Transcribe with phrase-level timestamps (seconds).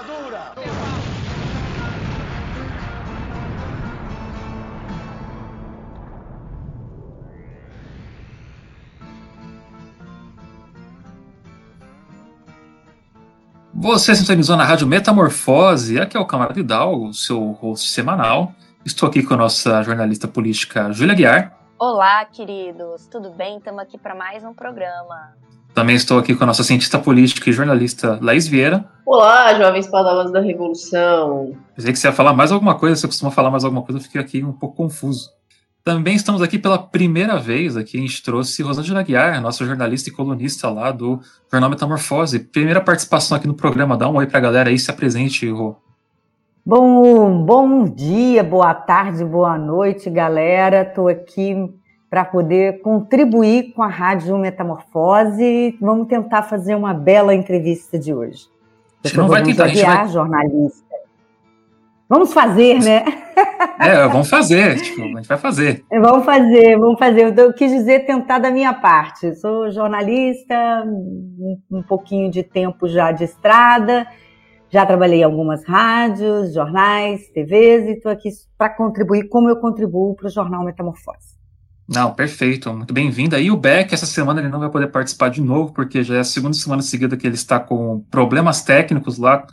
[0.00, 0.54] Ditadura!
[13.74, 18.54] Você sintonizou na Rádio Metamorfose, aqui é o Camarada Hidalgo, seu host semanal.
[18.84, 21.58] Estou aqui com a nossa jornalista política, Júlia Guiar.
[21.78, 23.58] Olá, queridos, tudo bem?
[23.58, 25.34] Estamos aqui para mais um programa.
[25.74, 28.84] Também estou aqui com a nossa cientista política e jornalista, Laís Vieira.
[29.06, 31.56] Olá, jovens padalas da Revolução.
[31.76, 34.02] Pensei que você ia falar mais alguma coisa, você costuma falar mais alguma coisa, eu
[34.02, 35.30] fiquei aqui um pouco confuso.
[35.82, 40.12] Também estamos aqui pela primeira vez, aqui a gente trouxe Rosângela Guiar, nossa jornalista e
[40.12, 41.20] colunista lá do
[41.50, 42.38] Jornal Metamorfose.
[42.40, 45.76] Primeira participação aqui no programa, dá um oi pra galera aí, se apresente, Rô.
[46.66, 50.82] Bom, bom dia, boa tarde, boa noite, galera.
[50.82, 51.56] Estou aqui
[52.10, 55.78] para poder contribuir com a Rádio Metamorfose.
[55.80, 58.48] Vamos tentar fazer uma bela entrevista de hoje.
[59.04, 60.08] Gente não vai tentar, a gente vai...
[60.08, 60.90] jornalista.
[62.08, 63.04] Vamos fazer, né?
[63.78, 65.82] É, vamos fazer, tipo, a gente vai fazer.
[65.90, 67.38] Vamos fazer, vamos fazer.
[67.38, 69.34] Eu quis dizer tentar da minha parte.
[69.36, 70.84] Sou jornalista,
[71.70, 74.06] um pouquinho de tempo já de estrada,
[74.68, 80.14] já trabalhei em algumas rádios, jornais, TVs, e estou aqui para contribuir como eu contribuo
[80.14, 81.39] para o Jornal Metamorfose.
[81.92, 83.40] Não, perfeito, muito bem-vinda.
[83.40, 86.20] E o Beck, essa semana ele não vai poder participar de novo, porque já é
[86.20, 89.44] a segunda semana seguida que ele está com problemas técnicos lá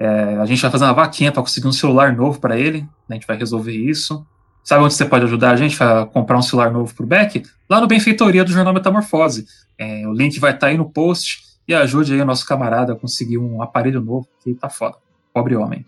[0.00, 2.80] é, a gente vai fazer uma vaquinha para conseguir um celular novo para ele.
[2.80, 4.26] Né, a gente vai resolver isso.
[4.64, 7.42] Sabe onde você pode ajudar a gente a comprar um celular novo para o Beck?
[7.68, 9.44] Lá no Benfeitoria do Jornal Metamorfose.
[9.76, 11.50] É, o link vai estar tá aí no post.
[11.68, 14.96] E ajude aí o nosso camarada a conseguir um aparelho novo, que tá foda.
[15.34, 15.84] Pobre homem.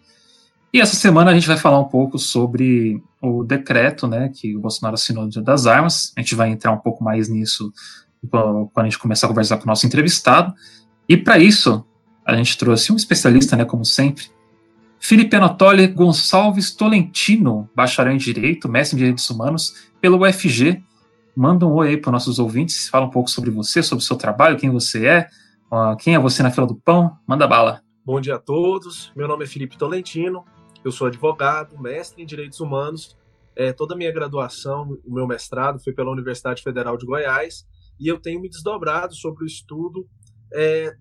[0.73, 4.61] E essa semana a gente vai falar um pouco sobre o decreto né, que o
[4.61, 6.13] Bolsonaro assinou das Armas.
[6.17, 7.73] A gente vai entrar um pouco mais nisso
[8.29, 10.53] quando a gente começar a conversar com o nosso entrevistado.
[11.09, 11.87] E para isso,
[12.27, 14.25] a gente trouxe um especialista, né, como sempre.
[14.99, 20.83] Felipe Anatoly Gonçalves Tolentino, bacharel em Direito, mestre em Direitos Humanos, pelo UFG.
[21.35, 24.07] Manda um oi aí para os nossos ouvintes, fala um pouco sobre você, sobre o
[24.07, 25.29] seu trabalho, quem você é,
[25.99, 27.81] quem é você na fila do pão, manda bala.
[28.05, 30.45] Bom dia a todos, meu nome é Felipe Tolentino,
[30.85, 33.17] eu sou advogado, mestre em Direitos Humanos,
[33.55, 37.67] é, toda a minha graduação, o meu mestrado foi pela Universidade Federal de Goiás,
[38.01, 40.09] e eu tenho me desdobrado sobre o estudo
[40.53, 40.95] é,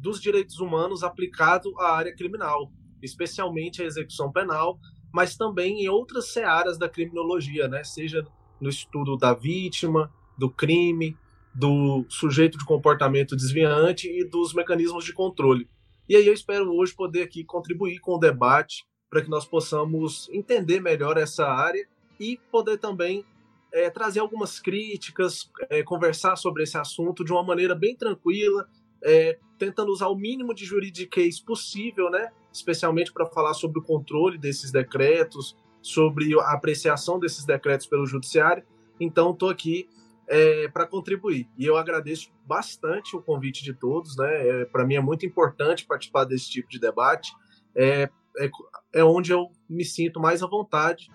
[0.00, 2.70] dos direitos humanos aplicado à área criminal,
[3.02, 4.78] especialmente à execução penal,
[5.12, 7.82] mas também em outras searas da criminologia, né?
[7.84, 8.26] seja
[8.60, 11.16] no estudo da vítima, do crime,
[11.54, 15.68] do sujeito de comportamento desviante e dos mecanismos de controle.
[16.08, 20.28] E aí eu espero hoje poder aqui contribuir com o debate para que nós possamos
[20.32, 21.86] entender melhor essa área
[22.18, 23.24] e poder também
[23.72, 28.68] é, trazer algumas críticas, é, conversar sobre esse assunto de uma maneira bem tranquila,
[29.02, 32.30] é, tentando usar o mínimo de juridiquês possível, né?
[32.52, 38.64] especialmente para falar sobre o controle desses decretos, sobre a apreciação desses decretos pelo judiciário.
[38.98, 39.88] Então, estou aqui
[40.26, 41.48] é, para contribuir.
[41.56, 44.16] E eu agradeço bastante o convite de todos.
[44.16, 44.48] Né?
[44.48, 47.32] É, para mim é muito importante participar desse tipo de debate.
[47.74, 48.50] É, é,
[48.94, 51.10] é onde eu me sinto mais à vontade,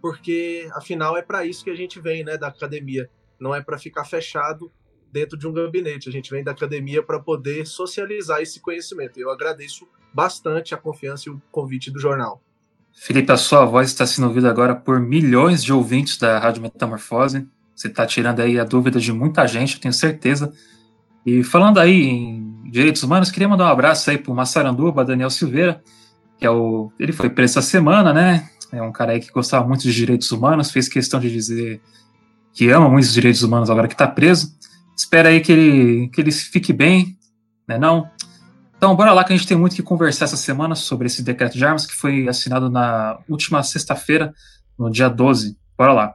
[0.00, 3.10] porque afinal é para isso que a gente vem né, da academia.
[3.38, 4.70] Não é para ficar fechado
[5.12, 6.08] dentro de um gabinete.
[6.08, 9.18] A gente vem da academia para poder socializar esse conhecimento.
[9.18, 12.42] Eu agradeço bastante a confiança e o convite do jornal.
[12.92, 17.46] Felipe, a sua voz está sendo ouvida agora por milhões de ouvintes da Rádio Metamorfose.
[17.74, 20.52] Você está tirando aí a dúvida de muita gente, eu tenho certeza.
[21.24, 25.30] E falando aí em direitos humanos, queria mandar um abraço aí para o Massaranduba, Daniel
[25.30, 25.82] Silveira,
[26.38, 26.92] que é o.
[26.98, 28.48] Ele foi preso essa semana, né?
[28.72, 31.80] É um cara aí que gostava muito de direitos humanos, fez questão de dizer
[32.52, 34.58] que ama muito os direitos humanos agora que está preso
[34.98, 37.16] espera aí que ele, que ele fique bem,
[37.66, 38.10] né não?
[38.76, 41.56] Então, bora lá que a gente tem muito que conversar essa semana sobre esse decreto
[41.56, 44.32] de armas que foi assinado na última sexta-feira,
[44.78, 45.56] no dia 12.
[45.76, 46.14] Bora lá.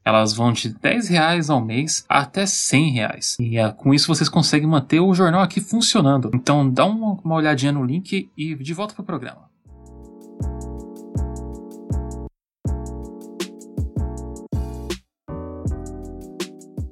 [0.03, 3.37] Elas vão de 10 reais ao mês até 100 reais.
[3.39, 6.31] E é, com isso vocês conseguem manter o jornal aqui funcionando.
[6.33, 9.51] Então dá uma, uma olhadinha no link e de volta para o programa.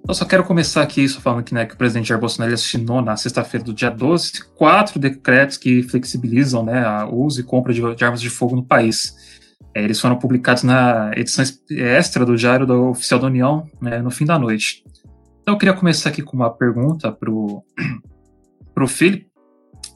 [0.07, 2.99] Eu só quero começar aqui só falando que, né, que o presidente Jair Bolsonaro assinou
[2.99, 7.95] na sexta-feira do dia 12 quatro decretos que flexibilizam né, o uso e compra de,
[7.95, 9.15] de armas de fogo no país.
[9.73, 14.09] É, eles foram publicados na edição extra do Diário do Oficial da União né, no
[14.09, 14.83] fim da noite.
[15.41, 19.29] Então eu queria começar aqui com uma pergunta para o Felipe,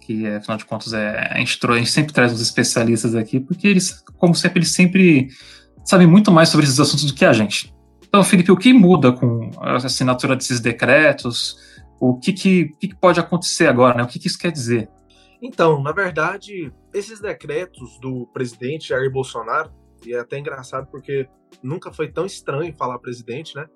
[0.01, 3.67] que afinal de contas é, a, gente, a gente sempre traz os especialistas aqui, porque
[3.67, 5.29] eles, como sempre, eles sempre
[5.85, 7.73] sabem muito mais sobre esses assuntos do que a gente.
[8.07, 11.57] Então, Felipe, o que muda com a assinatura desses decretos?
[11.99, 13.97] O que, que, que pode acontecer agora?
[13.97, 14.03] Né?
[14.03, 14.87] O que, que isso quer dizer?
[15.45, 19.73] Então, na verdade, esses decretos do presidente Jair Bolsonaro,
[20.05, 21.27] e é até engraçado porque
[21.61, 23.67] nunca foi tão estranho falar presidente, né?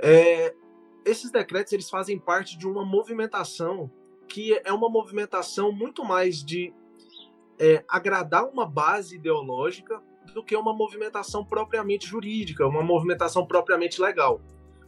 [0.00, 0.54] É,
[1.04, 3.90] esses decretos eles fazem parte de uma movimentação
[4.28, 6.72] que é uma movimentação muito mais de
[7.58, 10.00] é, agradar uma base ideológica
[10.32, 14.40] do que uma movimentação propriamente jurídica, uma movimentação propriamente legal.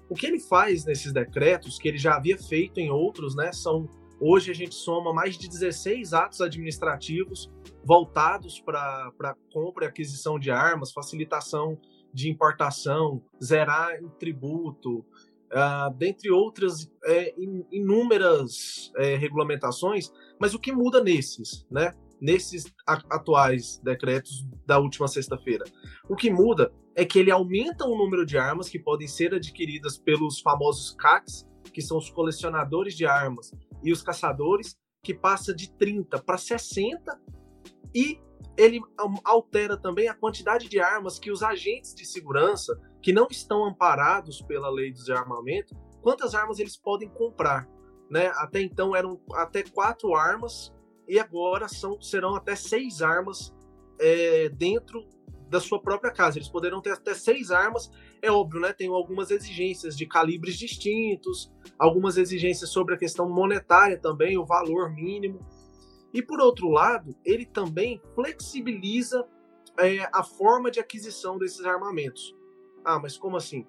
[0.09, 3.89] O que ele faz nesses decretos, que ele já havia feito em outros, né, são
[4.21, 7.51] hoje a gente soma mais de 16 atos administrativos
[7.85, 11.79] voltados para compra e aquisição de armas, facilitação
[12.13, 15.05] de importação, zerar em tributo,
[15.53, 17.35] uh, dentre outras é,
[17.71, 20.11] inúmeras é, regulamentações,
[20.41, 21.93] mas o que muda nesses, né?
[22.19, 25.65] Nesses atuais decretos da última sexta-feira?
[26.09, 29.99] O que muda é que ele aumenta o número de armas que podem ser adquiridas
[29.99, 31.47] pelos famosos CACs,
[31.77, 33.53] que são os colecionadores de armas,
[33.85, 37.21] e os caçadores, que passa de 30 para 60,
[37.95, 38.19] e
[38.57, 38.81] ele
[39.23, 44.41] altera também a quantidade de armas que os agentes de segurança, que não estão amparados
[44.41, 47.69] pela lei do desarmamento, quantas armas eles podem comprar.
[48.11, 48.29] Né?
[48.37, 50.73] Até então eram até quatro armas
[51.07, 53.55] e agora são, serão até seis armas
[54.01, 55.07] é, dentro
[55.51, 56.39] da sua própria casa.
[56.39, 57.91] Eles poderão ter até seis armas.
[58.27, 58.73] É óbvio, né?
[58.73, 64.93] Tem algumas exigências de calibres distintos, algumas exigências sobre a questão monetária também, o valor
[64.93, 65.47] mínimo.
[66.13, 69.25] E por outro lado, ele também flexibiliza
[69.79, 72.35] é, a forma de aquisição desses armamentos.
[72.85, 73.65] Ah, mas como assim?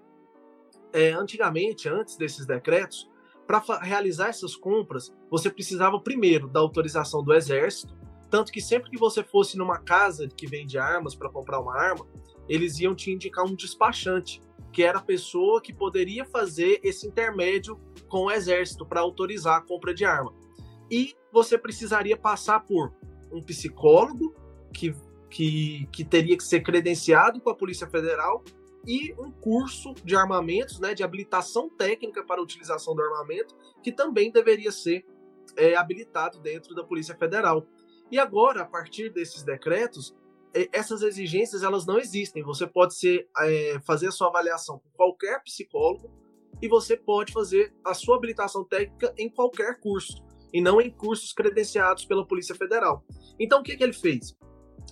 [0.92, 3.08] É, antigamente, antes desses decretos,
[3.46, 7.96] para realizar essas compras, você precisava primeiro da autorização do Exército,
[8.28, 12.08] tanto que sempre que você fosse numa casa que vende armas para comprar uma arma,
[12.48, 14.42] eles iam te indicar um despachante,
[14.72, 19.62] que era a pessoa que poderia fazer esse intermédio com o Exército para autorizar a
[19.62, 20.34] compra de arma.
[20.90, 22.94] E você precisaria passar por
[23.32, 24.36] um psicólogo
[24.74, 24.94] que,
[25.30, 28.44] que, que teria que ser credenciado com a Polícia Federal
[28.86, 33.54] e um curso de armamentos, né, de habilitação técnica para a utilização do armamento,
[33.84, 35.06] que também deveria ser
[35.58, 37.68] é, habilitado dentro da Polícia Federal.
[38.10, 40.16] E agora, a partir desses decretos,
[40.72, 42.44] essas exigências elas não existem.
[42.44, 46.10] Você pode ser, é, fazer a sua avaliação com qualquer psicólogo
[46.62, 50.24] e você pode fazer a sua habilitação técnica em qualquer curso
[50.54, 53.04] e não em cursos credenciados pela Polícia Federal.
[53.40, 54.36] Então, o que, que ele fez?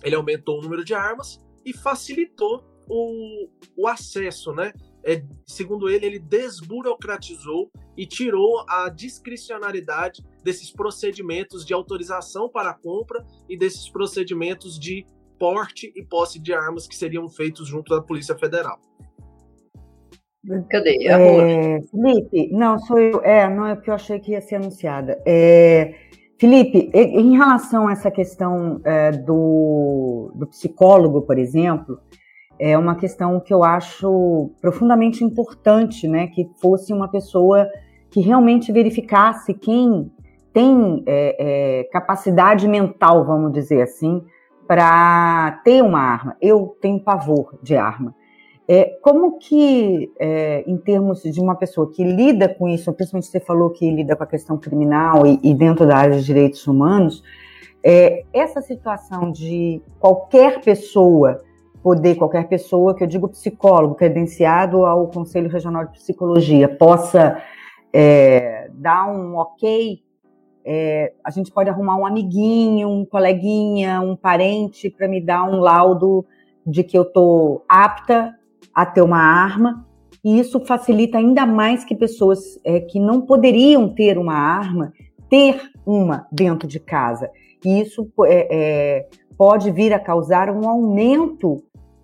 [0.02, 4.72] Ele aumentou o número de armas e facilitou o, o acesso, né?
[5.02, 12.74] É, segundo ele, ele desburocratizou e tirou a discricionariedade desses procedimentos de autorização para a
[12.74, 15.06] compra e desses procedimentos de
[15.38, 18.78] porte e posse de armas que seriam feitos junto da Polícia Federal.
[20.70, 21.08] Cadê?
[21.08, 23.20] É, Felipe, não, sou eu.
[23.22, 25.20] É, não é porque eu achei que ia ser anunciada.
[25.26, 25.94] É,
[26.38, 31.98] Felipe, em relação a essa questão é, do, do psicólogo, por exemplo,
[32.58, 36.28] é uma questão que eu acho profundamente importante, né?
[36.28, 37.68] Que fosse uma pessoa
[38.10, 40.10] que realmente verificasse quem
[40.52, 44.22] tem é, é, capacidade mental, vamos dizer assim,
[44.66, 46.36] para ter uma arma.
[46.40, 48.14] Eu tenho pavor de arma.
[48.68, 53.38] É, como que, é, em termos de uma pessoa que lida com isso, principalmente você
[53.38, 57.22] falou que lida com a questão criminal e, e dentro da área de direitos humanos,
[57.82, 61.40] é, essa situação de qualquer pessoa
[61.80, 67.40] poder, qualquer pessoa, que eu digo psicólogo, credenciado ao Conselho Regional de Psicologia, possa
[67.92, 70.02] é, dar um ok,
[70.66, 75.60] é, a gente pode arrumar um amiguinho, um coleguinha, um parente para me dar um
[75.60, 76.26] laudo
[76.66, 78.34] de que eu estou apta
[78.74, 79.86] a ter uma arma,
[80.24, 84.92] e isso facilita ainda mais que pessoas é, que não poderiam ter uma arma,
[85.30, 87.30] ter uma dentro de casa.
[87.64, 89.08] E isso é, é,
[89.38, 91.62] pode vir a causar um aumento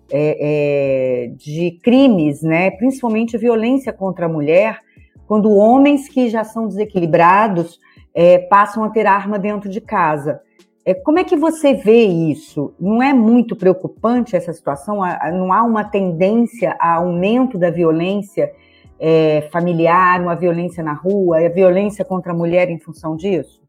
[0.09, 4.79] é, é, de crimes, né, principalmente violência contra a mulher,
[5.27, 7.77] quando homens que já são desequilibrados
[8.13, 10.41] é, passam a ter arma dentro de casa.
[10.85, 12.73] É, como é que você vê isso?
[12.79, 14.99] Não é muito preocupante essa situação?
[15.31, 18.53] Não há uma tendência a aumento da violência
[18.99, 23.63] é, familiar, uma violência na rua, a violência contra a mulher em função disso?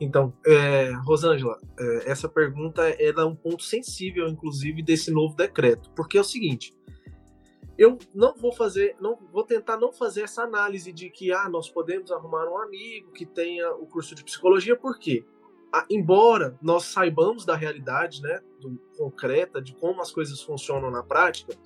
[0.00, 6.18] Então, é, Rosângela, é, essa pergunta é um ponto sensível, inclusive, desse novo decreto, porque
[6.18, 6.72] é o seguinte:
[7.76, 11.68] eu não vou fazer, não vou tentar não fazer essa análise de que ah, nós
[11.68, 15.24] podemos arrumar um amigo que tenha o curso de psicologia, por quê?
[15.72, 21.02] Ah, embora nós saibamos da realidade, né, do, concreta, de como as coisas funcionam na
[21.02, 21.56] prática,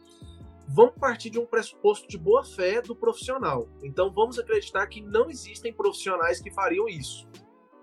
[0.66, 3.68] vamos partir de um pressuposto de boa fé do profissional.
[3.82, 7.28] Então vamos acreditar que não existem profissionais que fariam isso.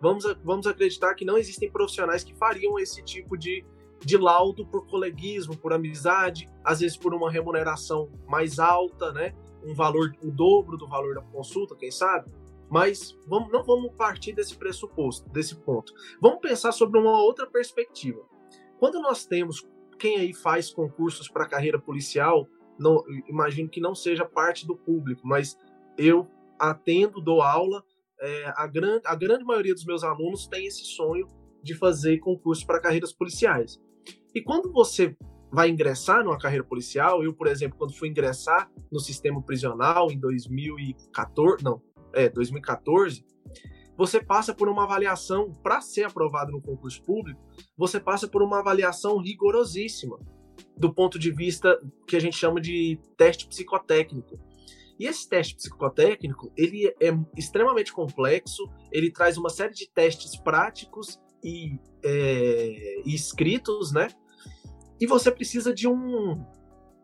[0.01, 3.63] Vamos, vamos acreditar que não existem profissionais que fariam esse tipo de
[4.03, 9.33] de laudo por coleguismo, por amizade, às vezes por uma remuneração mais alta, né?
[9.63, 12.31] Um valor, o dobro do valor da consulta, quem sabe?
[12.69, 15.93] Mas vamos, não vamos partir desse pressuposto, desse ponto.
[16.21, 18.21] Vamos pensar sobre uma outra perspectiva.
[18.79, 19.65] Quando nós temos
[19.97, 22.47] quem aí faz concursos para carreira policial,
[22.77, 25.57] não, imagino que não seja parte do público, mas
[25.97, 26.27] eu
[26.59, 27.83] atendo, dou aula,
[28.19, 31.27] é, a, grande, a grande maioria dos meus alunos tem esse sonho
[31.61, 33.81] de fazer concurso para carreiras policiais.
[34.35, 35.15] E quando você
[35.49, 40.19] vai ingressar numa carreira policial, eu, por exemplo, quando fui ingressar no sistema prisional em
[40.19, 41.81] 2014, não,
[42.13, 43.25] é, 2014,
[43.97, 47.41] você passa por uma avaliação, para ser aprovado no concurso público,
[47.77, 50.19] você passa por uma avaliação rigorosíssima,
[50.77, 54.37] do ponto de vista que a gente chama de teste psicotécnico.
[54.99, 61.19] E esse teste psicotécnico, ele é extremamente complexo, ele traz uma série de testes práticos
[61.41, 64.07] e, é, e escritos, né?
[64.99, 66.43] E você precisa de um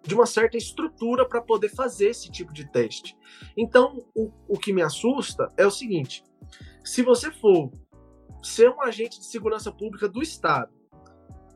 [0.04, 3.16] de uma certa estrutura para poder fazer esse tipo de teste.
[3.56, 6.24] Então, o, o que me assusta é o seguinte:
[6.84, 7.72] se você for
[8.42, 10.72] ser um agente de segurança pública do Estado,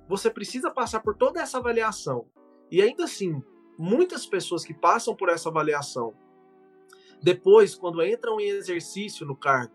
[0.07, 2.27] você precisa passar por toda essa avaliação.
[2.71, 3.41] E ainda assim,
[3.77, 6.13] muitas pessoas que passam por essa avaliação,
[7.21, 9.73] depois, quando entram em exercício no cargo,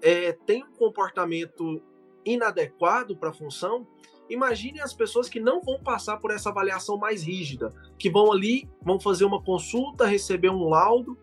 [0.00, 1.82] é, têm um comportamento
[2.24, 3.86] inadequado para a função,
[4.32, 8.68] imagine as pessoas que não vão passar por essa avaliação mais rígida, que vão ali,
[8.82, 11.18] vão fazer uma consulta, receber um laudo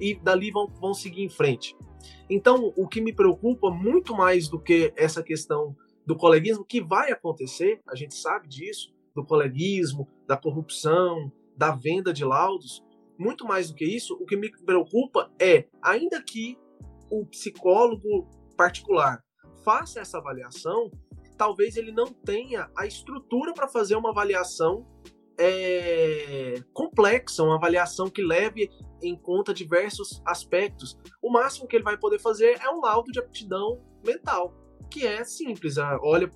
[0.00, 1.76] e dali vão, vão seguir em frente.
[2.28, 5.76] Então, o que me preocupa muito mais do que essa questão
[6.06, 12.12] do coleguismo, que vai acontecer, a gente sabe disso, do coleguismo, da corrupção, da venda
[12.12, 12.82] de laudos,
[13.18, 16.58] muito mais do que isso, o que me preocupa é, ainda que
[17.10, 18.26] o psicólogo
[18.56, 19.22] particular
[19.62, 20.90] faça essa avaliação,
[21.42, 24.86] talvez ele não tenha a estrutura para fazer uma avaliação
[25.36, 28.70] é, complexa, uma avaliação que leve
[29.02, 30.96] em conta diversos aspectos.
[31.20, 34.54] O máximo que ele vai poder fazer é um laudo de aptidão mental,
[34.88, 35.78] que é simples.
[35.78, 36.30] Ah, olha,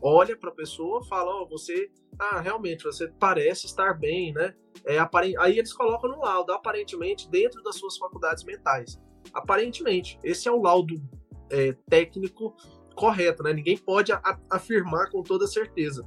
[0.00, 4.54] olha para a pessoa, fala, oh, você, ah, realmente você parece estar bem, né?
[4.86, 4.96] É,
[5.40, 8.96] Aí eles colocam no laudo, aparentemente dentro das suas faculdades mentais.
[9.34, 11.02] Aparentemente, esse é o laudo
[11.50, 12.54] é, técnico
[12.94, 13.52] correto, né?
[13.52, 14.20] Ninguém pode a,
[14.50, 16.04] afirmar com toda certeza.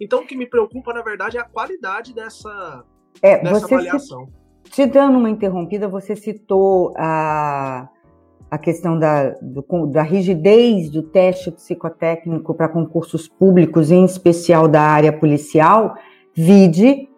[0.00, 2.84] Então, o que me preocupa, na verdade, é a qualidade dessa,
[3.22, 4.26] é, dessa avaliação.
[4.64, 7.88] te dando uma interrompida, você citou a,
[8.50, 14.82] a questão da, do, da rigidez do teste psicotécnico para concursos públicos, em especial da
[14.82, 15.94] área policial.
[16.34, 17.08] Vide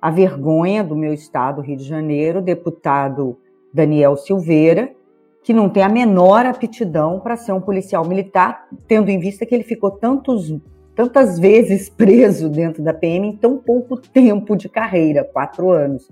[0.00, 3.38] a vergonha do meu estado, Rio de Janeiro, deputado
[3.72, 4.94] Daniel Silveira,
[5.42, 9.54] que não tem a menor aptidão para ser um policial militar, tendo em vista que
[9.54, 10.54] ele ficou tantos,
[10.94, 16.08] tantas vezes preso dentro da PM em tão pouco tempo de carreira, quatro anos.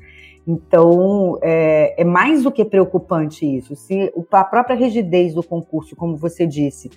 [0.47, 3.77] Então, é, é mais do que preocupante isso.
[3.77, 6.91] Se a própria rigidez do concurso, como você disse,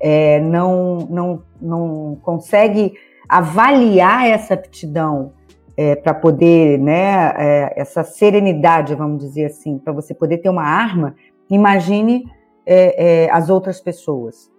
[0.00, 2.94] é, não, não, não consegue
[3.28, 5.32] avaliar essa aptidão
[5.76, 10.64] é, para poder, né, é, essa serenidade, vamos dizer assim, para você poder ter uma
[10.64, 11.14] arma,
[11.50, 12.24] Imagine
[12.64, 14.50] é, é, as outras pessoas.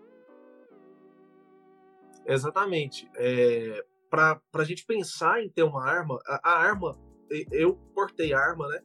[2.25, 3.09] Exatamente.
[3.15, 6.97] É, Para a gente pensar em ter uma arma, a, a, arma,
[7.51, 8.79] eu portei arma, né?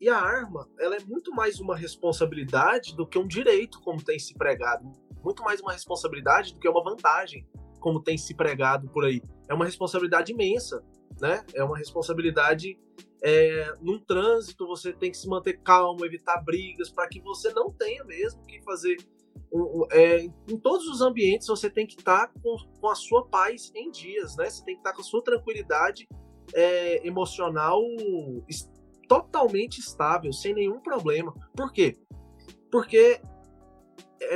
[0.00, 4.18] E a arma, ela é muito mais uma responsabilidade do que um direito, como tem
[4.18, 4.92] se pregado.
[5.24, 7.44] Muito mais uma responsabilidade do que uma vantagem,
[7.80, 9.20] como tem se pregado por aí.
[9.48, 10.84] É uma responsabilidade imensa,
[11.20, 11.44] né?
[11.54, 12.78] É uma responsabilidade
[13.22, 17.70] é, num trânsito você tem que se manter calmo, evitar brigas, para que você não
[17.70, 18.96] tenha mesmo que fazer.
[19.52, 22.94] Um, um, é, em todos os ambientes você tem que estar tá com, com, a
[22.94, 24.48] sua paz em dias, né?
[24.48, 26.08] Você tem que estar tá com a sua tranquilidade
[26.54, 27.82] é, emocional
[29.08, 31.34] totalmente estável, sem nenhum problema.
[31.56, 31.96] Por quê?
[32.70, 33.20] Porque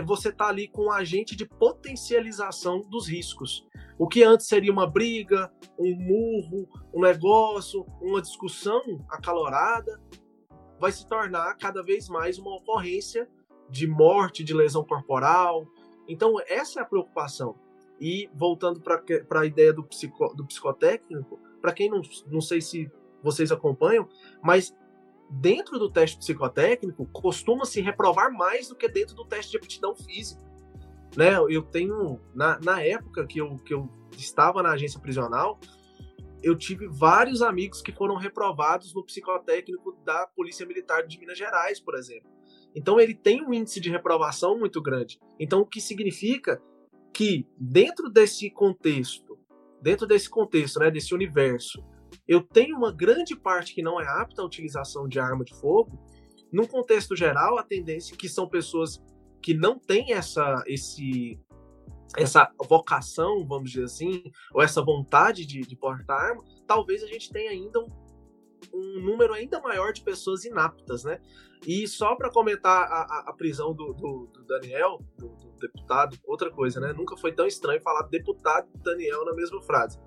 [0.05, 3.67] você está ali com um agente de potencialização dos riscos.
[3.99, 10.01] O que antes seria uma briga, um murro, um negócio, uma discussão acalorada,
[10.79, 13.29] vai se tornar cada vez mais uma ocorrência
[13.71, 15.67] de morte, de lesão corporal.
[16.09, 17.55] Então, essa é a preocupação.
[18.01, 22.91] E voltando para a ideia do, psico, do psicotécnico, para quem não, não sei se
[23.23, 24.09] vocês acompanham,
[24.43, 24.75] mas
[25.33, 29.95] dentro do teste psicotécnico costuma se reprovar mais do que dentro do teste de aptidão
[29.97, 30.43] física.
[31.17, 31.35] Né?
[31.49, 35.59] Eu tenho, na, na época que eu, que eu estava na agência prisional,
[36.43, 41.81] eu tive vários amigos que foram reprovados no psicotécnico da Polícia Militar de Minas Gerais,
[41.81, 42.31] por exemplo.
[42.75, 45.19] Então ele tem um índice de reprovação muito grande.
[45.39, 46.61] Então o que significa
[47.13, 49.39] que dentro desse contexto,
[49.81, 51.83] dentro desse contexto, né, desse universo,
[52.27, 55.99] eu tenho uma grande parte que não é apta à utilização de arma de fogo.
[56.53, 59.03] Num contexto geral, a tendência é que são pessoas
[59.43, 61.41] que não têm essa esse
[62.17, 67.31] essa vocação, vamos dizer assim, ou essa vontade de, de portar arma, talvez a gente
[67.31, 67.89] tenha ainda um,
[68.73, 71.21] um número ainda maior de pessoas inaptas, né?
[71.67, 76.51] E só para comentar a, a, prisão do, do, do Daniel, do, do, deputado, outra
[76.51, 76.93] coisa, né?
[76.93, 79.99] Nunca foi tão estranho falar deputado e Daniel na mesma frase.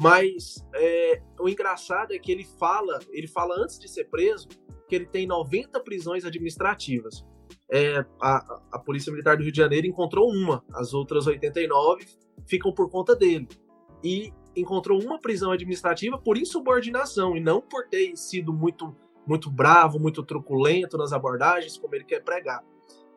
[0.00, 4.48] Mas é, o engraçado é que ele fala, ele fala antes de ser preso,
[4.88, 7.22] que ele tem 90 prisões administrativas.
[7.70, 12.06] É, a, a Polícia Militar do Rio de Janeiro encontrou uma, as outras 89
[12.46, 13.46] ficam por conta dele.
[14.02, 20.00] E encontrou uma prisão administrativa por insubordinação e não por ter sido muito muito bravo,
[20.00, 22.64] muito truculento nas abordagens, como ele quer pregar.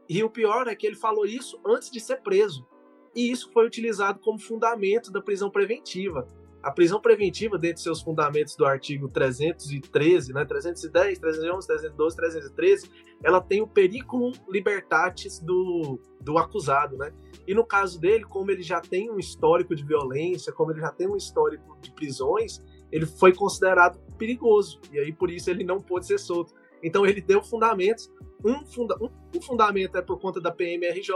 [0.07, 2.67] E o pior é que ele falou isso antes de ser preso.
[3.15, 6.27] E isso foi utilizado como fundamento da prisão preventiva.
[6.63, 12.89] A prisão preventiva, dentro de seus fundamentos do artigo 313, né, 310, 311, 312, 313,
[13.21, 17.11] ela tem o periculum libertatis do, do acusado, né?
[17.45, 20.89] E no caso dele, como ele já tem um histórico de violência, como ele já
[20.89, 24.79] tem um histórico de prisões, ele foi considerado perigoso.
[24.91, 26.53] E aí, por isso, ele não pôde ser solto.
[26.81, 28.09] Então, ele deu fundamentos.
[28.45, 31.11] Um, funda um fundamento é por conta da PMRJ,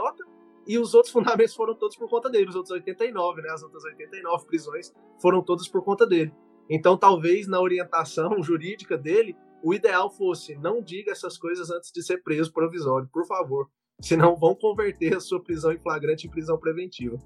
[0.68, 2.50] e os outros fundamentos foram todos por conta dele.
[2.50, 3.50] Os outros 89, né?
[3.50, 6.34] As outras 89 prisões foram todas por conta dele.
[6.70, 12.04] Então, talvez na orientação jurídica dele, o ideal fosse não diga essas coisas antes de
[12.04, 13.70] ser preso provisório, por favor.
[14.02, 17.18] Senão vão converter a sua prisão em flagrante em prisão preventiva.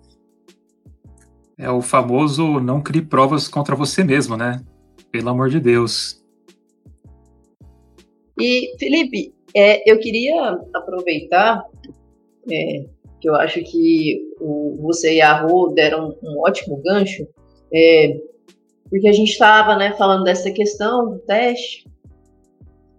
[1.57, 4.63] É o famoso não crie provas contra você mesmo, né?
[5.11, 6.23] Pelo amor de Deus.
[8.39, 11.63] E, Felipe, é, eu queria aproveitar,
[12.49, 12.85] é,
[13.21, 17.27] que eu acho que o, você e a Rô deram um, ótimo gancho,
[17.73, 18.17] é,
[18.89, 21.85] porque a gente estava né, falando dessa questão do teste,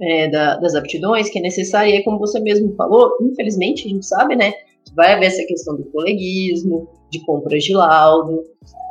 [0.00, 4.06] é, da, das aptidões, que é necessária, e como você mesmo falou, infelizmente a gente
[4.06, 4.52] sabe, né,
[4.94, 8.42] vai haver essa questão do coleguismo, de compras de laudo.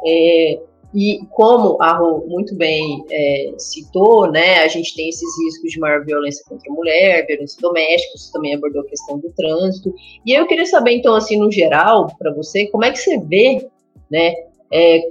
[0.05, 0.61] É,
[0.93, 5.79] e como a Rô muito bem é, citou, né, a gente tem esses riscos de
[5.79, 9.93] maior violência contra a mulher, violência doméstica, você também abordou a questão do trânsito.
[10.25, 13.65] E eu queria saber, então, assim, no geral, para você, como é que você vê,
[14.09, 14.33] né,
[14.71, 15.01] é,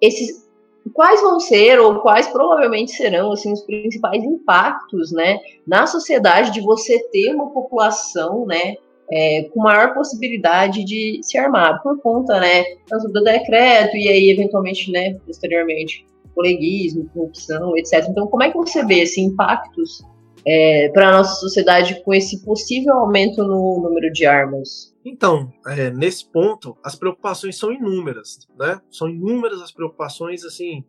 [0.00, 0.48] esses,
[0.94, 6.60] quais vão ser ou quais provavelmente serão assim os principais impactos, né, na sociedade de
[6.60, 8.76] você ter uma população, né,
[9.12, 12.64] é, com maior possibilidade de se armar, por conta, né,
[13.12, 18.06] do decreto e aí, eventualmente, né, posteriormente, coleguismo, corrupção, etc.
[18.08, 20.02] Então, como é que você vê esses impactos
[20.46, 24.94] é, para a nossa sociedade com esse possível aumento no número de armas?
[25.04, 28.80] Então, é, nesse ponto, as preocupações são inúmeras, né?
[28.90, 30.84] São inúmeras as preocupações, assim.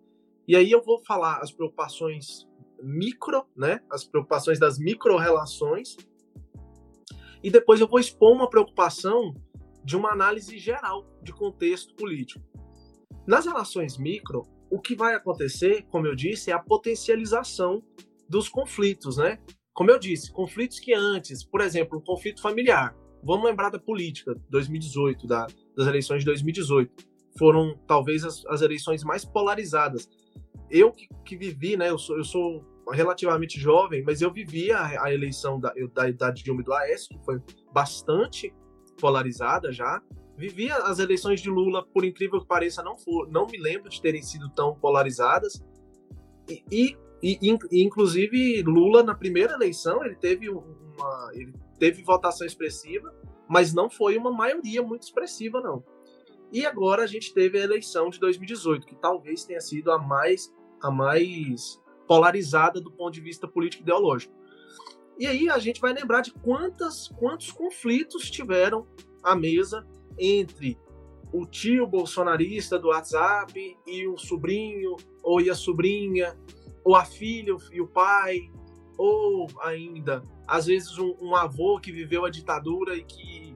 [0.47, 2.47] E aí eu vou falar as preocupações
[2.81, 3.79] micro, né?
[3.89, 5.95] As preocupações das micro-relações
[7.43, 9.33] e depois eu vou expor uma preocupação
[9.83, 12.43] de uma análise geral de contexto político.
[13.25, 17.83] Nas relações micro, o que vai acontecer, como eu disse, é a potencialização
[18.29, 19.39] dos conflitos, né?
[19.73, 22.95] Como eu disse, conflitos que antes, por exemplo, o conflito familiar.
[23.23, 26.91] Vamos lembrar da política 2018, da, das eleições de 2018.
[27.37, 30.09] Foram talvez as, as eleições mais polarizadas.
[30.69, 31.89] Eu que, que vivi, né?
[31.89, 36.31] Eu sou, eu sou relativamente jovem, mas eu vivi a, a eleição da, da, da
[36.31, 37.41] Dilma e do Aécio, que foi
[37.73, 38.53] bastante
[38.99, 40.01] polarizada já.
[40.37, 44.01] Vivi as eleições de Lula, por incrível que pareça, não, for, não me lembro de
[44.01, 45.63] terem sido tão polarizadas.
[46.49, 53.13] E, e, e inclusive, Lula, na primeira eleição, ele teve uma ele teve votação expressiva,
[53.47, 55.83] mas não foi uma maioria muito expressiva, não.
[56.51, 60.53] E agora a gente teve a eleição de 2018, que talvez tenha sido a mais
[60.81, 64.33] a mais polarizada do ponto de vista político ideológico.
[65.19, 68.87] E aí a gente vai lembrar de quantas, quantos conflitos tiveram
[69.23, 69.85] à mesa
[70.17, 70.77] entre
[71.31, 76.37] o tio bolsonarista do WhatsApp e o sobrinho ou e a sobrinha,
[76.83, 78.49] ou a filha e o pai,
[78.97, 83.55] ou ainda, às vezes, um, um avô que viveu a ditadura e que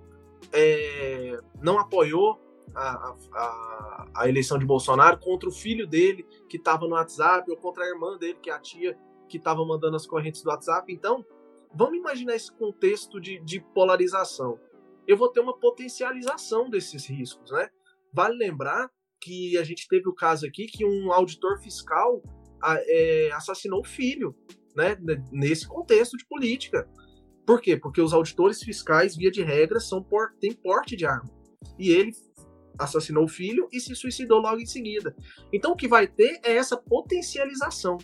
[0.53, 2.39] é, não apoiou
[2.73, 7.57] a, a, a, eleição de Bolsonaro contra o filho dele que estava no WhatsApp ou
[7.57, 8.97] contra a irmã dele, que é a tia
[9.27, 10.91] que estava mandando as correntes do WhatsApp.
[10.91, 11.25] Então,
[11.73, 14.59] vamos imaginar esse contexto de, de polarização.
[15.07, 17.69] Eu vou ter uma potencialização desses riscos, né?
[18.13, 18.89] Vale lembrar
[19.21, 22.21] que a gente teve o caso aqui que um auditor fiscal
[22.63, 24.35] é, assassinou o filho,
[24.75, 24.97] né?
[25.31, 26.89] Nesse contexto de política.
[27.45, 27.77] Por quê?
[27.77, 31.29] Porque os auditores fiscais, via de regra, são por, têm porte de arma.
[31.77, 32.11] E ele
[32.77, 35.15] assassinou o filho e se suicidou logo em seguida.
[35.51, 37.97] Então o que vai ter é essa potencialização,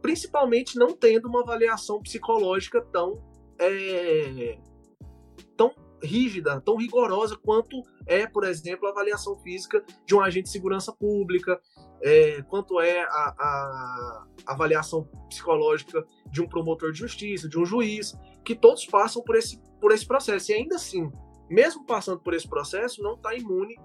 [0.00, 3.22] principalmente não tendo uma avaliação psicológica tão
[3.58, 4.58] é,
[5.56, 10.50] tão rígida, tão rigorosa quanto é, por exemplo, a avaliação física de um agente de
[10.50, 11.60] segurança pública,
[12.02, 18.14] é, quanto é a, a, avaliação psicológica de um promotor de justiça, de um juiz,
[18.44, 20.52] que todos passam por esse, por esse processo.
[20.52, 21.10] E ainda assim,
[21.48, 23.76] mesmo passando por esse processo, não está imune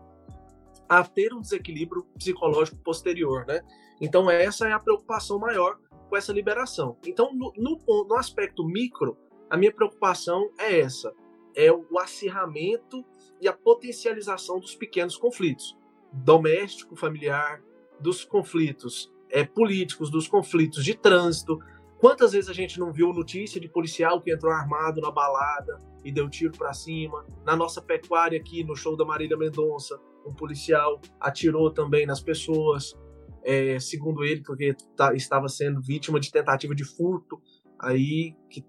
[0.90, 3.62] a ter um desequilíbrio psicológico posterior, né?
[4.02, 5.78] Então essa é a preocupação maior
[6.10, 6.98] com essa liberação.
[7.06, 9.16] Então no, no, no aspecto micro,
[9.50, 11.14] a minha preocupação é essa:
[11.56, 13.06] é o acirramento
[13.40, 15.78] e a potencialização dos pequenos conflitos
[16.12, 17.62] doméstico, familiar,
[18.00, 21.60] dos conflitos é, políticos, dos conflitos de trânsito.
[22.00, 26.12] Quantas vezes a gente não viu notícia de policial que entrou armado na balada e
[26.12, 27.26] deu tiro para cima?
[27.46, 30.00] Na nossa pecuária aqui, no show da Marília Mendonça,
[30.30, 32.96] um policial atirou também nas pessoas,
[33.44, 37.42] é, segundo ele, porque tá, estava sendo vítima de tentativa de furto.
[37.80, 38.64] Aí que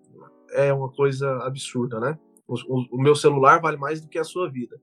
[0.52, 2.18] é uma coisa absurda, né?
[2.46, 4.80] O, o, o meu celular vale mais do que a sua vida.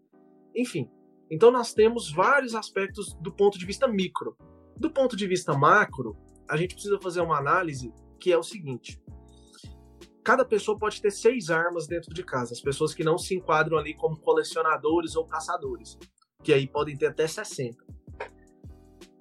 [0.55, 0.89] Enfim,
[1.29, 4.35] então nós temos vários aspectos do ponto de vista micro.
[4.77, 6.15] Do ponto de vista macro,
[6.49, 9.01] a gente precisa fazer uma análise que é o seguinte:
[10.23, 12.53] cada pessoa pode ter seis armas dentro de casa.
[12.53, 15.97] As pessoas que não se enquadram ali como colecionadores ou caçadores
[16.47, 17.83] que aí podem ter até 60.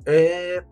[0.06, 0.64] É...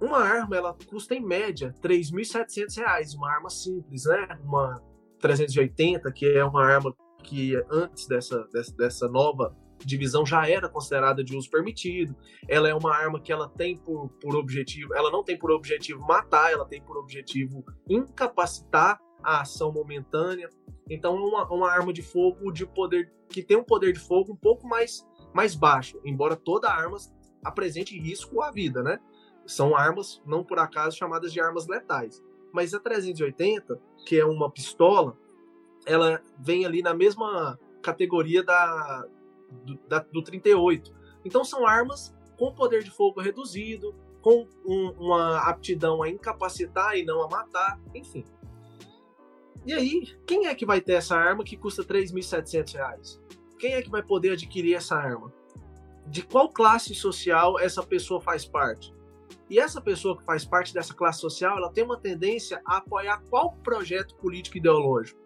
[0.00, 4.38] Uma arma, ela custa em média R$ 3.700, uma arma simples, né?
[4.44, 4.80] Uma
[5.18, 11.36] 380, que é uma arma que antes dessa, dessa, nova divisão já era considerada de
[11.36, 12.14] uso permitido.
[12.46, 16.06] Ela é uma arma que ela tem por, por objetivo, ela não tem por objetivo
[16.06, 20.48] matar, ela tem por objetivo incapacitar a ação momentânea.
[20.88, 24.32] Então é uma, uma arma de fogo de poder que tem um poder de fogo
[24.32, 25.04] um pouco mais,
[25.36, 26.96] mais baixo, embora toda arma
[27.44, 28.98] apresente risco à vida, né?
[29.46, 32.24] São armas, não por acaso, chamadas de armas letais.
[32.52, 35.16] Mas a 380, que é uma pistola,
[35.84, 39.06] ela vem ali na mesma categoria da,
[39.62, 40.92] do, da, do 38.
[41.24, 47.04] Então são armas com poder de fogo reduzido, com um, uma aptidão a incapacitar e
[47.04, 48.24] não a matar, enfim.
[49.66, 53.20] E aí, quem é que vai ter essa arma que custa R$ 3.700?
[53.58, 55.32] Quem é que vai poder adquirir essa arma?
[56.06, 58.94] De qual classe social essa pessoa faz parte?
[59.48, 63.22] E essa pessoa que faz parte dessa classe social, ela tem uma tendência a apoiar
[63.30, 65.20] qual projeto político ideológico?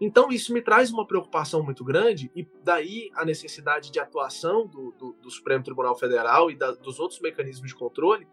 [0.00, 4.92] Então, isso me traz uma preocupação muito grande, e daí a necessidade de atuação do,
[4.92, 8.28] do, do Supremo Tribunal Federal e da, dos outros mecanismos de controle.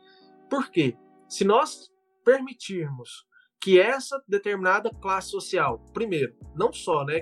[0.47, 0.95] Porque
[1.27, 1.91] se nós
[2.23, 3.25] permitirmos
[3.65, 7.21] que essa determinada classe social, primeiro, não só, né,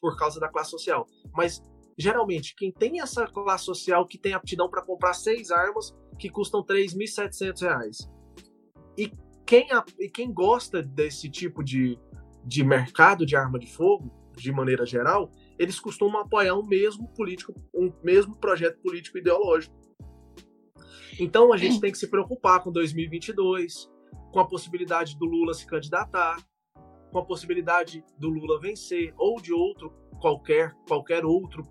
[0.00, 1.62] por causa da classe social, mas
[1.96, 6.60] geralmente quem tem essa classe social que tem aptidão para comprar seis armas que custam
[6.68, 7.98] R$ 3.700
[8.98, 9.12] e
[9.46, 9.68] quem,
[10.00, 11.96] e quem gosta desse tipo de,
[12.44, 17.54] de mercado de arma de fogo, de maneira geral, eles costumam apoiar um mesmo político,
[17.72, 19.72] um mesmo projeto político ideológico.
[21.20, 23.88] Então a gente tem que se preocupar com 2022,
[24.36, 26.36] com a possibilidade do Lula se candidatar,
[27.10, 31.62] com a possibilidade do Lula vencer ou de outro qualquer qualquer outro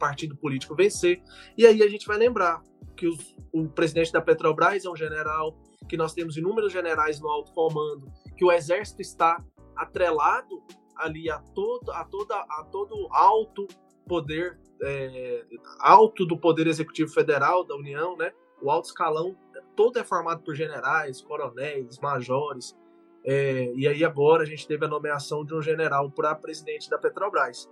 [0.00, 1.22] partido político vencer.
[1.56, 2.60] E aí a gente vai lembrar
[2.96, 5.56] que os, o presidente da Petrobras é um general,
[5.88, 9.40] que nós temos inúmeros generais no alto comando, que o exército está
[9.76, 10.60] atrelado
[10.96, 13.68] ali a todo a toda a todo alto
[14.08, 15.44] poder é,
[15.78, 18.32] alto do poder executivo federal da União, né?
[18.60, 19.36] O alto escalão
[19.78, 22.76] todo é formado por generais, coronéis, majores.
[23.24, 26.98] É, e aí agora a gente teve a nomeação de um general para presidente da
[26.98, 27.70] Petrobras.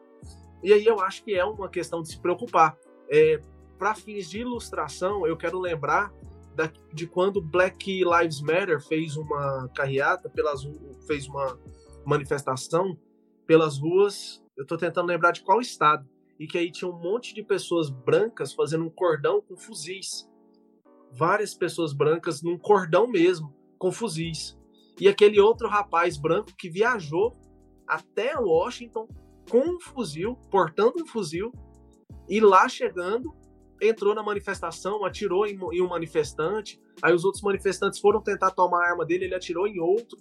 [0.63, 2.79] E aí eu acho que é uma questão de se preocupar.
[3.11, 3.41] É,
[3.77, 6.13] para fins de ilustração, eu quero lembrar
[6.55, 10.63] da, de quando Black Lives Matter fez uma carreata pelas
[11.09, 11.59] fez uma
[12.05, 12.97] manifestação
[13.49, 14.41] pelas ruas.
[14.57, 17.91] Eu estou tentando lembrar de qual estado e que aí tinha um monte de pessoas
[17.91, 20.29] brancas fazendo um cordão com fuzis
[21.13, 24.57] várias pessoas brancas num cordão mesmo, com fuzis.
[25.01, 27.37] E aquele outro rapaz branco que viajou
[27.87, 29.09] até Washington
[29.51, 31.53] com um fuzil, portando um fuzil,
[32.29, 33.33] E lá chegando,
[33.81, 38.85] entrou na manifestação, atirou em, em um manifestante, aí os outros manifestantes foram tentar tomar
[38.85, 40.19] a arma dele, ele atirou em outro.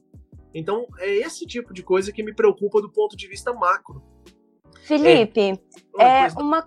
[0.54, 4.04] Então, é esse tipo de coisa que me preocupa do ponto de vista macro.
[4.84, 5.60] Felipe,
[5.98, 6.65] é, é uma,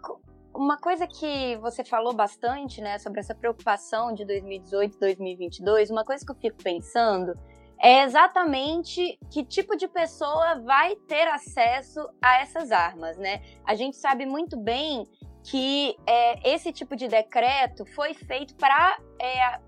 [0.58, 6.26] uma coisa que você falou bastante, né, sobre essa preocupação de 2018 2022, uma coisa
[6.26, 7.38] que eu fico pensando
[7.80, 13.40] é exatamente que tipo de pessoa vai ter acesso a essas armas, né?
[13.64, 15.06] A gente sabe muito bem
[15.44, 19.60] que é, esse tipo de decreto foi feito para é,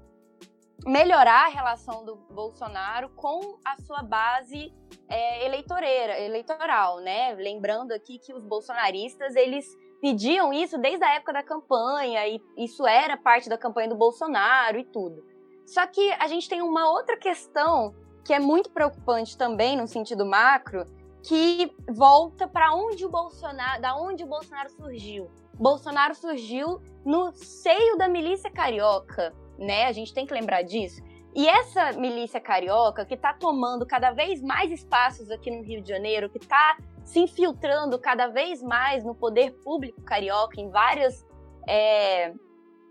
[0.84, 4.74] melhorar a relação do Bolsonaro com a sua base
[5.08, 7.32] é, eleitoreira, eleitoral, né?
[7.34, 9.64] Lembrando aqui que os bolsonaristas eles
[10.00, 14.78] pediam isso desde a época da campanha e isso era parte da campanha do Bolsonaro
[14.78, 15.24] e tudo.
[15.66, 20.26] Só que a gente tem uma outra questão que é muito preocupante também no sentido
[20.26, 20.84] macro,
[21.22, 25.30] que volta para onde o Bolsonaro, da onde o Bolsonaro surgiu.
[25.54, 29.86] Bolsonaro surgiu no seio da milícia carioca, né?
[29.86, 31.02] A gente tem que lembrar disso.
[31.34, 35.88] E essa milícia carioca, que está tomando cada vez mais espaços aqui no Rio de
[35.88, 36.76] Janeiro, que está
[37.10, 41.26] se infiltrando cada vez mais no poder público carioca, em várias.
[41.68, 42.32] É,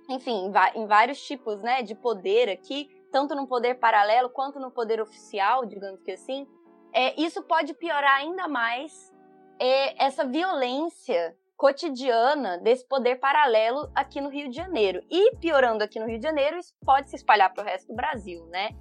[0.10, 5.00] enfim, em vários tipos né, de poder aqui, tanto no poder paralelo quanto no poder
[5.00, 6.48] oficial, digamos que assim,
[6.94, 9.14] é, isso pode piorar ainda mais
[9.60, 15.02] é, essa violência cotidiana desse poder paralelo aqui no Rio de Janeiro.
[15.10, 17.96] E piorando aqui no Rio de Janeiro, isso pode se espalhar para o resto do
[17.96, 18.72] Brasil, né?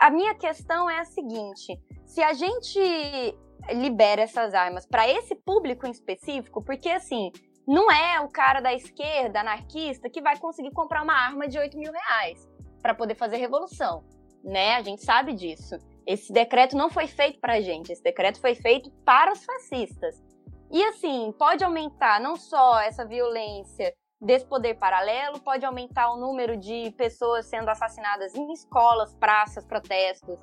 [0.00, 3.36] A minha questão é a seguinte: se a gente
[3.72, 7.30] libera essas armas para esse público em específico, porque assim,
[7.66, 11.76] não é o cara da esquerda, anarquista, que vai conseguir comprar uma arma de 8
[11.76, 12.48] mil reais
[12.80, 14.04] para poder fazer revolução,
[14.44, 14.76] né?
[14.76, 15.76] A gente sabe disso.
[16.06, 20.22] Esse decreto não foi feito para a gente, esse decreto foi feito para os fascistas.
[20.70, 26.56] E assim, pode aumentar não só essa violência desse poder paralelo, pode aumentar o número
[26.56, 30.38] de pessoas sendo assassinadas em escolas, praças, protestos,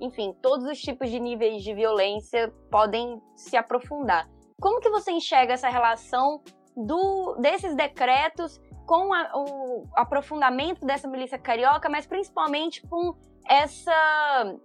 [0.00, 4.28] enfim, todos os tipos de níveis de violência podem se aprofundar.
[4.60, 6.42] Como que você enxerga essa relação
[6.76, 13.14] do, desses decretos com a, o aprofundamento dessa milícia carioca, mas principalmente com
[13.46, 14.56] essa,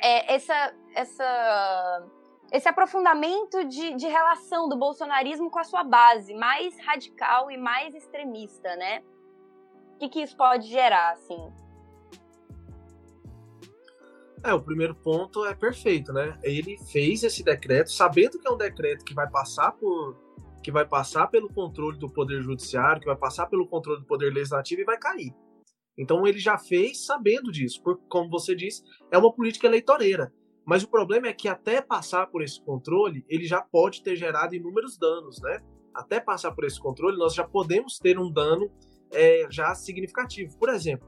[0.00, 2.06] é, essa, essa
[2.52, 7.94] esse aprofundamento de, de relação do bolsonarismo com a sua base mais radical e mais
[7.94, 9.02] extremista, né?
[9.94, 11.52] O que, que isso pode gerar, assim?
[14.44, 16.38] É, o primeiro ponto é perfeito, né?
[16.42, 20.22] Ele fez esse decreto sabendo que é um decreto que vai passar por
[20.62, 24.32] que vai passar pelo controle do poder judiciário, que vai passar pelo controle do poder
[24.32, 25.34] legislativo e vai cair.
[25.96, 30.32] Então ele já fez sabendo disso, porque como você disse, é uma política eleitoreira.
[30.66, 34.54] Mas o problema é que até passar por esse controle, ele já pode ter gerado
[34.54, 35.60] inúmeros danos, né?
[35.94, 38.70] Até passar por esse controle, nós já podemos ter um dano
[39.10, 40.58] é, já significativo.
[40.58, 41.06] Por exemplo,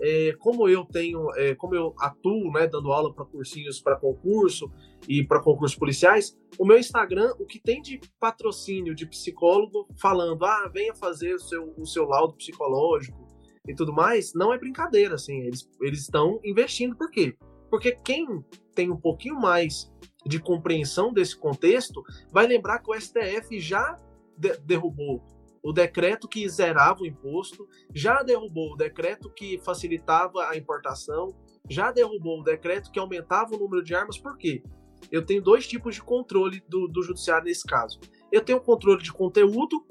[0.00, 4.70] é, como eu tenho, é, como eu atuo, né, dando aula para cursinhos para concurso
[5.08, 10.44] e para concursos policiais, o meu Instagram, o que tem de patrocínio de psicólogo falando,
[10.44, 13.26] ah, venha fazer o seu, o seu laudo psicológico
[13.66, 17.36] e tudo mais, não é brincadeira, assim, eles, eles estão investindo, por quê?
[17.70, 19.90] Porque quem tem um pouquinho mais
[20.26, 22.02] de compreensão desse contexto,
[22.32, 23.96] vai lembrar que o STF já
[24.36, 25.22] de derrubou
[25.64, 31.34] o decreto que zerava o imposto, já derrubou o decreto que facilitava a importação,
[31.70, 34.62] já derrubou o decreto que aumentava o número de armas, por quê?
[35.10, 37.98] Eu tenho dois tipos de controle do, do judiciário nesse caso.
[38.30, 39.86] Eu tenho o controle de conteúdo,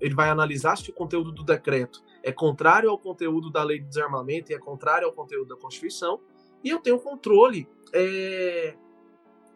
[0.00, 3.86] ele vai analisar se o conteúdo do decreto é contrário ao conteúdo da lei de
[3.86, 6.20] desarmamento e é contrário ao conteúdo da Constituição,
[6.64, 8.74] e eu tenho o controle é,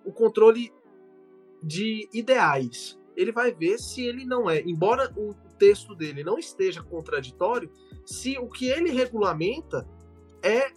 [0.05, 0.73] o controle
[1.61, 2.97] de ideais.
[3.17, 7.71] Ele vai ver se ele não é, embora o texto dele não esteja contraditório,
[8.05, 9.89] se o que ele regulamenta
[10.43, 10.71] é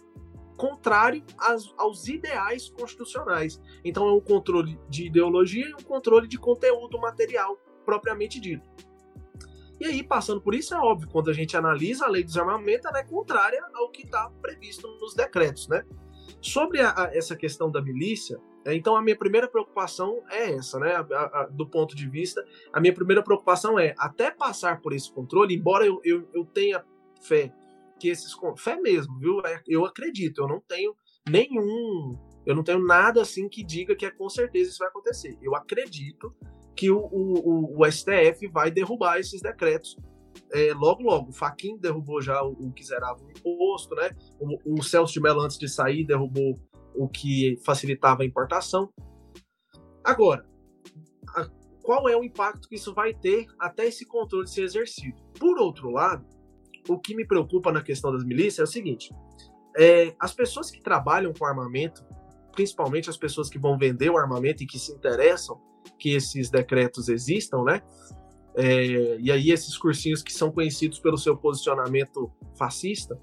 [0.56, 3.60] contrário aos, aos ideais constitucionais.
[3.84, 8.62] Então é um controle de ideologia e um controle de conteúdo material propriamente dito.
[9.80, 12.86] E aí, passando por isso, é óbvio, quando a gente analisa a lei de desarmamento,
[12.86, 15.82] ela é contrária ao que está previsto nos decretos, né?
[16.42, 20.94] Sobre a, a, essa questão da milícia, então a minha primeira preocupação é essa, né?
[20.94, 25.54] A, do ponto de vista, a minha primeira preocupação é até passar por esse controle,
[25.54, 26.84] embora eu, eu, eu tenha
[27.22, 27.52] fé
[27.98, 29.40] que esses fé mesmo, viu?
[29.44, 30.94] É, eu acredito, eu não tenho
[31.28, 35.36] nenhum, eu não tenho nada assim que diga que é com certeza isso vai acontecer.
[35.42, 36.34] Eu acredito
[36.74, 39.96] que o, o, o, o STF vai derrubar esses decretos
[40.52, 41.30] é, logo, logo.
[41.30, 44.10] O Faquin derrubou já o, o que zerava o imposto, né?
[44.40, 46.58] O, o Celso de Mello, antes de sair, derrubou
[46.94, 48.90] o que facilitava a importação.
[50.04, 50.46] Agora,
[51.34, 51.48] a,
[51.82, 55.20] qual é o impacto que isso vai ter até esse controle ser exercido.
[55.38, 56.24] Por outro lado,
[56.88, 59.12] o que me preocupa na questão das milícias é o seguinte:
[59.76, 62.04] é, as pessoas que trabalham com armamento,
[62.52, 65.60] principalmente as pessoas que vão vender o armamento e que se interessam
[65.98, 67.82] que esses decretos existam, né?
[68.56, 73.18] É, e aí esses cursinhos que são conhecidos pelo seu posicionamento fascista,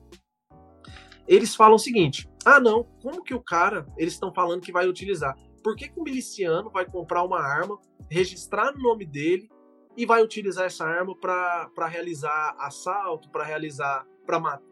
[1.27, 4.87] eles falam o seguinte: ah, não, como que o cara, eles estão falando que vai
[4.87, 5.35] utilizar?
[5.63, 7.77] Por que, que o miliciano vai comprar uma arma,
[8.09, 9.49] registrar no nome dele
[9.97, 14.05] e vai utilizar essa arma para realizar assalto, para realizar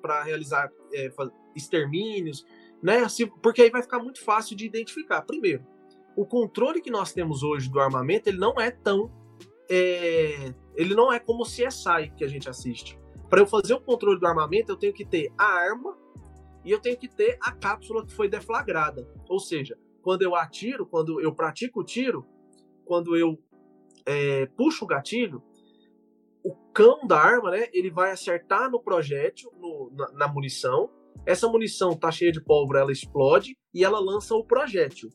[0.01, 1.09] para realizar é,
[1.55, 2.45] extermínios,
[2.83, 3.07] né?
[3.41, 5.21] Porque aí vai ficar muito fácil de identificar.
[5.21, 5.65] Primeiro,
[6.15, 9.09] o controle que nós temos hoje do armamento ele não é tão
[9.69, 12.99] é, ele não é como o CSI que a gente assiste.
[13.29, 15.97] Para eu fazer o controle do armamento, eu tenho que ter a arma
[16.65, 19.07] e eu tenho que ter a cápsula que foi deflagrada.
[19.29, 22.25] Ou seja, quando eu atiro, quando eu pratico o tiro,
[22.83, 23.37] quando eu
[24.05, 25.43] é, puxo o gatilho,
[26.43, 30.91] o cão da arma, né, ele vai acertar no projétil, no, na, na, munição.
[31.25, 35.09] Essa munição tá cheia de pólvora, ela explode e ela lança o projétil.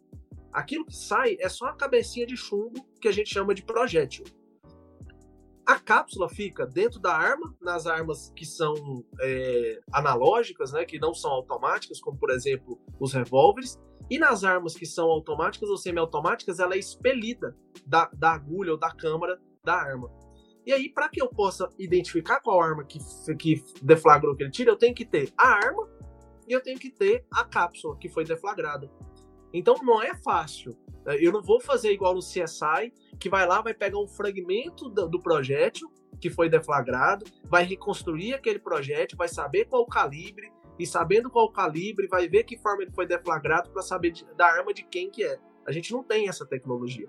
[0.53, 4.25] Aquilo que sai é só a cabecinha de chumbo que a gente chama de projétil.
[5.71, 8.75] A cápsula fica dentro da arma, nas armas que são
[9.21, 13.79] é, analógicas, né, que não são automáticas, como por exemplo os revólveres,
[14.11, 17.57] e nas armas que são automáticas ou semiautomáticas, ela é expelida
[17.87, 20.11] da, da agulha ou da câmara da arma.
[20.67, 22.99] E aí, para que eu possa identificar qual arma que,
[23.39, 25.89] que deflagrou aquele tiro, eu tenho que ter a arma
[26.49, 28.91] e eu tenho que ter a cápsula que foi deflagrada.
[29.55, 30.77] Então não é fácil.
[31.21, 35.07] Eu não vou fazer igual no CSI, que vai lá, vai pegar um fragmento do,
[35.07, 40.87] do projétil que foi deflagrado, vai reconstruir aquele projétil, vai saber qual o calibre, e
[40.87, 44.47] sabendo qual o calibre, vai ver que forma ele foi deflagrado para saber de, da
[44.47, 45.39] arma de quem que é.
[45.67, 47.09] A gente não tem essa tecnologia.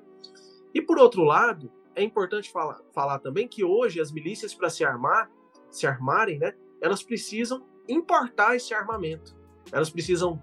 [0.74, 4.84] E por outro lado, é importante falar, falar também que hoje as milícias para se
[4.84, 5.32] armar,
[5.70, 9.40] se armarem, né, elas precisam importar esse armamento.
[9.72, 10.40] Elas precisam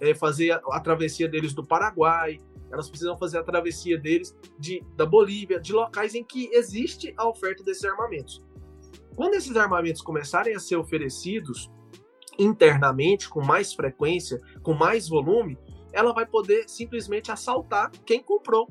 [0.00, 2.38] é, fazer a, a, travessia deles do Paraguai,
[2.70, 7.28] elas precisam fazer a travessia deles de, da Bolívia, de locais em que existe a
[7.28, 8.42] oferta desses armamentos.
[9.16, 11.70] Quando esses armamentos começarem a ser oferecidos
[12.38, 15.58] internamente, com mais frequência, com mais volume,
[15.92, 18.68] ela vai poder simplesmente assaltar quem comprou.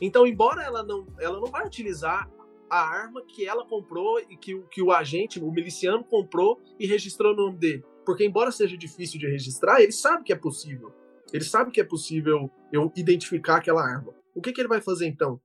[0.00, 2.28] Então, embora ela não, ela não vai utilizar
[2.68, 7.34] a arma que ela comprou e que, que o agente, o miliciano, comprou e registrou
[7.34, 7.84] no nome dele.
[8.04, 10.92] Porque, embora seja difícil de registrar, ele sabe que é possível.
[11.32, 14.12] Ele sabe que é possível eu identificar aquela arma.
[14.34, 15.40] O que, que ele vai fazer então?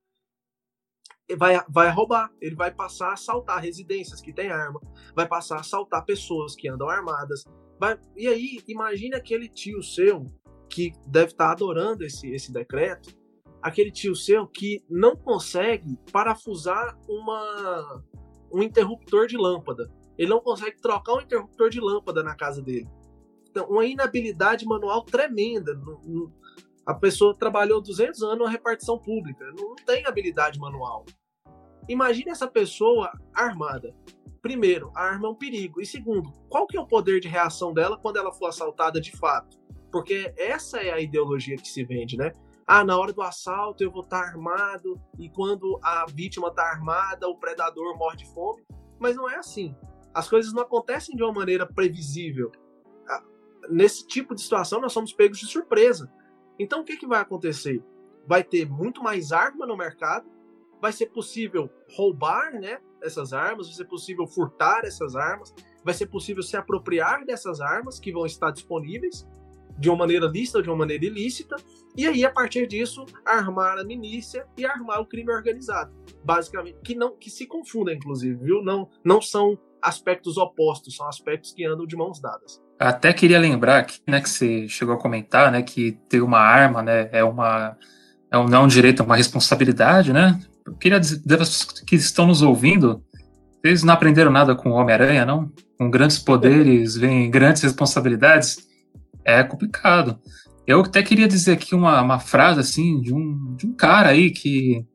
[1.36, 4.80] vai, vai roubar, ele vai passar a assaltar residências que têm arma,
[5.16, 7.44] vai passar a assaltar pessoas que andam armadas.
[7.80, 10.32] Vai, e aí, imagine aquele tio seu
[10.70, 13.10] que deve estar adorando esse, esse decreto,
[13.62, 18.04] aquele tio seu que não consegue parafusar uma,
[18.52, 19.92] um interruptor de lâmpada.
[20.18, 22.88] Ele não consegue trocar um interruptor de lâmpada na casa dele.
[23.56, 25.80] Então, uma inabilidade manual tremenda.
[26.86, 31.06] A pessoa trabalhou 200 anos na repartição pública, não tem habilidade manual.
[31.88, 33.96] Imagine essa pessoa armada.
[34.42, 35.80] Primeiro, a arma é um perigo.
[35.80, 39.16] E segundo, qual que é o poder de reação dela quando ela for assaltada de
[39.16, 39.58] fato?
[39.90, 42.34] Porque essa é a ideologia que se vende, né?
[42.68, 47.30] Ah, na hora do assalto eu vou estar armado e quando a vítima está armada,
[47.30, 48.66] o predador morre de fome.
[49.00, 49.74] Mas não é assim.
[50.14, 52.52] As coisas não acontecem de uma maneira previsível.
[53.70, 56.12] Nesse tipo de situação, nós somos pegos de surpresa.
[56.60, 57.84] Então, o que, que vai acontecer?
[58.28, 60.30] Vai ter muito mais arma no mercado,
[60.82, 66.08] vai ser possível roubar né, essas armas, vai ser possível furtar essas armas, vai ser
[66.08, 69.28] possível se apropriar dessas armas que vão estar disponíveis
[69.78, 71.56] de uma maneira lícita ou de uma maneira ilícita,
[71.98, 75.94] e aí, a partir disso, armar a milícia e armar o crime organizado.
[76.24, 78.62] Basicamente, que não que se confunda, inclusive, viu?
[78.64, 82.62] Não, não são aspectos opostos, são aspectos que andam de mãos dadas.
[82.80, 86.82] Até queria lembrar aqui, né, que você chegou a comentar, né, que ter uma arma,
[86.84, 87.78] né, é uma
[88.32, 90.40] é um, não é um direito, é uma responsabilidade, né?
[90.66, 91.22] Eu queria dizer
[91.86, 93.02] que estão nos ouvindo,
[93.62, 95.52] vocês não aprenderam nada com o Homem-Aranha, não?
[95.78, 98.58] Com grandes poderes vêm grandes responsabilidades.
[99.24, 100.20] É complicado.
[100.68, 104.32] Eu até queria dizer aqui uma, uma frase assim de um, de um cara aí
[104.32, 104.86] que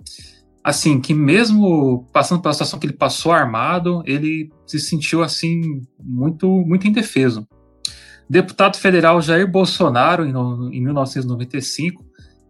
[0.63, 6.47] assim, que mesmo passando pela situação que ele passou armado, ele se sentiu assim muito
[6.67, 7.47] muito indefeso.
[8.31, 12.07] Deputado federal Jair Bolsonaro, em, em 1995,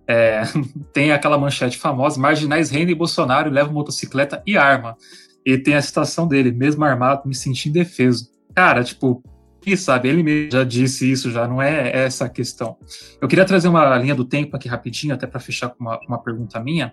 [0.06, 0.42] é,
[0.92, 4.94] tem aquela manchete famosa: marginais rendem Bolsonaro, leva motocicleta e arma.
[5.42, 8.28] E tem a citação dele: mesmo armado, me senti indefeso.
[8.54, 9.22] Cara, tipo,
[9.64, 12.76] e sabe, ele mesmo já disse isso, já não é essa a questão.
[13.18, 16.22] Eu queria trazer uma linha do tempo aqui rapidinho, até para fechar com uma, uma
[16.22, 16.92] pergunta minha,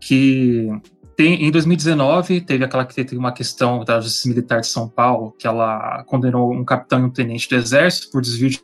[0.00, 0.68] que
[1.16, 5.32] tem, em 2019 teve aquela que teve uma questão da Justiça Militar de São Paulo,
[5.38, 8.60] que ela condenou um capitão e um tenente do Exército por desvio de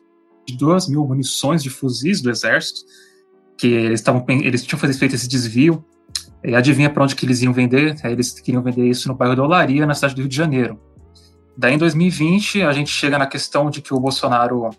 [0.57, 2.81] 2 mil munições de fuzis do Exército,
[3.57, 5.83] que eles, tavam, eles tinham feito esse desvio,
[6.43, 7.95] e adivinha para onde que eles iam vender?
[8.03, 10.79] Eles queriam vender isso no bairro da Olaria, na cidade do Rio de Janeiro.
[11.57, 14.69] Daí, em 2020, a gente chega na questão de que o Bolsonaro,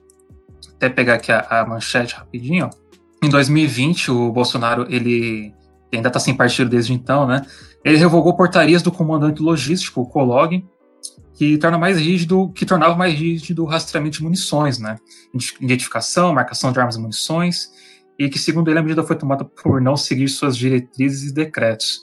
[0.75, 2.71] até pegar aqui a, a manchete rapidinho,
[3.23, 5.53] em 2020, o Bolsonaro, ele
[5.97, 7.45] ainda está sem partido desde então, né?
[7.85, 10.65] Ele revogou portarias do comandante logístico, o COLOG,
[11.35, 14.97] que torna mais rígido, que tornava mais rígido o rastreamento de munições, né?
[15.61, 17.71] Identificação, marcação de armas e munições,
[18.19, 22.01] e que, segundo ele, a medida foi tomada por não seguir suas diretrizes e decretos.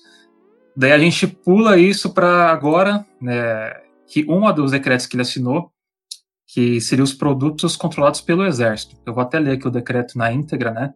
[0.76, 3.72] Daí a gente pula isso para agora, né,
[4.08, 5.72] que um dos decretos que ele assinou,
[6.48, 8.96] que seria os produtos controlados pelo Exército.
[9.06, 10.94] Eu vou até ler aqui o decreto na íntegra, né?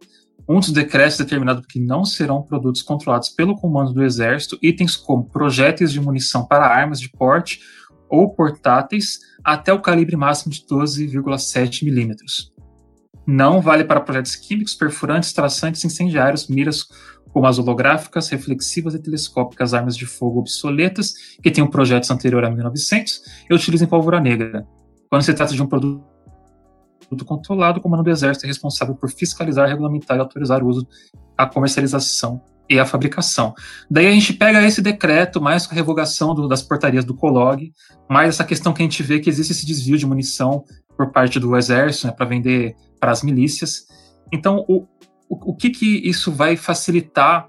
[0.48, 5.24] Um dos decretos determinado que não serão produtos controlados pelo comando do Exército itens como
[5.24, 7.60] projéteis de munição para armas de porte
[8.08, 12.52] ou portáteis até o calibre máximo de 12,7 milímetros.
[13.26, 16.86] Não vale para projetos químicos, perfurantes, traçantes, incendiários, miras
[17.32, 22.52] como as holográficas, reflexivas e telescópicas, armas de fogo obsoletas que tenham projetos anteriores a
[22.52, 24.66] 1900 e utilizem pólvora negra.
[25.08, 26.11] Quando se trata de um produto
[27.24, 30.86] controlado, o comando do Exército é responsável por fiscalizar, regulamentar e autorizar o uso,
[31.36, 33.54] a comercialização e a fabricação.
[33.90, 37.72] Daí a gente pega esse decreto, mais a revogação do, das portarias do COLOG,
[38.08, 40.64] mais essa questão que a gente vê que existe esse desvio de munição
[40.96, 43.86] por parte do exército né, para vender para as milícias.
[44.32, 44.86] Então, o,
[45.28, 47.48] o, o, que, que isso vai facilitar,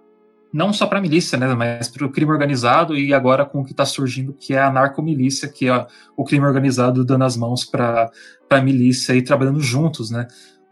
[0.53, 3.63] não só para a milícia, né, mas para o crime organizado e agora com o
[3.63, 5.87] que está surgindo, que é a narcomilícia, que é
[6.17, 8.09] o crime organizado dando as mãos para
[8.57, 10.09] a milícia e trabalhando juntos.
[10.11, 10.27] Né?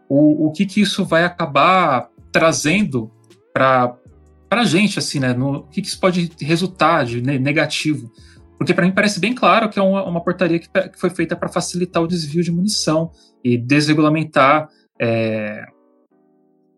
[0.09, 3.11] O, o que, que isso vai acabar trazendo
[3.53, 3.97] para
[4.49, 5.33] para a gente, assim, né?
[5.33, 8.11] No, o que, que isso pode resultar de negativo?
[8.57, 11.37] Porque para mim parece bem claro que é uma, uma portaria que, que, foi feita
[11.37, 13.11] para facilitar o desvio de munição
[13.41, 14.67] e desregulamentar,
[14.99, 15.63] é,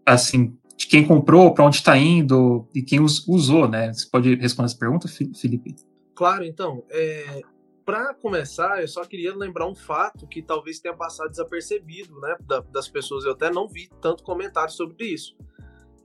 [0.05, 3.91] assim, de quem comprou, para onde está indo e quem us, usou, né?
[3.91, 5.75] Você pode responder essa pergunta, Felipe?
[6.13, 6.83] Claro, então.
[6.91, 7.41] É,
[7.85, 12.35] para começar, eu só queria lembrar um fato que talvez tenha passado desapercebido, né,
[12.71, 13.25] das pessoas.
[13.25, 15.35] Eu até não vi tanto comentário sobre isso.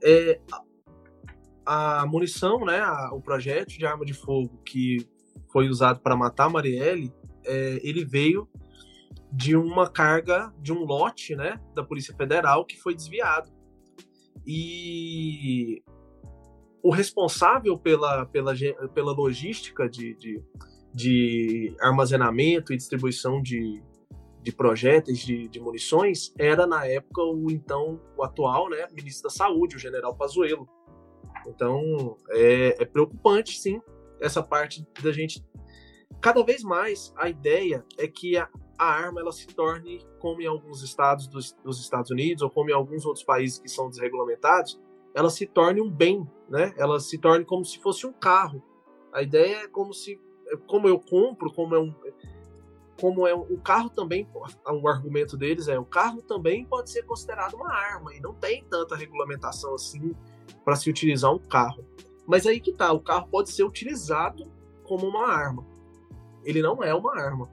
[0.03, 0.39] É,
[1.65, 5.07] a munição, né, a, o projétil de arma de fogo que
[5.51, 7.13] foi usado para matar Marielle,
[7.45, 8.47] é, ele veio
[9.31, 13.51] de uma carga, de um lote, né, da Polícia Federal que foi desviado.
[14.45, 15.83] E
[16.81, 18.53] o responsável pela, pela,
[18.93, 20.41] pela logística de, de,
[20.93, 23.81] de armazenamento e distribuição de,
[24.41, 29.29] de projéteis de, de, munições era na época o então o atual né ministro da
[29.29, 30.67] saúde o general Pazuello
[31.47, 33.81] então é, é preocupante, sim,
[34.19, 35.43] essa parte da gente.
[36.21, 40.47] Cada vez mais a ideia é que a, a arma ela se torne, como em
[40.47, 44.79] alguns estados dos, dos, Estados Unidos ou como em alguns outros países que são desregulamentados,
[45.15, 46.73] ela se torne um bem, né?
[46.77, 48.61] Ela se torne como se fosse um carro.
[49.13, 50.19] A ideia é como se,
[50.67, 51.93] como eu compro, como é um,
[52.99, 54.27] como é o carro também,
[54.65, 58.63] o argumento deles é o carro também pode ser considerado uma arma e não tem
[58.65, 60.13] tanta regulamentação assim
[60.65, 61.85] para se utilizar um carro.
[62.27, 64.51] Mas aí que tá, o carro pode ser utilizado
[64.83, 65.65] como uma arma.
[66.43, 67.49] Ele não é uma arma.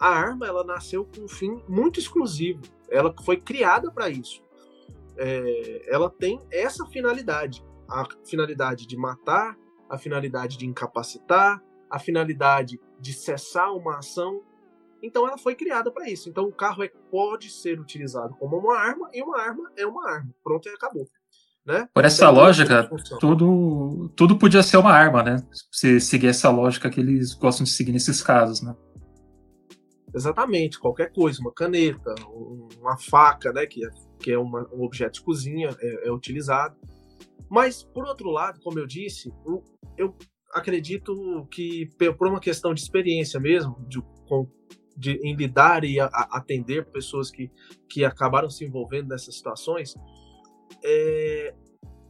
[0.00, 2.62] A arma ela nasceu com um fim muito exclusivo.
[2.88, 4.42] Ela foi criada para isso.
[5.16, 9.56] É, ela tem essa finalidade, a finalidade de matar,
[9.88, 11.62] a finalidade de incapacitar,
[11.94, 14.42] a finalidade de cessar uma ação.
[15.00, 16.28] Então ela foi criada para isso.
[16.28, 20.10] Então o carro é, pode ser utilizado como uma arma e uma arma é uma
[20.10, 20.34] arma.
[20.42, 21.06] Pronto e acabou.
[21.64, 21.88] Né?
[21.94, 22.90] Por essa então, lógica,
[23.20, 25.36] tudo, tudo podia ser uma arma, né?
[25.70, 28.74] Se seguir essa lógica que eles gostam de seguir nesses casos, né?
[30.12, 32.14] Exatamente, qualquer coisa, uma caneta,
[32.78, 33.66] uma faca, né?
[33.66, 36.76] Que é, que é uma, um objeto de cozinha, é, é, utilizado.
[37.48, 39.64] Mas, por outro lado, como eu disse, eu,
[39.96, 40.14] eu
[40.54, 44.00] acredito que, por uma questão de experiência mesmo, de,
[44.96, 47.50] de, em lidar e a, atender pessoas que,
[47.88, 49.94] que acabaram se envolvendo nessas situações,
[50.82, 51.54] é,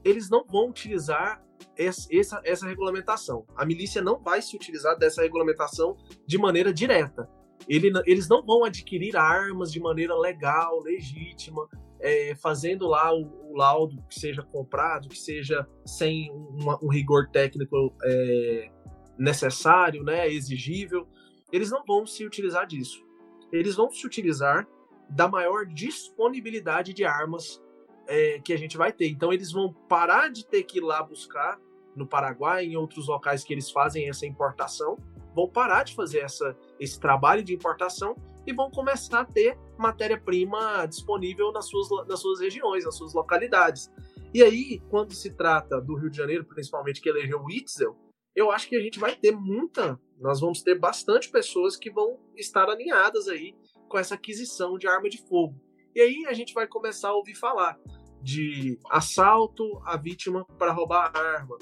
[0.05, 1.43] eles não vão utilizar
[1.77, 3.47] essa, essa regulamentação.
[3.57, 7.29] A milícia não vai se utilizar dessa regulamentação de maneira direta.
[7.67, 11.67] Ele, eles não vão adquirir armas de maneira legal, legítima,
[12.05, 17.31] é, fazendo lá o, o, laudo que seja comprado, que seja sem uma, um rigor
[17.31, 18.71] técnico é,
[19.19, 21.09] necessário, né, exigível.
[21.51, 23.03] Eles não vão se utilizar disso.
[23.51, 24.69] Eles vão se utilizar
[25.09, 27.63] da maior disponibilidade de armas
[28.07, 29.09] é, que a gente vai ter.
[29.09, 31.59] Então eles vão parar de ter que ir lá buscar
[31.97, 34.99] no Paraguai, em outros locais que eles fazem essa importação,
[35.35, 38.15] vão parar de fazer essa, esse trabalho de importação
[38.47, 43.91] e vão começar a ter matéria-prima disponível nas suas, nas suas regiões, nas suas localidades.
[44.33, 47.97] E aí, quando se trata do Rio de Janeiro, principalmente que elegeu o Itzel,
[48.35, 52.19] eu acho que a gente vai ter muita, nós vamos ter bastante pessoas que vão
[52.37, 53.55] estar alinhadas aí
[53.89, 55.55] com essa aquisição de arma de fogo.
[55.95, 57.79] E aí a gente vai começar a ouvir falar
[58.21, 61.57] de assalto à vítima para roubar a arma,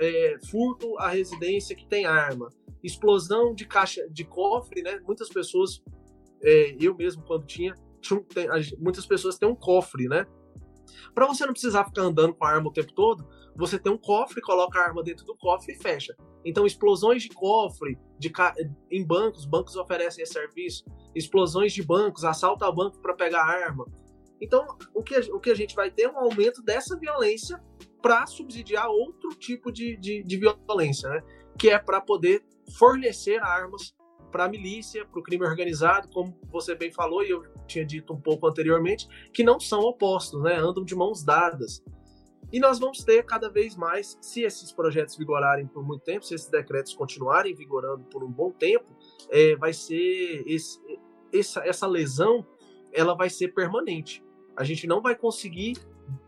[0.00, 2.50] é, furto à residência que tem arma,
[2.82, 5.00] explosão de caixa de cofre, né?
[5.06, 5.82] Muitas pessoas,
[6.44, 10.26] é, eu mesmo quando tinha, tinha tem, muitas pessoas têm um cofre, né?
[11.14, 13.26] Para você não precisar ficar andando com a arma o tempo todo,
[13.56, 16.14] você tem um cofre, coloca a arma dentro do cofre e fecha.
[16.44, 18.54] Então, explosões de cofre de ca...
[18.90, 20.84] em bancos, bancos oferecem esse serviço,
[21.14, 23.86] explosões de bancos, assalto a banco para pegar arma.
[24.40, 27.62] Então, o que, a, o que a gente vai ter é um aumento dessa violência
[28.02, 31.22] para subsidiar outro tipo de, de, de violência, né?
[31.58, 32.44] que é para poder
[32.76, 33.94] fornecer armas
[34.34, 38.12] para a milícia, para o crime organizado, como você bem falou e eu tinha dito
[38.12, 40.56] um pouco anteriormente, que não são opostos, né?
[40.56, 41.84] andam de mãos dadas.
[42.52, 46.34] E nós vamos ter cada vez mais, se esses projetos vigorarem por muito tempo, se
[46.34, 48.84] esses decretos continuarem vigorando por um bom tempo,
[49.30, 50.80] é, vai ser esse,
[51.32, 52.44] essa, essa lesão,
[52.92, 54.20] ela vai ser permanente.
[54.56, 55.74] A gente não vai conseguir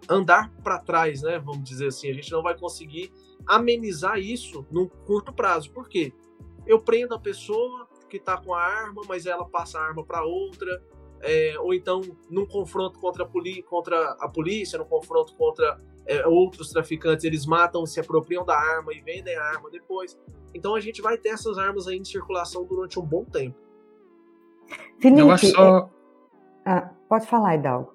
[0.09, 1.41] andar para trás, né?
[1.41, 3.13] Vamos dizer assim, a gente não vai conseguir
[3.45, 5.73] amenizar isso num curto prazo.
[5.73, 6.13] Por quê?
[6.65, 10.25] Eu prendo a pessoa que está com a arma, mas ela passa a arma para
[10.25, 10.83] outra,
[11.21, 16.71] é, ou então num confronto contra a, contra a polícia, num confronto contra é, outros
[16.71, 20.19] traficantes, eles matam, se apropriam da arma e vendem a arma depois.
[20.55, 23.57] Então a gente vai ter essas armas aí em circulação durante um bom tempo.
[25.01, 25.91] Felipe, eu acho só...
[26.65, 27.95] É, ah, pode falar, Hidalgo.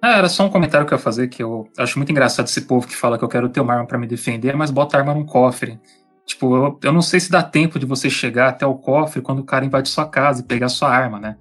[0.00, 2.62] Ah, era só um comentário que eu ia fazer, que eu acho muito engraçado esse
[2.62, 5.00] povo que fala que eu quero ter uma arma para me defender, mas bota a
[5.00, 5.80] arma num cofre.
[6.26, 9.40] Tipo, eu, eu não sei se dá tempo de você chegar até o cofre quando
[9.40, 11.36] o cara invade sua casa e pegar sua arma, né?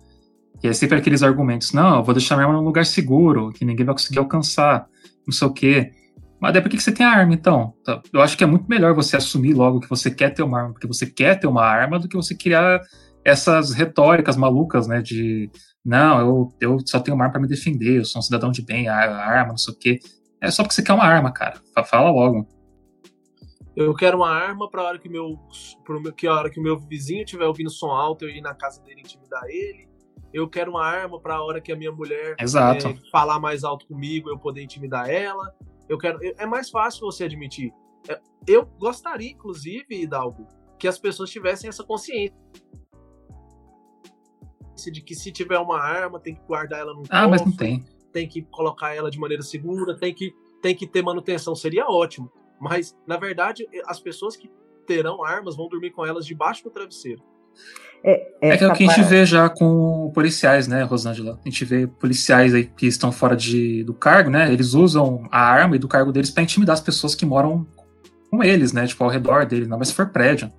[0.64, 3.66] E é sempre aqueles argumentos, não, eu vou deixar minha arma num lugar seguro, que
[3.66, 4.88] ninguém vai conseguir alcançar,
[5.26, 5.92] não sei o quê.
[6.40, 7.74] Mas daí por que você tem a arma, então?
[7.84, 10.60] Tá, eu acho que é muito melhor você assumir logo que você quer ter uma
[10.60, 12.80] arma, porque você quer ter uma arma, do que você criar
[13.24, 15.50] essas retóricas malucas, né, de
[15.84, 18.62] não, eu, eu só tenho uma arma para me defender, eu sou um cidadão de
[18.62, 20.00] bem, a arma, não sei o quê.
[20.40, 21.60] É só porque você quer uma arma, cara.
[21.86, 22.48] Fala logo.
[23.76, 25.40] Eu quero uma arma para hora que meu,
[26.16, 28.82] que a hora que o meu vizinho estiver ouvindo som alto, eu ir na casa
[28.82, 29.90] dele intimidar ele.
[30.34, 33.86] Eu quero uma arma para a hora que a minha mulher é, falar mais alto
[33.88, 35.54] comigo, eu poder intimidar ela.
[35.88, 36.20] Eu quero.
[36.38, 37.74] É mais fácil você admitir.
[38.10, 40.48] É, eu gostaria, inclusive, Hidalgo,
[40.78, 42.34] que as pessoas tivessem essa consciência
[44.92, 47.56] de que se tiver uma arma, tem que guardar ela no Ah, cofre, mas não
[47.56, 47.86] tem.
[48.12, 51.56] Tem que colocar ela de maneira segura, tem que, tem que ter manutenção.
[51.56, 52.32] Seria ótimo.
[52.62, 54.52] Mas, na verdade, as pessoas que
[54.86, 57.24] terão armas vão dormir com elas debaixo do travesseiro.
[58.04, 61.40] É, é que é o que a gente vê já com policiais, né, Rosângela?
[61.44, 64.52] A gente vê policiais aí que estão fora de, do cargo, né?
[64.54, 67.66] Eles usam a arma e do cargo deles para intimidar as pessoas que moram
[68.30, 68.86] com eles, né?
[68.86, 70.52] Tipo, ao redor deles, não, mas se for prédio.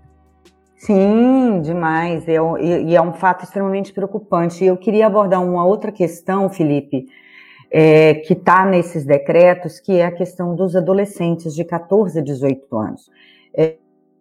[0.76, 2.26] Sim, demais.
[2.28, 4.64] É, e é um fato extremamente preocupante.
[4.64, 7.06] E eu queria abordar uma outra questão, Felipe,
[7.72, 12.76] é, que está nesses decretos, que é a questão dos adolescentes de 14 a 18
[12.76, 13.10] anos.
[13.56, 13.76] É,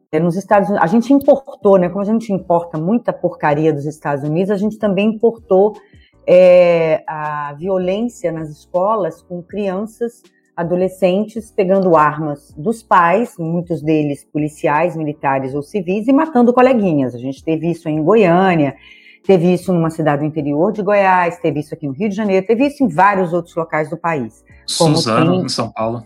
[0.09, 1.89] é, nos Estados Unidos, a gente importou, né?
[1.89, 5.73] Como a gente importa muita porcaria dos Estados Unidos, a gente também importou
[6.25, 10.23] é, a violência nas escolas com crianças
[10.55, 17.15] adolescentes pegando armas dos pais, muitos deles policiais, militares ou civis, e matando coleguinhas.
[17.15, 18.75] A gente teve isso em Goiânia,
[19.23, 22.45] teve isso numa cidade do interior de Goiás, teve isso aqui no Rio de Janeiro,
[22.45, 24.43] teve isso em vários outros locais do país.
[24.65, 25.45] Suzano, tem...
[25.45, 26.03] em São Paulo.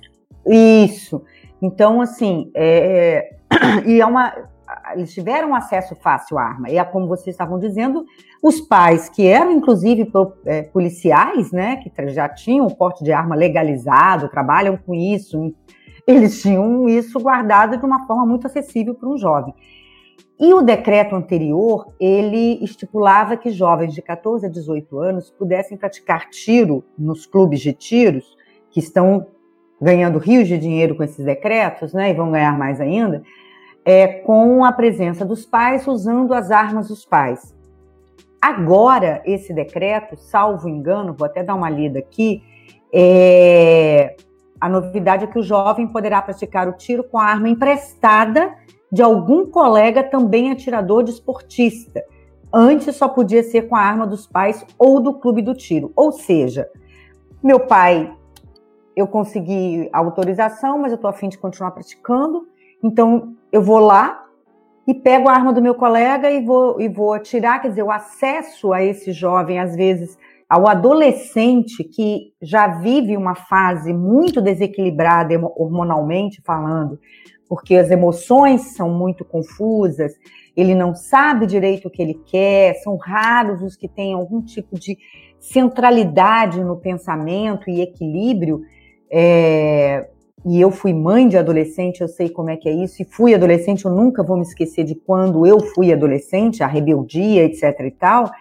[0.48, 1.22] Isso.
[1.62, 3.34] Então, assim, é...
[3.86, 4.34] e é uma
[4.94, 6.70] eles tiveram acesso fácil à arma.
[6.70, 8.06] E é como vocês estavam dizendo,
[8.42, 10.12] os pais, que eram inclusive
[10.46, 15.54] é, policiais, né, que já tinham o porte de arma legalizado, trabalham com isso,
[16.08, 19.54] eles tinham isso guardado de uma forma muito acessível para um jovem.
[20.40, 26.30] E o decreto anterior, ele estipulava que jovens de 14 a 18 anos pudessem praticar
[26.30, 28.36] tiro nos clubes de tiros,
[28.70, 29.28] que estão
[29.82, 33.24] ganhando rios de dinheiro com esses decretos, né, e vão ganhar mais ainda,
[33.86, 37.56] é, com a presença dos pais, usando as armas dos pais.
[38.42, 42.44] Agora, esse decreto, salvo engano, vou até dar uma lida aqui,
[42.94, 44.16] é,
[44.60, 48.54] a novidade é que o jovem poderá praticar o tiro com a arma emprestada
[48.96, 52.02] de algum colega também atirador de esportista.
[52.52, 55.92] Antes só podia ser com a arma dos pais ou do clube do tiro.
[55.98, 56.70] Ou seja,
[57.44, 58.10] meu pai
[58.96, 62.48] eu consegui autorização, mas eu estou afim de continuar praticando.
[62.82, 64.24] Então, eu vou lá
[64.88, 67.62] e pego a arma do meu colega e vou, e vou atirar.
[67.62, 70.18] Quer dizer, o acesso a esse jovem, às vezes,
[70.50, 76.98] ao adolescente que já vive uma fase muito desequilibrada hormonalmente falando,
[77.48, 80.14] porque as emoções são muito confusas,
[80.56, 84.80] ele não sabe direito o que ele quer, são raros os que têm algum tipo
[84.80, 84.98] de
[85.40, 88.62] centralidade no pensamento e equilíbrio.
[89.12, 90.10] É,
[90.46, 93.34] e eu fui mãe de adolescente, eu sei como é que é isso, e fui
[93.34, 97.92] adolescente, eu nunca vou me esquecer de quando eu fui adolescente, a rebeldia, etc e
[97.92, 98.32] tal.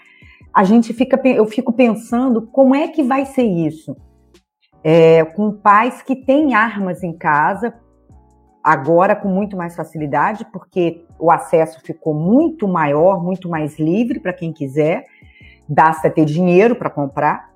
[0.55, 3.97] A gente fica, eu fico pensando como é que vai ser isso.
[4.83, 7.75] É, com pais que têm armas em casa,
[8.65, 14.33] agora com muito mais facilidade, porque o acesso ficou muito maior, muito mais livre para
[14.33, 15.05] quem quiser,
[15.69, 17.53] basta ter dinheiro para comprar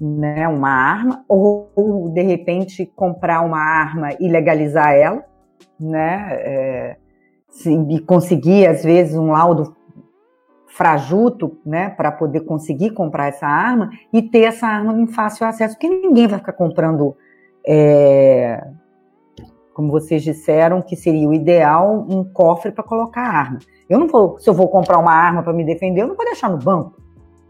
[0.00, 5.22] né, uma arma, ou, ou, de repente comprar uma arma e legalizar ela,
[5.78, 6.96] né, é,
[7.66, 9.76] e conseguir às vezes um laudo
[10.68, 15.74] frajuto, né, para poder conseguir comprar essa arma e ter essa arma em fácil acesso,
[15.74, 17.14] porque ninguém vai ficar comprando
[17.66, 18.66] é,
[19.74, 23.58] como vocês disseram, que seria o ideal um cofre para colocar arma.
[23.88, 26.24] Eu não vou, se eu vou comprar uma arma para me defender, eu não vou
[26.24, 27.00] deixar no banco.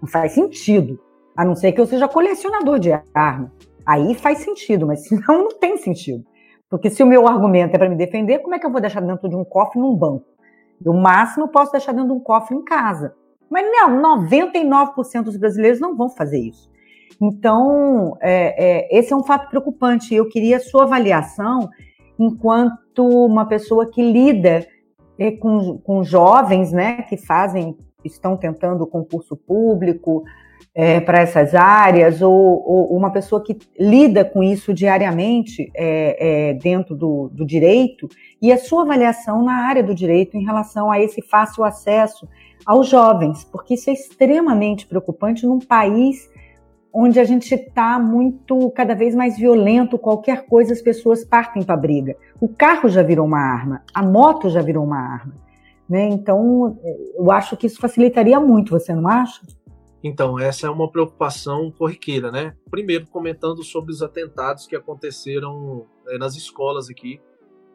[0.01, 0.99] Não faz sentido.
[1.37, 3.53] A não ser que eu seja colecionador de arma.
[3.87, 6.25] Aí faz sentido, mas senão não tem sentido.
[6.69, 9.01] Porque se o meu argumento é para me defender, como é que eu vou deixar
[9.01, 10.25] dentro de um cofre num banco?
[10.85, 13.15] O máximo eu posso deixar dentro de um cofre em casa.
[13.51, 16.71] Mas não, 99% dos brasileiros não vão fazer isso.
[17.21, 20.15] Então, é, é, esse é um fato preocupante.
[20.15, 21.69] Eu queria a sua avaliação
[22.21, 24.67] enquanto uma pessoa que lida
[25.19, 30.23] é, com, com jovens, né, que fazem, estão tentando concurso público
[30.75, 36.55] é, para essas áreas, ou, ou, uma pessoa que lida com isso diariamente é, é,
[36.55, 38.09] dentro do, do direito,
[38.41, 42.29] e a sua avaliação na área do direito em relação a esse fácil acesso
[42.65, 46.31] aos jovens, porque isso é extremamente preocupante num país
[46.93, 51.77] onde a gente está muito, cada vez mais violento, qualquer coisa as pessoas partem para
[51.77, 52.17] briga.
[52.41, 55.35] O carro já virou uma arma, a moto já virou uma arma.
[55.89, 56.09] Né?
[56.09, 56.79] Então,
[57.17, 59.41] eu acho que isso facilitaria muito, você não acha?
[60.03, 62.55] Então, essa é uma preocupação corriqueira, né?
[62.71, 67.21] Primeiro, comentando sobre os atentados que aconteceram é, nas escolas aqui.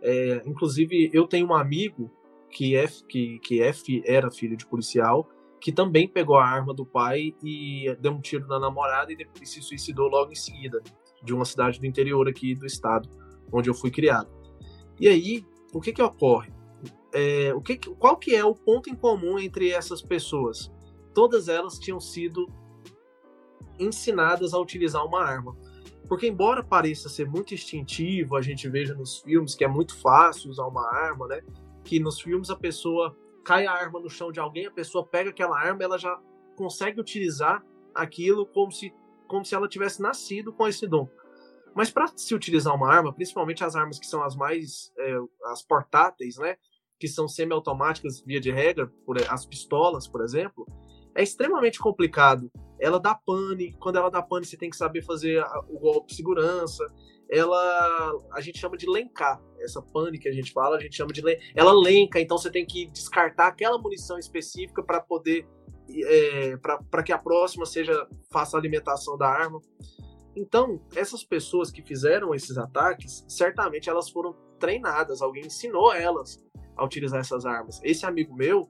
[0.02, 2.10] É, inclusive, eu tenho um amigo
[2.50, 3.72] que, é, que, que é,
[4.06, 5.30] era filho de policial
[5.66, 9.50] que também pegou a arma do pai e deu um tiro na namorada e depois
[9.50, 10.80] se suicidou logo em seguida,
[11.24, 13.10] de uma cidade do interior aqui do estado,
[13.52, 14.30] onde eu fui criado.
[15.00, 15.44] E aí,
[15.74, 16.54] o que que ocorre?
[17.12, 20.72] É, o que, qual que é o ponto em comum entre essas pessoas?
[21.16, 22.48] Todas elas tinham sido
[23.80, 25.58] ensinadas a utilizar uma arma.
[26.08, 30.52] Porque embora pareça ser muito instintivo, a gente veja nos filmes que é muito fácil
[30.52, 31.42] usar uma arma, né?
[31.84, 35.30] Que nos filmes a pessoa cai a arma no chão de alguém, a pessoa pega
[35.30, 36.20] aquela arma, ela já
[36.56, 38.92] consegue utilizar aquilo como se,
[39.28, 41.08] como se ela tivesse nascido com esse dom.
[41.76, 45.62] Mas para se utilizar uma arma, principalmente as armas que são as mais é, as
[45.62, 46.58] portáteis, né,
[47.00, 50.66] que são semiautomáticas via de regra, por, as pistolas, por exemplo,
[51.14, 52.50] é extremamente complicado.
[52.80, 56.16] Ela dá pane, quando ela dá pane você tem que saber fazer o golpe de
[56.16, 56.84] segurança,
[57.30, 59.42] ela a gente chama de lencar.
[59.60, 61.24] Essa pane que a gente fala, a gente chama de
[61.56, 65.48] ela lenca, então você tem que descartar aquela munição específica para poder
[65.90, 69.62] é, para que a próxima seja faça a alimentação da arma.
[70.36, 76.44] Então, essas pessoas que fizeram esses ataques, certamente elas foram treinadas, alguém ensinou elas
[76.76, 77.80] a utilizar essas armas.
[77.84, 78.70] Esse amigo meu,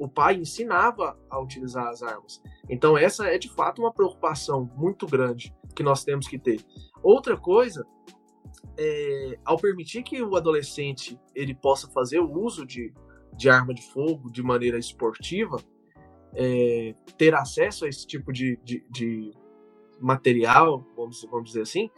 [0.00, 2.42] o pai ensinava a utilizar as armas.
[2.70, 6.64] Então, essa é de fato uma preocupação muito grande que nós temos que ter.
[7.02, 7.86] Outra coisa,
[8.78, 12.94] é, ao permitir que o adolescente ele possa fazer o uso de,
[13.36, 15.58] de arma de fogo de maneira esportiva,
[16.34, 19.32] é, ter acesso a esse tipo de, de, de
[20.00, 21.90] material, vamos, vamos dizer assim,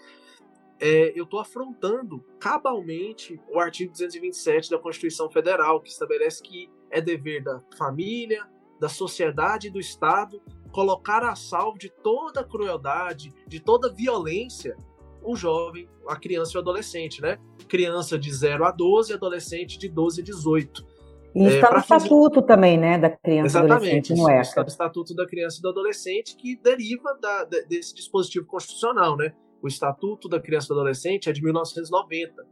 [0.80, 7.00] é, eu estou afrontando cabalmente o artigo 227 da Constituição Federal, que estabelece que é
[7.00, 8.46] dever da família,
[8.78, 10.40] da sociedade e do Estado
[10.72, 14.76] colocar a salvo de toda crueldade, de toda violência,
[15.22, 17.38] o jovem, a criança e o adolescente, né?
[17.68, 20.86] Criança de 0 a 12, adolescente de 12 a 18.
[21.34, 22.06] E está é, no fazer...
[22.06, 24.40] estatuto também, né, da criança e adolescente, não é?
[24.40, 29.32] Está no estatuto da criança e do adolescente que deriva da, desse dispositivo constitucional, né?
[29.62, 32.44] O estatuto da criança e do adolescente é de 1990.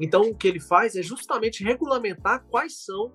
[0.00, 3.12] Então, o que ele faz é justamente regulamentar quais são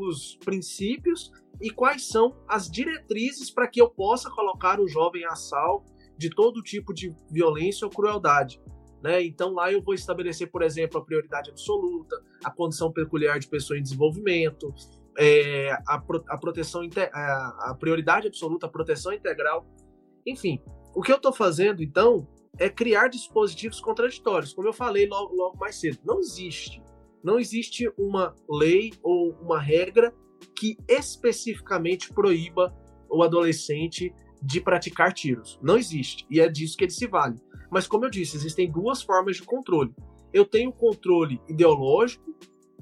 [0.00, 1.30] os princípios
[1.60, 5.84] e quais são as diretrizes para que eu possa colocar o jovem a salvo
[6.16, 8.60] de todo tipo de violência ou crueldade.
[9.02, 9.22] Né?
[9.22, 13.78] Então lá eu vou estabelecer, por exemplo, a prioridade absoluta, a condição peculiar de pessoa
[13.78, 14.72] em desenvolvimento,
[15.18, 16.82] é, a, pro, a, proteção
[17.12, 19.66] a, a prioridade absoluta, a proteção integral.
[20.26, 20.60] Enfim,
[20.94, 22.26] o que eu estou fazendo então
[22.58, 25.98] é criar dispositivos contraditórios, como eu falei logo, logo mais cedo.
[26.04, 26.82] Não existe,
[27.24, 30.14] não existe uma lei ou uma regra
[30.54, 32.76] que especificamente proíba
[33.08, 35.58] o adolescente de praticar tiros.
[35.62, 36.26] Não existe.
[36.30, 37.36] E é disso que ele se vale.
[37.70, 39.94] Mas, como eu disse, existem duas formas de controle.
[40.34, 42.36] Eu tenho o controle ideológico,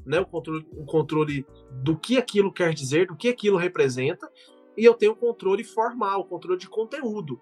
[0.04, 4.28] né, o, controle, o controle do que aquilo quer dizer, do que aquilo representa,
[4.76, 7.40] e eu tenho o controle formal, o controle de conteúdo.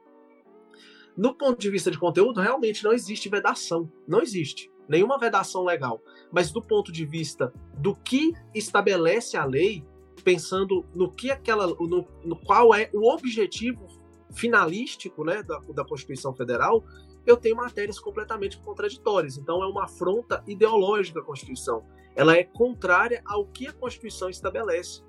[1.16, 3.90] No ponto de vista de conteúdo, realmente não existe vedação.
[4.06, 4.70] Não existe.
[4.90, 6.02] Nenhuma vedação legal.
[6.32, 9.86] Mas do ponto de vista do que estabelece a lei,
[10.24, 11.68] pensando no que aquela.
[11.68, 13.86] no, no qual é o objetivo
[14.32, 16.84] finalístico né, da, da Constituição Federal,
[17.24, 19.36] eu tenho matérias completamente contraditórias.
[19.36, 21.84] Então é uma afronta ideológica à Constituição.
[22.16, 25.04] Ela é contrária ao que a Constituição estabelece.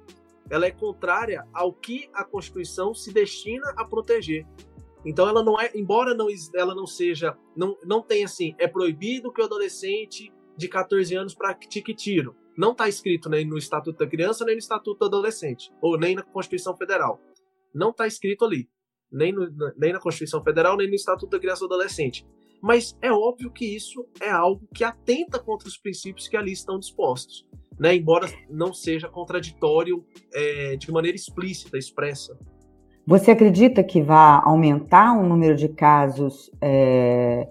[0.47, 4.45] Ela é contrária ao que a Constituição se destina a proteger.
[5.06, 9.32] Então ela não é, embora não, ela não seja, não, não tem assim, é proibido
[9.32, 12.36] que o adolescente de 14 anos pratique tiro.
[12.58, 16.16] Não está escrito nem no Estatuto da Criança, nem no Estatuto do Adolescente, ou nem
[16.16, 17.20] na Constituição Federal.
[17.74, 18.70] Não está escrito ali
[19.12, 22.26] nem, no, nem na Constituição Federal, nem no Estatuto da Criança e do Adolescente.
[22.62, 26.80] Mas é óbvio que isso é algo que atenta contra os princípios que ali estão
[26.80, 27.45] dispostos,
[27.80, 27.95] né?
[27.95, 32.38] embora não seja contraditório é, de maneira explícita, expressa.
[33.06, 37.47] Você acredita que vai aumentar o número de casos, é,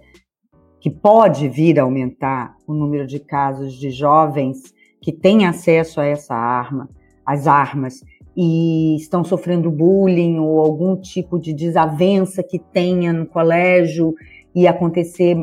[0.80, 6.06] que pode vir a aumentar o número de casos de jovens que têm acesso a
[6.06, 6.88] essa arma,
[7.26, 8.04] as armas,
[8.36, 14.14] e estão sofrendo bullying ou algum tipo de desavença que tenha no colégio
[14.54, 15.36] e acontecer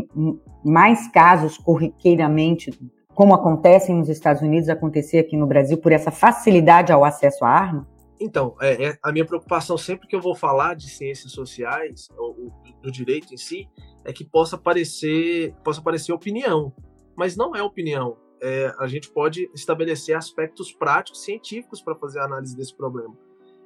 [0.63, 2.71] mais casos corriqueiramente,
[3.13, 7.49] como acontecem nos Estados Unidos, acontecer aqui no Brasil por essa facilidade ao acesso à
[7.49, 7.96] arma?
[8.19, 12.51] Então, é, é, a minha preocupação sempre que eu vou falar de ciências sociais, ou,
[12.81, 13.67] do direito em si,
[14.03, 16.73] é que possa parecer, possa parecer opinião,
[17.15, 22.25] mas não é opinião é, a gente pode estabelecer aspectos práticos, científicos para fazer a
[22.25, 23.17] análise desse problema.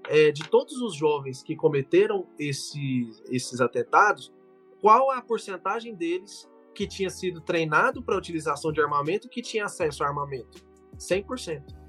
[0.08, 4.34] É, de todos os jovens que cometeram esse, esses atentados,
[4.82, 10.04] qual a porcentagem deles que tinha sido treinado para utilização de armamento que tinha acesso
[10.04, 10.66] a armamento?
[10.98, 11.81] 100%.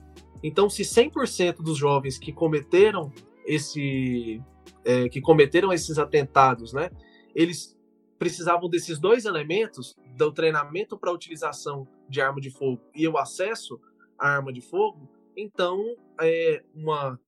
[0.43, 3.13] Então, se 100% dos jovens que cometeram
[3.47, 4.43] esse
[4.85, 6.91] é, que cometeram esses atentados, né,
[7.35, 7.77] eles
[8.19, 13.81] precisavam desses dois elementos, do treinamento para utilização de arma de fogo e o acesso
[14.19, 17.19] à arma de fogo, então é uma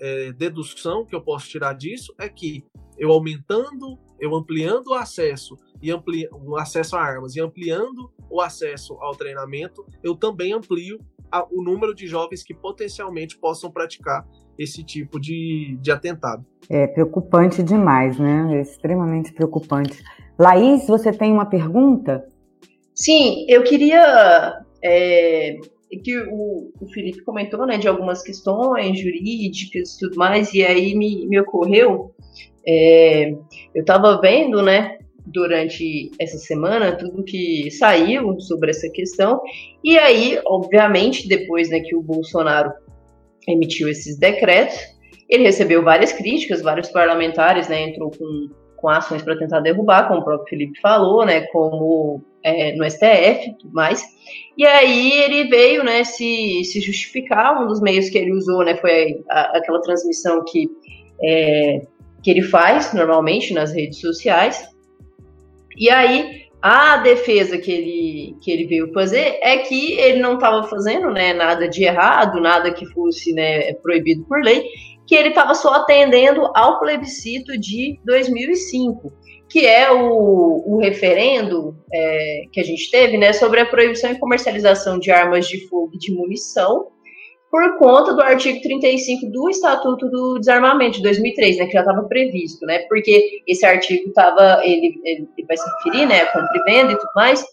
[0.00, 2.64] é, dedução que eu posso tirar disso é que
[2.96, 8.40] eu aumentando, eu ampliando o acesso e ampli, o acesso a armas e ampliando o
[8.40, 10.98] acesso ao treinamento, eu também amplio
[11.30, 14.26] a, o número de jovens que potencialmente possam praticar
[14.58, 16.44] esse tipo de, de atentado.
[16.68, 18.58] É preocupante demais, né?
[18.58, 20.02] É extremamente preocupante.
[20.38, 22.26] Laís, você tem uma pergunta?
[22.94, 24.62] Sim, eu queria.
[24.82, 25.56] É,
[26.02, 30.94] que o, o, Felipe comentou, né, de algumas questões jurídicas e tudo mais, e aí
[30.94, 32.14] me, me ocorreu.
[32.66, 33.30] É,
[33.74, 34.97] eu estava vendo, né,
[35.32, 39.40] durante essa semana tudo que saiu sobre essa questão,
[39.82, 42.72] e aí, obviamente, depois né, que o Bolsonaro
[43.48, 44.78] emitiu esses decretos.
[45.28, 50.20] Ele recebeu várias críticas, vários parlamentares, né, entrou com, com ações para tentar derrubar, como
[50.20, 54.02] o próprio Felipe falou, né, como é, no STF e tudo mais.
[54.56, 58.76] E aí ele veio, né, se, se justificar, um dos meios que ele usou, né,
[58.76, 60.68] foi a, aquela transmissão que,
[61.22, 61.82] é,
[62.22, 64.66] que ele faz normalmente nas redes sociais.
[65.78, 70.64] E aí a defesa que ele, que ele veio fazer é que ele não estava
[70.64, 74.64] fazendo né, nada de errado, nada que fosse né, proibido por lei,
[75.06, 79.12] que ele estava só atendendo ao plebiscito de 2005,
[79.48, 84.18] que é o, o referendo é, que a gente teve né, sobre a proibição e
[84.18, 86.88] comercialização de armas de fogo e de munição,
[87.50, 92.02] por conta do artigo 35 do Estatuto do Desarmamento de 2003, né, que já estava
[92.04, 96.92] previsto, né, porque esse artigo estava, ele, ele, vai se referir, né, compra e venda
[96.92, 97.44] e tudo mais,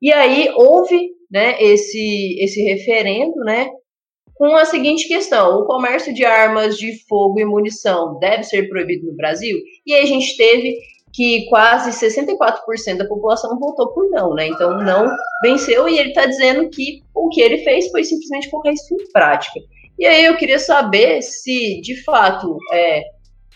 [0.00, 3.68] e aí houve, né, esse, esse referendo, né,
[4.34, 9.06] com a seguinte questão, o comércio de armas de fogo e munição deve ser proibido
[9.06, 9.56] no Brasil?
[9.86, 10.78] E aí a gente teve
[11.12, 14.48] que quase 64% da população votou por não, né?
[14.48, 15.06] Então não
[15.42, 19.12] venceu e ele está dizendo que o que ele fez foi simplesmente colocar isso em
[19.12, 19.60] prática.
[19.98, 23.02] E aí eu queria saber se, de fato, é,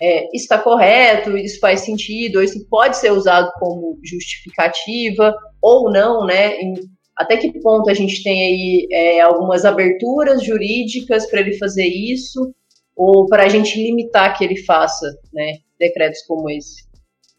[0.00, 6.60] é, está correto, isso faz sentido, isso pode ser usado como justificativa ou não, né?
[6.60, 6.74] Em,
[7.16, 12.52] até que ponto a gente tem aí é, algumas aberturas jurídicas para ele fazer isso,
[12.94, 16.85] ou para a gente limitar que ele faça né, decretos como esse?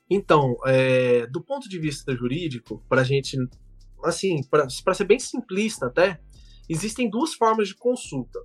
[0.10, 3.38] Então, é, do ponto de vista jurídico, para a gente,
[4.04, 6.20] assim, para ser bem simplista até,
[6.70, 8.40] existem duas formas de consulta.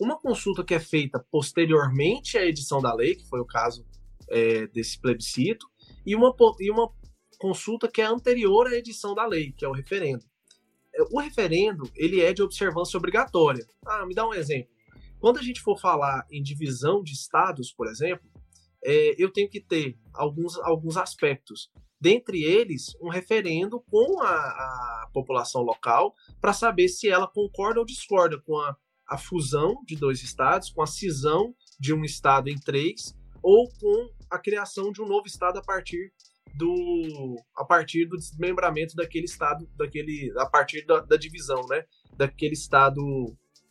[0.00, 3.86] Uma consulta que é feita posteriormente à edição da lei, que foi o caso
[4.28, 5.66] é, desse plebiscito,
[6.04, 6.90] e uma, e uma
[7.38, 10.24] consulta que é anterior à edição da lei, que é o referendo.
[10.92, 13.64] É, o referendo, ele é de observância obrigatória.
[13.86, 14.72] Ah, me dá um exemplo.
[15.20, 18.28] Quando a gente for falar em divisão de estados, por exemplo,
[18.84, 21.70] é, eu tenho que ter alguns, alguns aspectos.
[22.00, 27.86] Dentre eles, um referendo com a, a população local para saber se ela concorda ou
[27.86, 28.76] discorda com a,
[29.08, 34.10] a fusão de dois estados, com a cisão de um estado em três, ou com
[34.30, 36.12] a criação de um novo estado a partir
[36.56, 41.84] do a partir do desmembramento daquele estado, daquele a partir da, da divisão, né,
[42.16, 43.02] daquele estado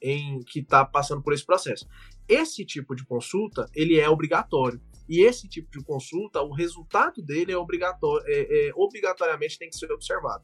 [0.02, 1.88] em que está passando por esse processo.
[2.28, 7.51] Esse tipo de consulta ele é obrigatório e esse tipo de consulta, o resultado dele
[7.51, 10.43] é obrigatório, é, é, obrigatoriamente tem que ser observado.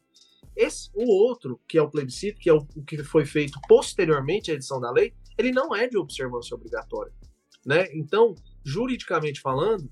[0.55, 4.51] Esse, o outro, que é o plebiscito, que é o, o, que foi feito posteriormente
[4.51, 7.13] à edição da lei, ele não é de observância obrigatória.
[7.65, 7.87] Né?
[7.93, 9.89] Então, juridicamente falando,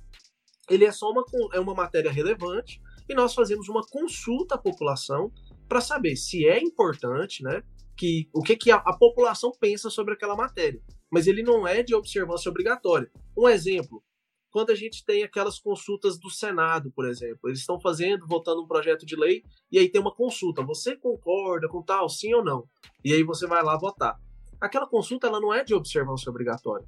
[0.70, 5.32] ele é só uma, é uma matéria relevante e nós fazemos uma consulta à população
[5.68, 7.64] para saber se é importante, né,
[7.96, 10.82] que o que, que a, a, população pensa sobre aquela matéria.
[11.10, 13.10] Mas ele não é de observância obrigatória.
[13.36, 14.04] Um exemplo,
[14.50, 17.50] quando a gente tem aquelas consultas do Senado, por exemplo.
[17.50, 20.64] Eles estão fazendo, votando um projeto de lei, e aí tem uma consulta.
[20.64, 22.68] Você concorda com tal, sim ou não?
[23.04, 24.16] E aí você vai lá votar.
[24.60, 26.88] Aquela consulta ela não é de observância obrigatória.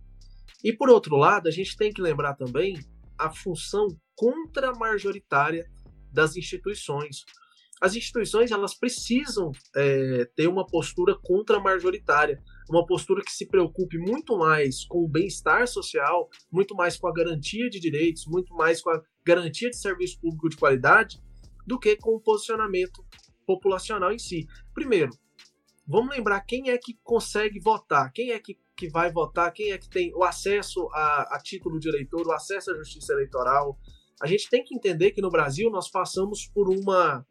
[0.64, 2.80] E por outro lado, a gente tem que lembrar também
[3.18, 5.70] a função contra-majoritária
[6.12, 7.24] das instituições.
[7.82, 14.38] As instituições elas precisam é, ter uma postura contra-majoritária uma postura que se preocupe muito
[14.38, 18.92] mais com o bem-estar social, muito mais com a garantia de direitos, muito mais com
[18.92, 21.20] a garantia de serviço público de qualidade,
[21.66, 23.04] do que com o posicionamento
[23.46, 24.48] populacional em si.
[24.74, 25.12] Primeiro,
[25.88, 29.78] vamos lembrar quem é que consegue votar, quem é que, que vai votar, quem é
[29.78, 33.80] que tem o acesso a, a título de eleitor, o acesso à justiça eleitoral.
[34.22, 37.26] A gente tem que entender que no Brasil nós passamos por uma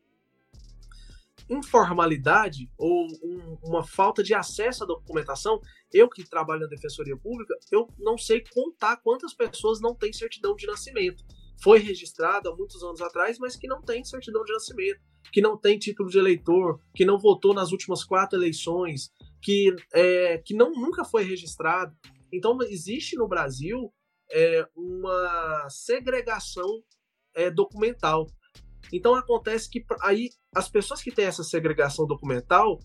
[1.48, 5.60] informalidade ou um, uma falta de acesso à documentação,
[5.92, 10.54] eu que trabalho na Defensoria Pública, eu não sei contar quantas pessoas não têm certidão
[10.54, 11.24] de nascimento.
[11.62, 15.00] Foi registrado há muitos anos atrás, mas que não tem certidão de nascimento,
[15.32, 19.10] que não tem título de eleitor, que não votou nas últimas quatro eleições,
[19.42, 21.96] que, é, que não, nunca foi registrado.
[22.32, 23.92] Então, existe no Brasil
[24.30, 26.82] é, uma segregação
[27.34, 28.26] é, documental.
[28.92, 32.78] Então acontece que aí as pessoas que têm essa segregação documental,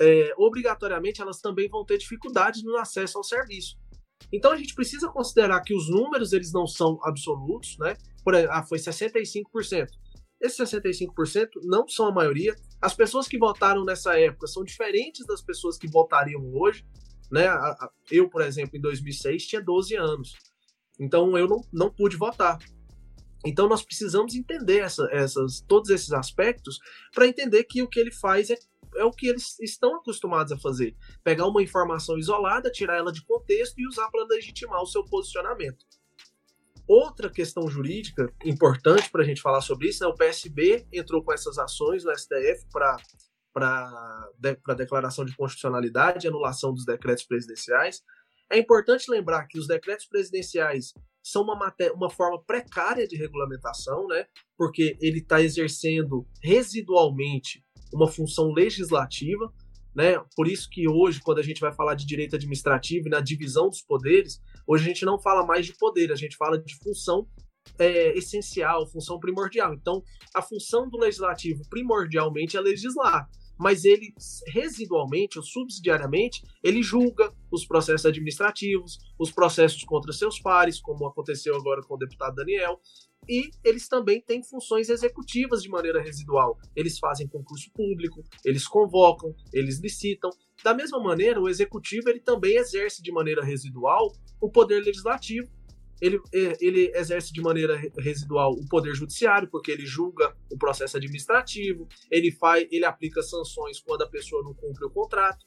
[0.00, 3.76] é, obrigatoriamente elas também vão ter dificuldades no acesso ao serviço.
[4.32, 7.96] Então a gente precisa considerar que os números eles não são absolutos, né?
[8.24, 9.86] Por ah, foi 65%.
[10.40, 12.54] Esses 65% não são a maioria.
[12.80, 16.86] As pessoas que votaram nessa época são diferentes das pessoas que votariam hoje.
[17.30, 17.46] Né?
[18.10, 20.32] Eu, por exemplo, em 2006 tinha 12 anos.
[20.98, 22.58] Então eu não, não pude votar.
[23.44, 26.78] Então nós precisamos entender essa, essas, todos esses aspectos
[27.14, 28.58] para entender que o que ele faz é,
[28.96, 30.96] é o que eles estão acostumados a fazer.
[31.22, 35.86] Pegar uma informação isolada, tirar ela de contexto e usar para legitimar o seu posicionamento.
[36.86, 41.22] Outra questão jurídica importante para a gente falar sobre isso é né, o PSB entrou
[41.22, 42.96] com essas ações no STF para
[43.52, 48.02] para de, declaração de constitucionalidade e anulação dos decretos presidenciais.
[48.50, 50.92] É importante lembrar que os decretos presidenciais
[51.22, 54.26] são uma, uma forma precária de regulamentação, né?
[54.56, 59.52] Porque ele está exercendo residualmente uma função legislativa,
[59.94, 60.18] né?
[60.34, 63.68] Por isso que hoje, quando a gente vai falar de direito administrativo e na divisão
[63.68, 67.28] dos poderes, hoje a gente não fala mais de poder, a gente fala de função
[67.78, 69.74] é, essencial, função primordial.
[69.74, 70.02] Então,
[70.34, 73.28] a função do legislativo primordialmente é legislar
[73.58, 74.14] mas ele
[74.46, 81.56] residualmente ou subsidiariamente ele julga os processos administrativos, os processos contra seus pares, como aconteceu
[81.56, 82.80] agora com o deputado Daniel,
[83.28, 86.58] e eles também têm funções executivas de maneira residual.
[86.74, 90.30] Eles fazem concurso público, eles convocam, eles licitam.
[90.62, 95.57] Da mesma maneira, o executivo ele também exerce de maneira residual o poder legislativo
[96.00, 100.96] ele, é, ele exerce de maneira residual o poder judiciário, porque ele julga o processo
[100.96, 105.44] administrativo, ele faz, ele aplica sanções quando a pessoa não cumpre o contrato.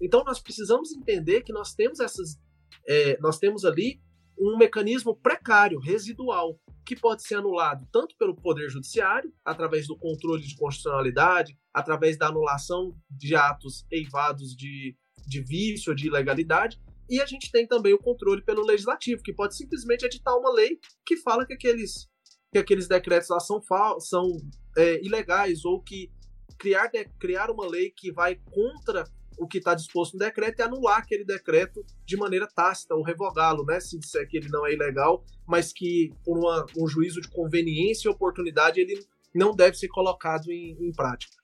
[0.00, 2.40] Então nós precisamos entender que nós temos essas,
[2.88, 4.00] é, nós temos ali
[4.38, 10.42] um mecanismo precário, residual, que pode ser anulado tanto pelo Poder Judiciário, através do controle
[10.42, 14.96] de constitucionalidade, através da anulação de atos eivados de,
[15.26, 16.80] de vício, de ilegalidade,
[17.10, 20.78] e a gente tem também o controle pelo Legislativo, que pode simplesmente editar uma lei
[21.04, 22.08] que fala que aqueles,
[22.52, 23.60] que aqueles decretos lá são,
[23.98, 24.36] são
[24.76, 26.08] é, ilegais ou que
[26.56, 29.04] criar, de, criar uma lei que vai contra
[29.36, 33.64] o que está disposto no decreto e anular aquele decreto de maneira tácita ou revogá-lo,
[33.64, 33.80] né?
[33.80, 38.08] Se disser que ele não é ilegal, mas que por uma, um juízo de conveniência
[38.08, 39.02] e oportunidade ele
[39.34, 41.34] não deve ser colocado em, em prática.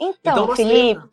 [0.00, 1.08] Então, então Felipe.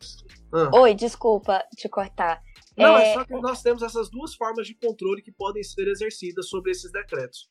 [0.52, 0.70] Ah.
[0.80, 2.40] Oi, desculpa te cortar.
[2.76, 3.10] Não, é...
[3.10, 6.70] é só que nós temos essas duas formas de controle que podem ser exercidas sobre
[6.70, 7.50] esses decretos.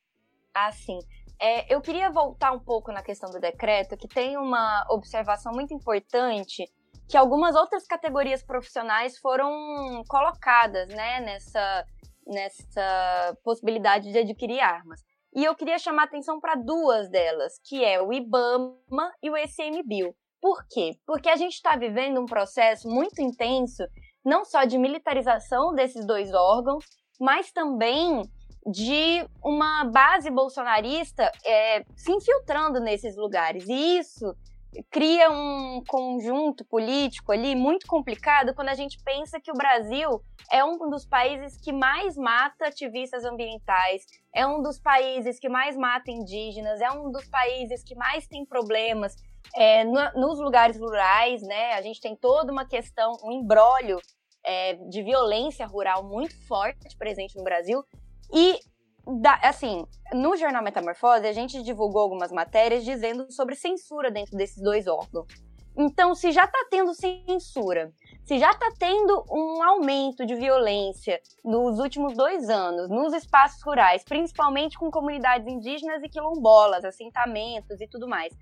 [0.54, 1.00] Ah, sim.
[1.40, 5.74] É, eu queria voltar um pouco na questão do decreto, que tem uma observação muito
[5.74, 6.66] importante
[7.10, 11.86] que algumas outras categorias profissionais foram colocadas né, nessa,
[12.26, 15.04] nessa possibilidade de adquirir armas.
[15.36, 20.16] E eu queria chamar atenção para duas delas, que é o IBAMA e o ICMBio.
[20.42, 20.98] Por quê?
[21.06, 23.84] Porque a gente está vivendo um processo muito intenso,
[24.24, 26.86] não só de militarização desses dois órgãos,
[27.20, 28.24] mas também
[28.66, 33.68] de uma base bolsonarista é, se infiltrando nesses lugares.
[33.68, 34.36] E isso
[34.90, 40.64] cria um conjunto político ali muito complicado quando a gente pensa que o Brasil é
[40.64, 46.10] um dos países que mais mata ativistas ambientais, é um dos países que mais mata
[46.10, 49.16] indígenas, é um dos países que mais tem problemas
[49.56, 51.74] é, no, nos lugares rurais, né?
[51.74, 54.00] A gente tem toda uma questão, um embrólio
[54.44, 57.84] é, de violência rural muito forte presente no Brasil.
[58.34, 58.60] E
[59.20, 64.62] da, assim, no jornal Metamorfose, a gente divulgou algumas matérias dizendo sobre censura dentro desses
[64.62, 65.28] dois órgãos.
[65.78, 67.94] Então, se já está tendo censura,
[68.26, 74.04] se já está tendo um aumento de violência nos últimos dois anos nos espaços rurais,
[74.04, 78.34] principalmente com comunidades indígenas e quilombolas, assentamentos e tudo mais,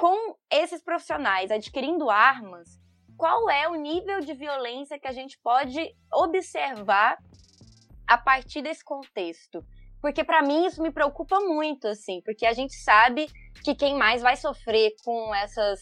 [0.00, 2.80] com esses profissionais adquirindo armas,
[3.18, 7.18] qual é o nível de violência que a gente pode observar
[8.08, 9.62] a partir desse contexto?
[10.00, 13.26] Porque para mim isso me preocupa muito, assim, porque a gente sabe
[13.62, 15.78] que quem mais vai sofrer com essas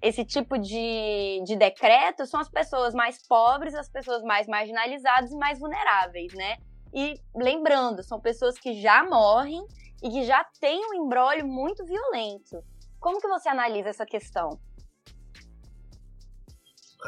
[0.00, 5.36] esse tipo de, de decreto são as pessoas mais pobres, as pessoas mais marginalizadas e
[5.36, 6.56] mais vulneráveis, né?
[6.94, 9.62] E lembrando, são pessoas que já morrem
[10.02, 12.64] e que já têm um embrólio muito violento.
[13.00, 14.58] Como que você analisa essa questão?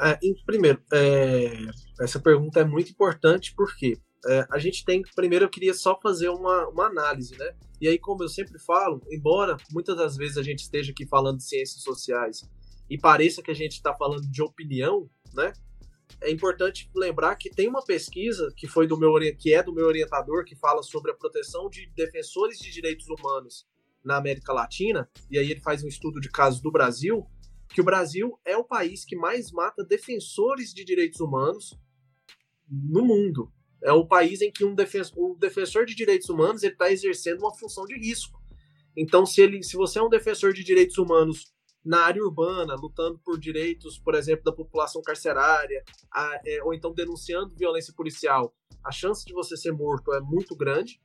[0.03, 1.53] É, primeiro, é,
[2.01, 5.03] essa pergunta é muito importante porque é, a gente tem.
[5.15, 7.55] Primeiro, eu queria só fazer uma, uma análise, né?
[7.81, 11.39] E aí, como eu sempre falo, embora muitas das vezes a gente esteja aqui falando
[11.39, 12.49] de ciências sociais
[12.89, 15.53] e pareça que a gente está falando de opinião, né?
[16.21, 19.87] É importante lembrar que tem uma pesquisa que foi do meu que é do meu
[19.87, 23.67] orientador que fala sobre a proteção de defensores de direitos humanos
[24.05, 27.27] na América Latina, e aí ele faz um estudo de casos do Brasil,
[27.69, 31.79] que o Brasil é o país que mais mata defensores de direitos humanos
[32.69, 36.91] no mundo é o país em que um defensor, um defensor de direitos humanos está
[36.91, 38.39] exercendo uma função de risco.
[38.97, 43.19] Então, se, ele, se você é um defensor de direitos humanos na área urbana, lutando
[43.25, 45.83] por direitos, por exemplo, da população carcerária,
[46.13, 50.55] a, é, ou então denunciando violência policial, a chance de você ser morto é muito
[50.55, 51.01] grande.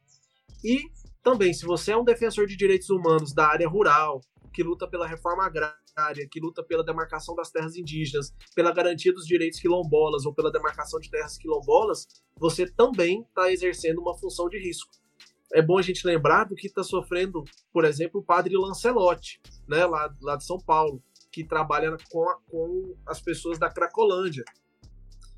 [0.64, 0.82] E
[1.26, 4.22] também, se você é um defensor de direitos humanos da área rural,
[4.54, 9.26] que luta pela reforma agrária, que luta pela demarcação das terras indígenas, pela garantia dos
[9.26, 12.06] direitos quilombolas ou pela demarcação de terras quilombolas,
[12.38, 14.92] você também está exercendo uma função de risco.
[15.52, 19.84] É bom a gente lembrar do que está sofrendo, por exemplo, o padre Lancelotti, né,
[19.84, 21.02] lá, lá de São Paulo,
[21.32, 24.44] que trabalha com, a, com as pessoas da Cracolândia,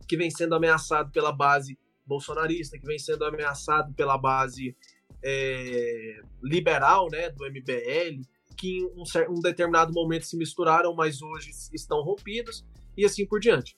[0.05, 4.75] que vem sendo ameaçado pela base bolsonarista, que vem sendo ameaçado pela base
[5.23, 8.21] é, liberal, né, do MBL,
[8.55, 12.65] que em um, um determinado momento se misturaram, mas hoje estão rompidos,
[12.95, 13.77] e assim por diante.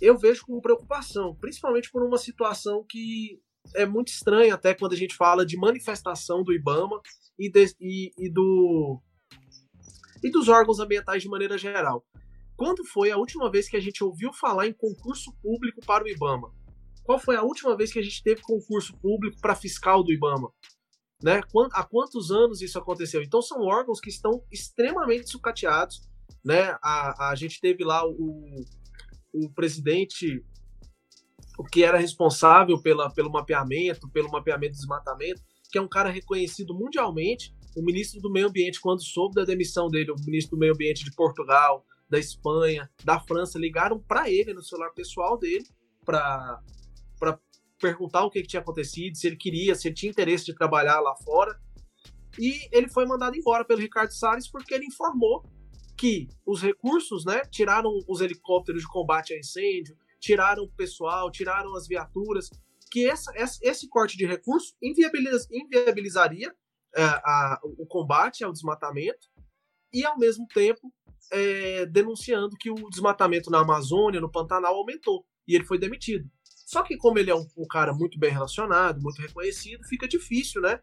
[0.00, 3.40] Eu vejo com preocupação, principalmente por uma situação que
[3.74, 7.00] é muito estranha até quando a gente fala de manifestação do IBAMA
[7.38, 9.00] e, de, e, e, do,
[10.22, 12.04] e dos órgãos ambientais de maneira geral.
[12.56, 16.08] Quando foi a última vez que a gente ouviu falar em concurso público para o
[16.08, 16.52] IBAMA?
[17.10, 20.48] Qual foi a última vez que a gente teve concurso público para fiscal do IBAMA?
[21.20, 21.40] Né?
[21.72, 23.20] Há quantos anos isso aconteceu?
[23.20, 26.08] Então são órgãos que estão extremamente sucateados.
[26.44, 26.70] Né?
[26.80, 28.64] A, a gente teve lá o,
[29.34, 30.40] o presidente,
[31.58, 36.10] o que era responsável pela, pelo mapeamento, pelo mapeamento do desmatamento, que é um cara
[36.10, 37.52] reconhecido mundialmente.
[37.76, 41.02] O ministro do Meio Ambiente, quando soube da demissão dele, o ministro do Meio Ambiente
[41.02, 45.66] de Portugal, da Espanha, da França, ligaram para ele no celular pessoal dele
[46.04, 46.60] para
[47.80, 51.00] perguntar o que, que tinha acontecido, se ele queria, se ele tinha interesse de trabalhar
[51.00, 51.58] lá fora.
[52.38, 55.42] E ele foi mandado embora pelo Ricardo Salles porque ele informou
[55.96, 61.74] que os recursos, né, tiraram os helicópteros de combate a incêndio, tiraram o pessoal, tiraram
[61.74, 62.48] as viaturas,
[62.90, 66.54] que essa, esse corte de recursos inviabiliz, inviabilizaria
[66.96, 69.28] é, a, o combate ao desmatamento
[69.92, 70.92] e, ao mesmo tempo,
[71.30, 76.28] é, denunciando que o desmatamento na Amazônia, no Pantanal, aumentou e ele foi demitido.
[76.70, 80.62] Só que, como ele é um, um cara muito bem relacionado, muito reconhecido, fica difícil,
[80.62, 80.78] né?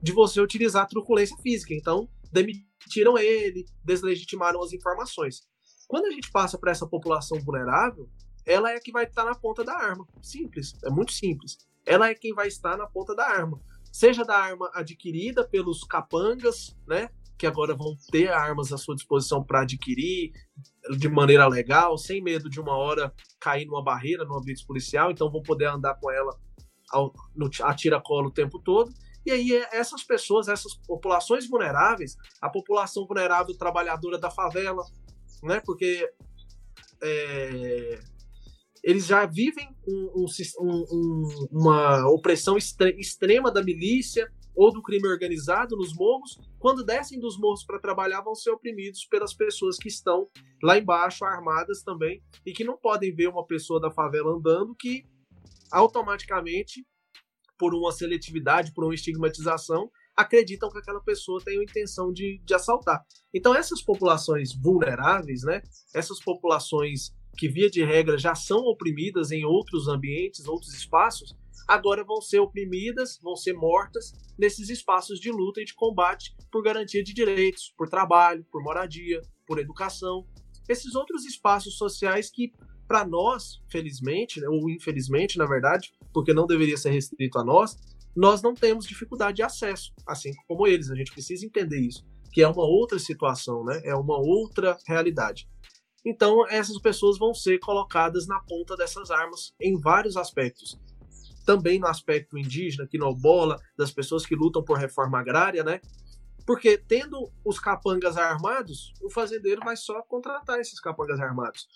[0.00, 1.74] De você utilizar a truculência física.
[1.74, 5.42] Então, demitiram ele, deslegitimaram as informações.
[5.88, 8.08] Quando a gente passa para essa população vulnerável,
[8.46, 10.06] ela é que vai estar na ponta da arma.
[10.22, 11.58] Simples, é muito simples.
[11.84, 13.60] Ela é quem vai estar na ponta da arma.
[13.90, 17.10] Seja da arma adquirida pelos capangas, né?
[17.42, 20.30] Que agora vão ter armas à sua disposição para adquirir
[20.96, 25.28] de maneira legal, sem medo de uma hora cair numa barreira, numa blitz policial, então
[25.28, 26.38] vão poder andar com ela
[26.88, 28.92] ao, no, a tira-colo o tempo todo.
[29.26, 34.84] E aí, essas pessoas, essas populações vulneráveis, a população vulnerável trabalhadora da favela,
[35.42, 35.60] né?
[35.66, 36.08] Porque
[37.02, 37.98] é,
[38.84, 40.26] eles já vivem um,
[40.60, 46.38] um, um, uma opressão extrema da milícia ou do crime organizado nos morros.
[46.58, 50.28] Quando descem dos morros para trabalhar, vão ser oprimidos pelas pessoas que estão
[50.62, 55.04] lá embaixo, armadas também, e que não podem ver uma pessoa da favela andando que
[55.70, 56.86] automaticamente,
[57.58, 62.54] por uma seletividade, por uma estigmatização, acreditam que aquela pessoa tem a intenção de, de
[62.54, 63.02] assaltar.
[63.32, 65.62] Então, essas populações vulneráveis, né,
[65.94, 71.34] essas populações que via de regra já são oprimidas em outros ambientes, outros espaços,
[71.66, 76.62] agora vão ser oprimidas, vão ser mortas nesses espaços de luta e de combate por
[76.62, 80.26] garantia de direitos, por trabalho, por moradia, por educação.
[80.68, 82.52] Esses outros espaços sociais que,
[82.86, 87.76] para nós, felizmente, né, ou infelizmente, na verdade, porque não deveria ser restrito a nós,
[88.14, 90.90] nós não temos dificuldade de acesso, assim como eles.
[90.90, 93.80] A gente precisa entender isso, que é uma outra situação, né?
[93.84, 95.48] é uma outra realidade.
[96.04, 100.78] Então, essas pessoas vão ser colocadas na ponta dessas armas em vários aspectos.
[101.44, 105.80] Também no aspecto indígena, quilombola, das pessoas que lutam por reforma agrária, né?
[106.46, 111.68] Porque tendo os capangas armados, o fazendeiro vai só contratar esses capangas armados.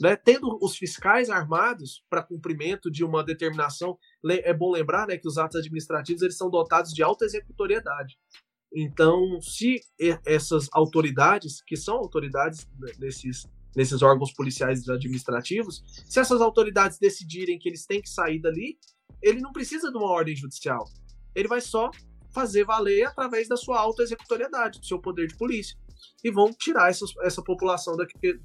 [0.00, 0.16] Né?
[0.16, 3.98] Tendo os fiscais armados para cumprimento de uma determinação,
[4.28, 8.18] é bom lembrar né, que os atos administrativos eles são dotados de alta executoriedade.
[8.74, 9.80] Então, se
[10.24, 12.66] essas autoridades, que são autoridades
[12.98, 13.46] desses
[13.76, 18.78] nesses órgãos policiais administrativos, se essas autoridades decidirem que eles têm que sair dali,
[19.22, 20.88] ele não precisa de uma ordem judicial.
[21.34, 21.90] Ele vai só
[22.32, 25.76] fazer valer através da sua auto-executoriedade, do seu poder de polícia.
[26.22, 28.40] E vão tirar essa, essa população daquele,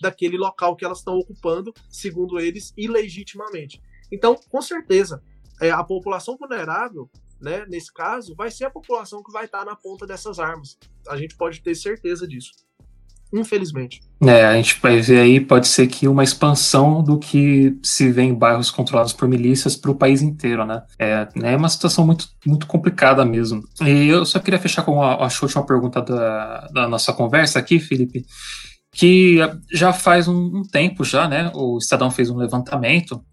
[0.00, 3.80] daquele local que elas estão ocupando, segundo eles, ilegitimamente.
[4.10, 5.22] Então, com certeza,
[5.60, 7.10] é, a população vulnerável,
[7.40, 10.78] né, nesse caso, vai ser a população que vai estar na ponta dessas armas.
[11.08, 12.52] A gente pode ter certeza disso
[13.32, 14.00] infelizmente.
[14.20, 18.22] É, a gente vai ver aí, pode ser que uma expansão do que se vê
[18.22, 20.82] em bairros controlados por milícias para o país inteiro, né?
[20.98, 23.62] É, é uma situação muito, muito complicada mesmo.
[23.80, 27.80] E eu só queria fechar com a, a última pergunta da, da nossa conversa aqui,
[27.80, 28.24] Felipe,
[28.94, 29.38] que
[29.72, 31.50] já faz um tempo já, né?
[31.54, 33.24] O Estadão fez um levantamento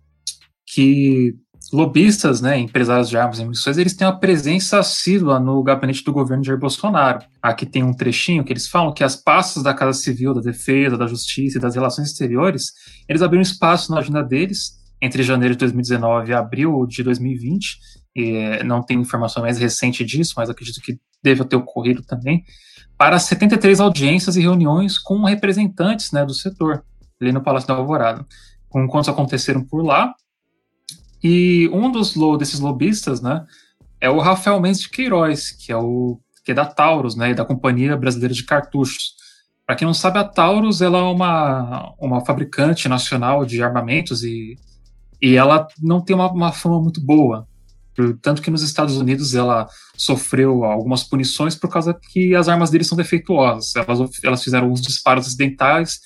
[0.66, 1.36] que
[1.72, 6.12] lobistas, né, empresários de armas e munições, eles têm uma presença assídua no gabinete do
[6.12, 7.22] governo de Jair Bolsonaro.
[7.42, 10.98] Aqui tem um trechinho que eles falam que as pastas da Casa Civil, da Defesa,
[10.98, 12.72] da Justiça e das Relações Exteriores,
[13.08, 17.78] eles abriram espaço na agenda deles entre janeiro de 2019 e abril de 2020.
[18.16, 22.44] E eh, não tem informação mais recente disso, mas acredito que deve ter ocorrido também,
[22.98, 26.84] para 73 audiências e reuniões com representantes né, do setor,
[27.22, 28.26] ali no Palácio da Alvorada.
[28.76, 30.14] Encontros aconteceram por lá,
[31.24, 33.46] e um dos desses lobistas, né,
[34.00, 37.46] é o Rafael Mendes de Queiroz, que é o que é da Taurus, né, da
[37.46, 39.14] Companhia Brasileira de Cartuchos.
[39.66, 44.58] Para quem não sabe, a Taurus ela é uma, uma fabricante nacional de armamentos e,
[45.22, 47.48] e ela não tem uma, uma fama muito boa.
[48.22, 49.68] Tanto que nos Estados Unidos ela
[49.98, 53.76] sofreu algumas punições por causa que as armas deles são defeituosas.
[53.76, 56.00] Elas, elas fizeram uns disparos acidentais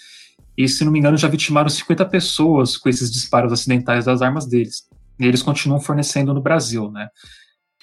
[0.58, 4.48] e, se não me engano, já vitimaram 50 pessoas com esses disparos acidentais das armas
[4.48, 4.88] deles
[5.20, 7.08] e eles continuam fornecendo no Brasil, né?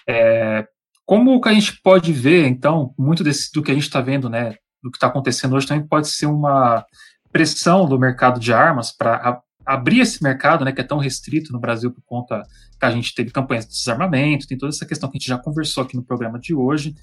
[0.08, 0.66] É,
[1.06, 4.28] como que a gente pode ver, então, muito desse, do que a gente está vendo,
[4.28, 6.84] né, do que está acontecendo hoje também pode ser uma
[7.32, 11.60] pressão do mercado de armas para abrir esse mercado, né, que é tão restrito no
[11.60, 12.42] Brasil por conta
[12.78, 15.38] que a gente teve campanhas de desarmamento, tem toda essa questão que a gente já
[15.38, 16.94] conversou aqui no programa de hoje.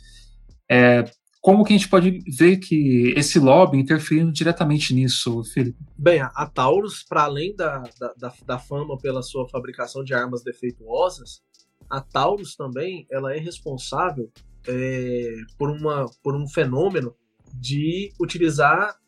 [0.69, 1.03] É,
[1.47, 5.79] como que a gente pode ver que esse lobby interferindo diretamente nisso, Felipe?
[5.97, 7.83] Bem, a Taurus, para além da,
[8.17, 11.41] da, da, fama pela sua fabricação de armas defeituosas,
[11.89, 14.29] a Taurus também ela é responsável
[14.67, 17.15] é, por, uma, por um fenômeno
[17.53, 18.99] de utilizar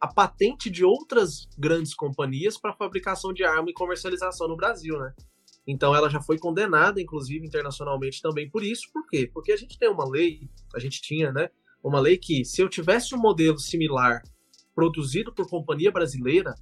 [0.00, 5.12] a patente de outras grandes companhias para fabricação de arma e comercialização no Brasil, né?
[5.66, 8.88] Então ela já foi condenada, inclusive internacionalmente também por isso.
[8.92, 9.28] Por quê?
[9.34, 11.50] Porque a gente tem uma lei, a gente tinha, né?
[11.82, 14.22] Uma lei que se eu tivesse um modelo similar
[14.74, 16.54] produzido por companhia brasileira,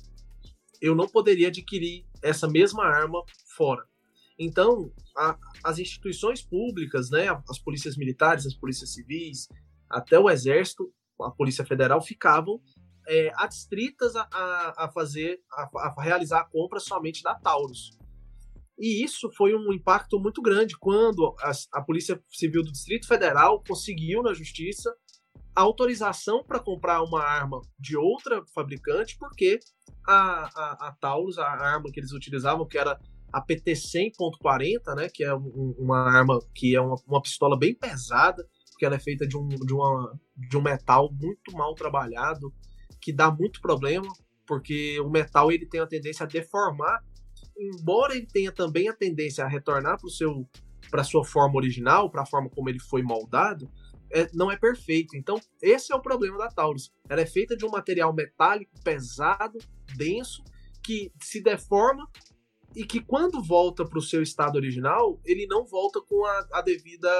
[0.80, 3.22] eu não poderia adquirir essa mesma arma
[3.56, 3.84] fora.
[4.38, 9.46] Então, a, as instituições públicas, né, as polícias militares, as polícias civis,
[9.88, 10.90] até o exército,
[11.20, 12.60] a polícia federal ficavam
[13.06, 17.90] é, adstritas a, a, a fazer, a, a, realizar a compra somente da Taurus.
[18.78, 23.62] E isso foi um impacto muito grande quando a, a Polícia Civil do Distrito Federal
[23.62, 24.90] conseguiu na Justiça
[25.54, 29.58] autorização para comprar uma arma de outra fabricante, porque
[30.06, 32.98] a, a, a, Taurus, a arma que eles utilizavam, que era
[33.32, 38.46] a PT-100.40, né, que é um, uma arma que é uma, uma pistola bem pesada,
[38.70, 42.52] porque ela é feita de um, de, uma, de um metal muito mal trabalhado,
[43.00, 44.08] que dá muito problema,
[44.46, 47.02] porque o metal ele tem a tendência a deformar,
[47.56, 50.48] embora ele tenha também a tendência a retornar para seu
[50.90, 53.70] para sua forma original, para a forma como ele foi moldado,
[54.12, 55.16] é, não é perfeito.
[55.16, 56.92] Então, esse é o problema da Taurus.
[57.08, 59.58] Ela é feita de um material metálico pesado,
[59.96, 60.42] denso,
[60.82, 62.08] que se deforma
[62.74, 66.62] e que quando volta para o seu estado original, ele não volta com a, a
[66.62, 67.10] devida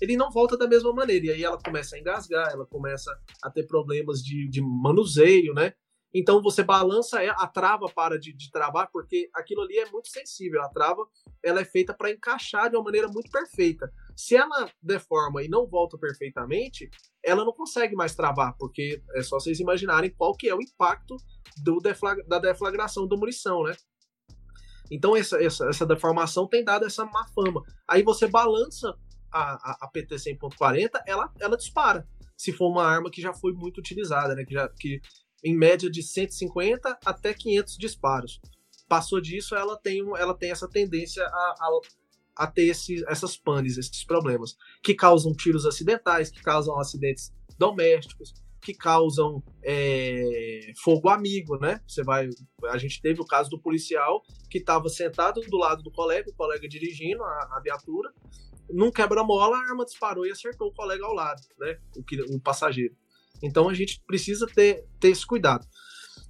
[0.00, 1.26] ele não volta da mesma maneira.
[1.26, 3.10] E aí ela começa a engasgar, ela começa
[3.42, 5.74] a ter problemas de, de manuseio, né?
[6.14, 10.62] Então você balança a trava para de, de, travar, porque aquilo ali é muito sensível.
[10.62, 11.06] A trava
[11.42, 13.92] ela é feita para encaixar de uma maneira muito perfeita.
[14.16, 16.88] Se ela deforma e não volta perfeitamente,
[17.22, 21.16] ela não consegue mais travar, porque é só vocês imaginarem qual que é o impacto
[21.62, 23.76] do deflag, da deflagração da munição, né?
[24.90, 27.62] Então essa, essa, essa deformação tem dado essa má fama.
[27.86, 28.96] Aí você balança
[29.30, 32.08] a, a, a PT 100.40, ela, ela dispara.
[32.36, 34.44] Se for uma arma que já foi muito utilizada, né?
[34.44, 35.00] Que, já, que
[35.44, 38.40] em média de 150 até 500 disparos.
[38.88, 41.80] Passou disso, ela tem, ela tem essa tendência a, a,
[42.36, 48.32] a ter esse, essas panes, esses problemas, que causam tiros acidentais, que causam acidentes domésticos,
[48.60, 51.80] que causam é, fogo amigo, né?
[51.86, 52.28] Você vai,
[52.70, 56.34] a gente teve o caso do policial que estava sentado do lado do colega, o
[56.34, 58.12] colega dirigindo a, a viatura,
[58.70, 61.78] num quebra-mola, a arma disparou e acertou o colega ao lado, né?
[61.96, 62.94] O, o passageiro.
[63.42, 65.66] Então a gente precisa ter, ter esse cuidado.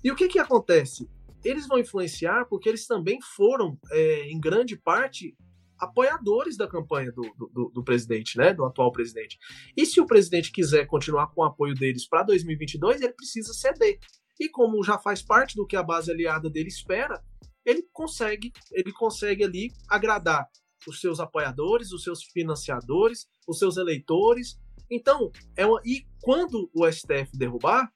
[0.02, 1.08] E o que que acontece?
[1.44, 5.36] Eles vão influenciar porque eles também foram, é, em grande parte,
[5.78, 7.22] apoiadores da campanha do,
[7.52, 9.38] do, do, presidente, né, do atual presidente.
[9.76, 13.98] E se o presidente quiser continuar com o apoio deles para 2022, ele precisa ceder.
[14.40, 17.22] E como já faz parte do que a base aliada dele espera,
[17.64, 20.48] ele consegue, ele consegue ali agradar
[20.86, 24.58] os seus apoiadores, os seus financiadores, os seus eleitores.
[24.90, 25.80] Então, é uma...
[25.84, 27.92] e quando o STF derrubar,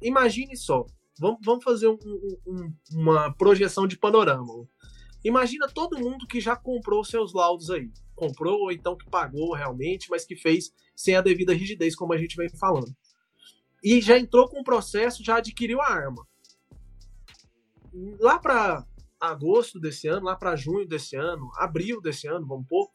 [0.00, 0.84] imagine só,
[1.18, 1.98] vamos, vamos fazer um,
[2.46, 4.66] um, uma projeção de panorama.
[5.24, 7.90] Imagina todo mundo que já comprou seus laudos aí.
[8.14, 12.18] Comprou ou então que pagou realmente, mas que fez sem a devida rigidez, como a
[12.18, 12.94] gente vem falando.
[13.82, 16.26] E já entrou com o processo, já adquiriu a arma.
[18.20, 18.86] Lá para
[19.18, 22.90] agosto desse ano, lá para junho desse ano, abril desse ano, vamos pôr,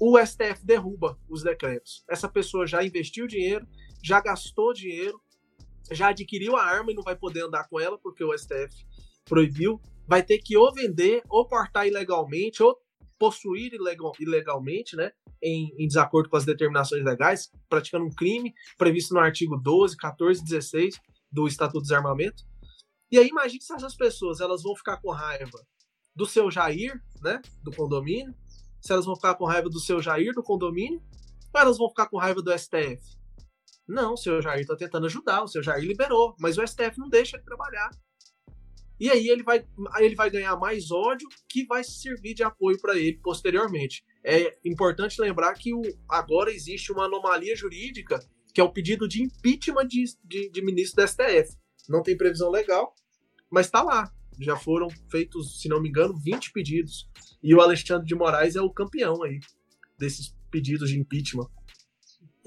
[0.00, 2.04] o STF derruba os decretos.
[2.08, 3.66] Essa pessoa já investiu dinheiro,
[4.02, 5.20] já gastou dinheiro,
[5.90, 8.84] já adquiriu a arma e não vai poder andar com ela porque o STF
[9.24, 9.80] proibiu.
[10.06, 12.78] Vai ter que ou vender, ou portar ilegalmente, ou
[13.18, 15.10] possuir ilegal, ilegalmente, né,
[15.42, 20.40] em, em, desacordo com as determinações legais, praticando um crime previsto no artigo 12, 14
[20.40, 21.00] e 16
[21.32, 22.44] do Estatuto do Desarmamento.
[23.10, 25.66] E aí imagine se essas pessoas elas vão ficar com raiva
[26.14, 28.34] do seu Jair, né, do condomínio,
[28.80, 31.02] se elas vão ficar com raiva do seu Jair do condomínio,
[31.54, 33.00] ou elas vão ficar com raiva do STF.
[33.88, 37.08] Não, o seu Jair está tentando ajudar, o seu Jair liberou, mas o STF não
[37.08, 37.90] deixa ele trabalhar.
[38.98, 39.64] E aí ele vai,
[39.98, 44.02] ele vai ganhar mais ódio que vai servir de apoio para ele posteriormente.
[44.24, 48.18] É importante lembrar que o, agora existe uma anomalia jurídica,
[48.54, 51.56] que é o pedido de impeachment de, de, de ministro do STF
[51.88, 52.94] não tem previsão legal,
[53.50, 54.10] mas está lá.
[54.40, 57.08] Já foram feitos, se não me engano, 20 pedidos.
[57.42, 59.40] E o Alexandre de Moraes é o campeão aí
[59.98, 61.48] desses pedidos de impeachment.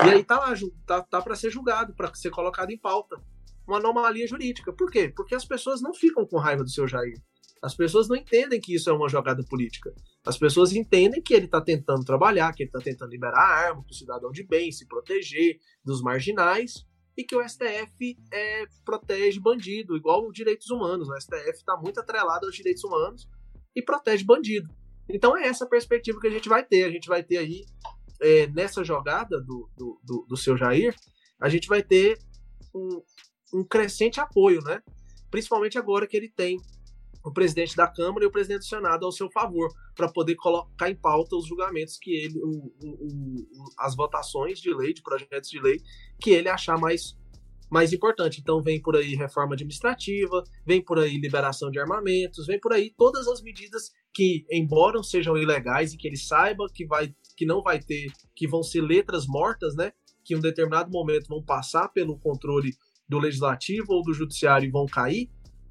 [0.05, 0.53] E aí tá lá,
[0.85, 3.21] tá, tá para ser julgado, para ser colocado em pauta.
[3.67, 4.71] Uma anomalia jurídica.
[4.71, 5.11] Por quê?
[5.13, 7.21] Porque as pessoas não ficam com raiva do seu Jair.
[7.61, 9.93] As pessoas não entendem que isso é uma jogada política.
[10.25, 13.83] As pessoas entendem que ele está tentando trabalhar, que ele está tentando liberar a arma
[13.83, 16.85] para o cidadão de bem, se proteger dos marginais,
[17.19, 21.09] e que o STF é, protege bandido, igual os direitos humanos.
[21.09, 23.27] O STF está muito atrelado aos direitos humanos
[23.75, 24.69] e protege bandido.
[25.09, 26.85] Então é essa perspectiva que a gente vai ter.
[26.85, 27.65] A gente vai ter aí,
[28.21, 30.95] é, nessa jogada do, do, do, do seu Jair,
[31.41, 32.17] a gente vai ter
[32.73, 33.03] um,
[33.53, 34.81] um crescente apoio, né?
[35.29, 36.57] Principalmente agora que ele tem
[37.29, 40.89] o presidente da Câmara e o presidente do Senado ao seu favor, para poder colocar
[40.89, 43.47] em pauta os julgamentos que ele, o, o,
[43.77, 45.79] as votações de lei, de projetos de lei,
[46.19, 47.15] que ele achar mais,
[47.69, 48.41] mais importante.
[48.41, 52.91] Então vem por aí reforma administrativa, vem por aí liberação de armamentos, vem por aí
[52.97, 57.61] todas as medidas que, embora sejam ilegais e que ele saiba que, vai, que não
[57.61, 59.93] vai ter, que vão ser letras mortas, né?
[60.25, 62.73] Que em um determinado momento vão passar pelo controle
[63.07, 65.29] do legislativo ou do judiciário e vão cair,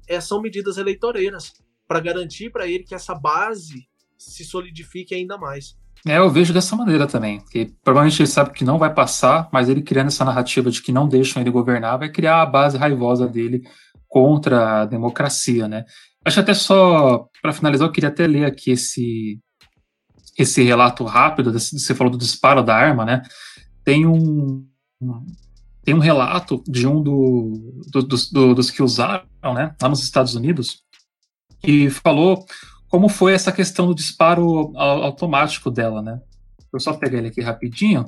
[0.09, 1.53] é, são medidas eleitoreiras
[1.87, 3.87] para garantir para ele que essa base
[4.17, 5.77] se solidifique ainda mais.
[6.05, 9.69] É, eu vejo dessa maneira também, que provavelmente ele sabe que não vai passar, mas
[9.69, 13.27] ele criando essa narrativa de que não deixam ele governar, vai criar a base raivosa
[13.27, 13.61] dele
[14.07, 15.85] contra a democracia, né?
[16.23, 19.39] Acho até só, para finalizar, eu queria até ler aqui esse,
[20.37, 23.21] esse relato rápido, você falou do disparo da arma, né?
[23.83, 24.65] Tem um,
[25.83, 30.35] tem um relato de um do, do, do, dos que usaram, né, lá nos Estados
[30.35, 30.83] Unidos,
[31.61, 32.45] que falou
[32.89, 36.19] como foi essa questão do disparo automático dela, né?
[36.71, 38.05] Vou só pegar ele aqui rapidinho.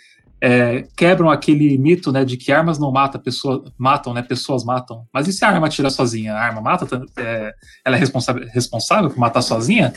[0.43, 5.07] é, quebram aquele mito né, de que armas não matam, pessoas matam, né, pessoas matam.
[5.13, 6.35] Mas e se a arma atira sozinha?
[6.35, 6.87] A arma mata?
[7.17, 7.53] É,
[7.85, 9.93] ela é responsável, responsável por matar sozinha?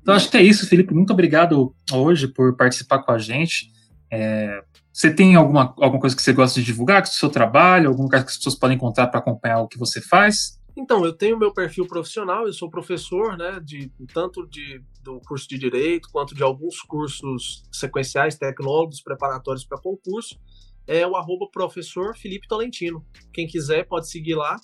[0.00, 0.94] Então, acho que é isso, Felipe.
[0.94, 3.70] Muito obrigado hoje por participar com a gente.
[4.10, 4.62] É,
[4.92, 8.22] você tem alguma, alguma coisa que você gosta de divulgar, do seu trabalho, algum lugar
[8.22, 10.57] que as pessoas podem encontrar para acompanhar o que você faz?
[10.78, 15.48] Então, eu tenho meu perfil profissional, eu sou professor, né, de tanto de, do curso
[15.48, 20.38] de direito quanto de alguns cursos sequenciais, tecnólogos, preparatórios para concurso.
[20.86, 23.04] É o arroba professor Felipe Tolentino.
[23.32, 24.54] Quem quiser pode seguir lá.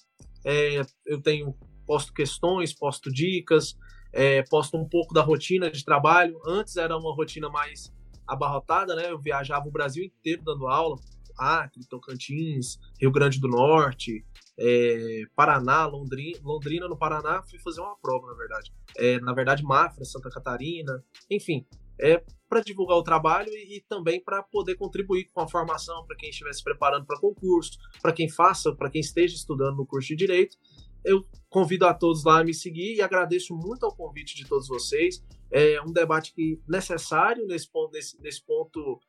[0.45, 1.53] É, eu tenho
[1.85, 3.77] posto questões, posto dicas,
[4.13, 6.41] é, posto um pouco da rotina de trabalho.
[6.47, 7.93] Antes era uma rotina mais
[8.25, 9.11] abarrotada, né?
[9.11, 10.97] Eu viajava o Brasil inteiro dando aula,
[11.37, 14.25] Acre, Tocantins, Rio Grande do Norte,
[14.59, 18.73] é, Paraná, Londrina, Londrina no Paraná, fui fazer uma prova, na verdade.
[18.97, 21.67] É, na verdade, Mafra, Santa Catarina, enfim,
[22.01, 26.17] é para divulgar o trabalho e, e também para poder contribuir com a formação para
[26.17, 30.09] quem estiver se preparando para concurso, para quem faça, para quem esteja estudando no curso
[30.09, 30.57] de direito.
[31.05, 34.67] Eu convido a todos lá a me seguir e agradeço muito ao convite de todos
[34.67, 35.23] vocês.
[35.51, 39.01] É um debate que necessário nesse ponto, nesse, nesse ponto,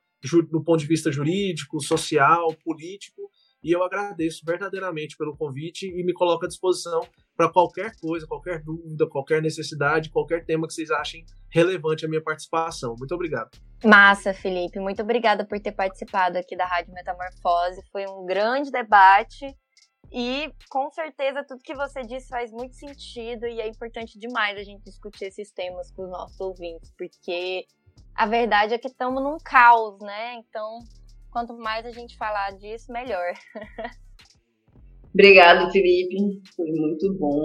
[0.51, 3.31] do ponto de vista jurídico, social, político.
[3.65, 7.01] E eu agradeço verdadeiramente pelo convite e me coloco à disposição
[7.35, 12.21] para qualquer coisa, qualquer dúvida, qualquer necessidade, qualquer tema que vocês achem relevante a minha
[12.21, 12.95] participação.
[12.95, 13.49] Muito obrigado.
[13.83, 14.79] Massa, Felipe.
[14.79, 17.81] Muito obrigada por ter participado aqui da Rádio Metamorfose.
[17.91, 19.47] Foi um grande debate
[20.11, 24.63] e com certeza tudo que você disse faz muito sentido e é importante demais a
[24.63, 27.65] gente discutir esses temas com os nossos ouvintes, porque
[28.13, 30.35] a verdade é que estamos num caos, né?
[30.35, 30.77] Então,
[31.35, 33.33] quanto mais a gente falar disso, melhor.
[35.13, 36.15] Obrigado, Felipe.
[36.55, 37.41] Foi muito bom.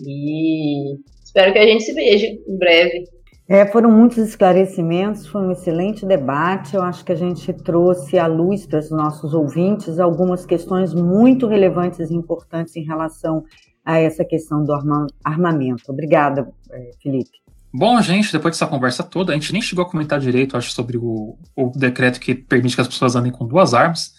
[0.00, 3.04] E espero que a gente se veja em breve.
[3.46, 6.74] É, foram muitos esclarecimentos, foi um excelente debate.
[6.74, 11.46] Eu acho que a gente trouxe à luz para os nossos ouvintes algumas questões muito
[11.46, 13.44] relevantes e importantes em relação
[13.84, 15.92] a essa questão do arma armamento.
[15.92, 17.45] Obrigada, é, Felipe.
[17.78, 20.96] Bom, gente, depois dessa conversa toda, a gente nem chegou a comentar direito, acho, sobre
[20.96, 24.14] o, o decreto que permite que as pessoas andem com duas armas,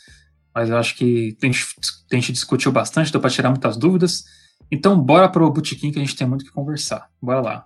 [0.54, 1.66] mas eu acho que a gente,
[2.12, 4.26] a gente discutiu bastante, deu para tirar muitas dúvidas.
[4.72, 7.10] Então, bora para o botequim que a gente tem muito que conversar.
[7.20, 7.66] Bora lá.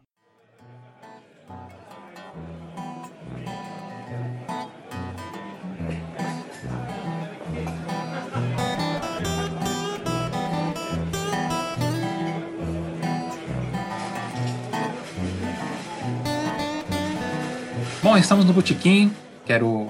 [18.12, 19.16] Bom, estamos no Botequim.
[19.46, 19.90] Quero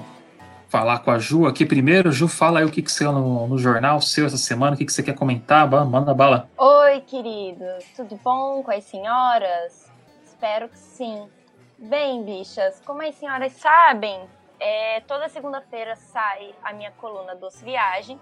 [0.68, 2.12] falar com a Ju aqui primeiro.
[2.12, 4.84] Ju, fala aí o que, que saiu no, no jornal seu essa semana, o que,
[4.84, 5.68] que você quer comentar.
[5.68, 6.48] Manda bala.
[6.56, 7.84] Oi, queridos.
[7.96, 9.90] Tudo bom com as senhoras?
[10.24, 11.28] Espero que sim.
[11.76, 14.20] Bem, bichas, como as senhoras sabem,
[14.60, 18.20] é, toda segunda-feira sai a minha coluna Doce Viagem.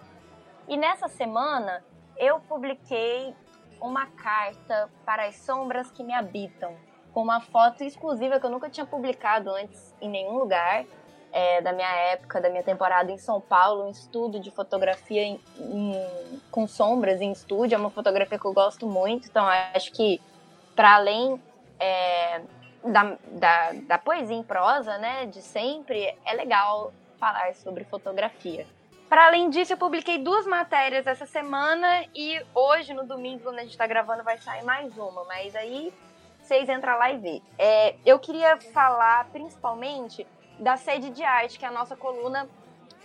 [0.67, 1.85] E nessa semana
[2.17, 3.35] eu publiquei
[3.79, 6.75] uma carta para as sombras que me habitam,
[7.13, 10.85] com uma foto exclusiva que eu nunca tinha publicado antes em nenhum lugar.
[11.33, 15.41] É, da minha época, da minha temporada em São Paulo, um estudo de fotografia em,
[15.61, 17.77] em, com sombras em estúdio.
[17.77, 20.21] É uma fotografia que eu gosto muito, então acho que,
[20.75, 21.41] para além
[21.79, 22.43] é,
[22.85, 28.67] da, da, da poesia em prosa, né, de sempre, é legal falar sobre fotografia.
[29.09, 33.63] Para além disso, eu publiquei duas matérias essa semana e hoje, no domingo, quando a
[33.63, 35.25] gente está gravando, vai sair mais uma.
[35.25, 35.93] Mas aí
[36.51, 37.43] vocês entram lá e vê.
[37.57, 40.27] É, eu queria falar principalmente
[40.59, 42.49] da sede de arte, que é a nossa coluna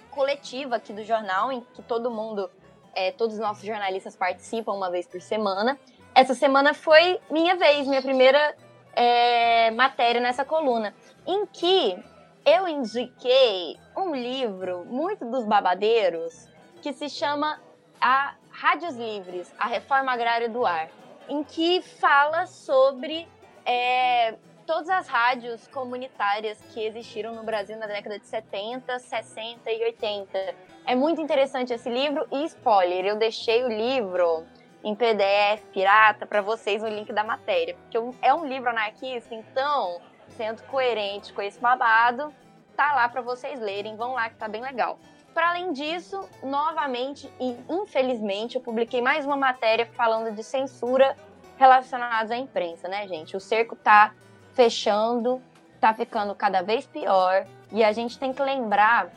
[0.09, 2.49] coletiva aqui do jornal, em que todo mundo,
[2.95, 5.79] é, todos os nossos jornalistas participam uma vez por semana.
[6.15, 8.57] Essa semana foi minha vez, minha primeira
[8.95, 10.95] é, matéria nessa coluna,
[11.27, 12.03] em que
[12.43, 16.47] eu indiquei um livro muito dos babadeiros
[16.81, 17.61] que se chama
[18.01, 20.89] a Rádios Livres, a Reforma Agrária do Ar,
[21.29, 23.27] em que fala sobre
[23.65, 24.35] é,
[24.65, 30.55] todas as rádios comunitárias que existiram no Brasil na década de 70, 60 e 80.
[30.85, 34.45] É muito interessante esse livro e spoiler, eu deixei o livro
[34.83, 37.75] em PDF, pirata, para vocês o link da matéria.
[37.75, 42.31] Porque é um livro anarquista, então, sendo coerente com esse babado,
[42.77, 43.95] tá lá para vocês lerem.
[43.95, 44.99] Vão lá que tá bem legal.
[45.33, 51.15] Para além disso, novamente e infelizmente, eu publiquei mais uma matéria falando de censura
[51.57, 53.35] relacionada à imprensa, né, gente?
[53.35, 54.13] O cerco tá
[54.53, 55.41] fechando,
[55.79, 59.09] tá ficando cada vez pior e a gente tem que lembrar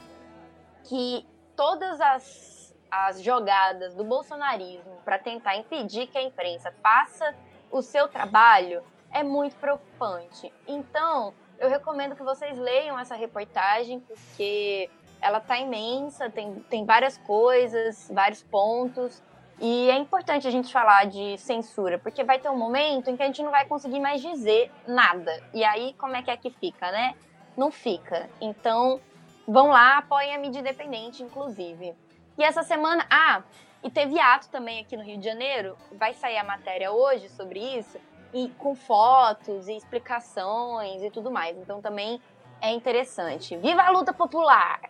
[0.85, 2.59] que todas as
[2.91, 7.35] as jogadas do bolsonarismo para tentar impedir que a imprensa faça
[7.71, 10.53] o seu trabalho é muito preocupante.
[10.67, 14.91] Então, eu recomendo que vocês leiam essa reportagem, porque
[15.21, 19.23] ela tá imensa, tem, tem várias coisas, vários pontos.
[19.61, 23.23] E é importante a gente falar de censura, porque vai ter um momento em que
[23.23, 25.43] a gente não vai conseguir mais dizer nada.
[25.53, 27.15] E aí, como é que é que fica, né?
[27.57, 28.31] Não fica.
[28.41, 29.01] Então,
[29.47, 31.93] vão lá, apoiem a mídia independente, inclusive.
[32.37, 33.43] E essa semana, ah,
[33.83, 37.59] e teve ato também aqui no Rio de Janeiro, vai sair a matéria hoje sobre
[37.59, 37.99] isso,
[38.33, 41.57] e com fotos e explicações e tudo mais.
[41.57, 42.21] Então também
[42.61, 43.57] é interessante.
[43.57, 44.81] Viva a luta popular!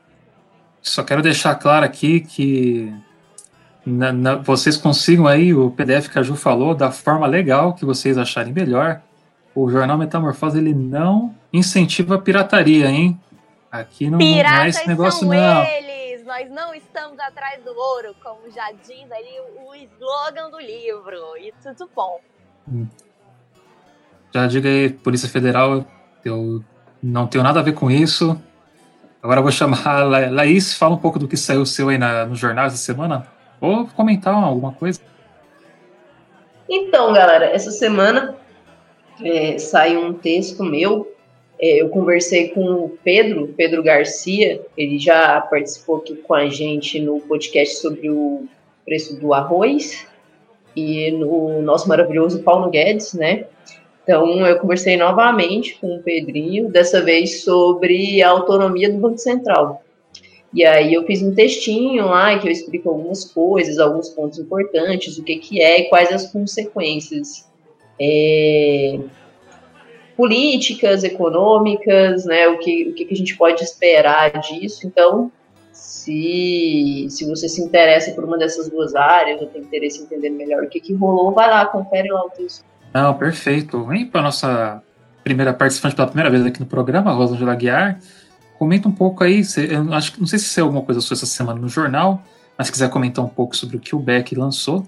[0.80, 2.94] Só quero deixar claro aqui que
[3.88, 7.84] na, na, vocês consigam aí o PDF que a Ju falou da forma legal que
[7.84, 9.00] vocês acharem melhor.
[9.54, 13.18] O jornal Metamorfose ele não incentiva a pirataria, hein?
[13.70, 15.64] Aqui não, Piratas não é esse negócio não.
[15.64, 20.60] Eles nós não estamos atrás do ouro, como já diz ali o, o slogan do
[20.60, 21.36] livro.
[21.38, 22.20] E tudo bom.
[22.70, 22.86] Hum.
[24.34, 25.86] Já diga aí, Polícia Federal,
[26.22, 26.62] eu
[27.02, 28.40] não tenho nada a ver com isso.
[29.22, 32.26] Agora eu vou chamar a Laís, fala um pouco do que saiu seu aí na,
[32.26, 33.26] no jornal essa semana.
[33.60, 35.00] Ou comentar alguma coisa.
[36.68, 38.36] Então, galera, essa semana
[39.22, 41.08] é, saiu um texto meu
[41.60, 47.00] é, eu conversei com o Pedro, Pedro Garcia, ele já participou aqui com a gente
[47.00, 48.46] no podcast sobre o
[48.84, 50.06] preço do arroz
[50.76, 53.46] e no nosso maravilhoso Paulo Guedes, né?
[54.04, 59.82] Então, eu conversei novamente com o Pedrinho, dessa vez sobre a autonomia do Banco Central.
[60.52, 65.18] E aí eu fiz um textinho lá que eu explico algumas coisas, alguns pontos importantes,
[65.18, 67.46] o que, que é e quais as consequências.
[68.00, 68.98] É,
[70.18, 74.84] políticas, econômicas, né, o que, o que a gente pode esperar disso.
[74.84, 75.30] Então,
[75.70, 80.30] se, se você se interessa por uma dessas duas áreas, ou tem interesse em entender
[80.30, 82.64] melhor o que, que rolou, vai lá, confere lá o texto.
[82.92, 83.84] Não, perfeito.
[83.84, 84.82] Vem para nossa
[85.22, 88.00] primeira participante pela primeira vez aqui no programa, Rosângela Guiar.
[88.58, 91.60] Comenta um pouco aí, eu acho, não sei se saiu alguma coisa sua essa semana
[91.60, 92.22] no jornal,
[92.56, 94.84] mas se quiser comentar um pouco sobre o que o Beck lançou,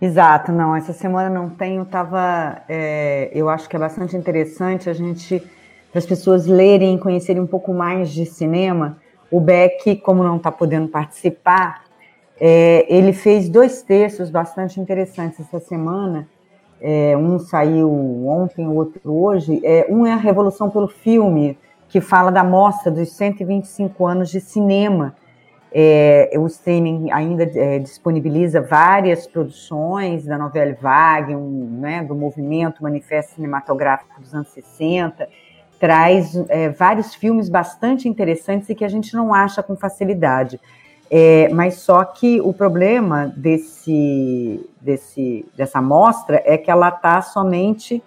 [0.00, 4.92] Exato, não, essa semana não tenho, tava, é, eu acho que é bastante interessante a
[4.92, 5.42] gente,
[5.90, 8.98] para as pessoas lerem e conhecerem um pouco mais de cinema,
[9.28, 11.82] o Beck, como não está podendo participar,
[12.40, 16.28] é, ele fez dois textos bastante interessantes essa semana,
[16.80, 17.90] é, um saiu
[18.28, 21.58] ontem, o outro hoje, é, um é a Revolução pelo Filme,
[21.88, 25.14] que fala da mostra dos 125 anos de cinema,
[25.72, 32.82] é, o streaming ainda é, disponibiliza várias produções da novela Vague, um, né, do movimento
[32.82, 35.28] Manifesto Cinematográfico dos anos 60,
[35.78, 40.58] traz é, vários filmes bastante interessantes e que a gente não acha com facilidade.
[41.10, 48.02] É, mas só que o problema desse, desse, dessa mostra é que ela está somente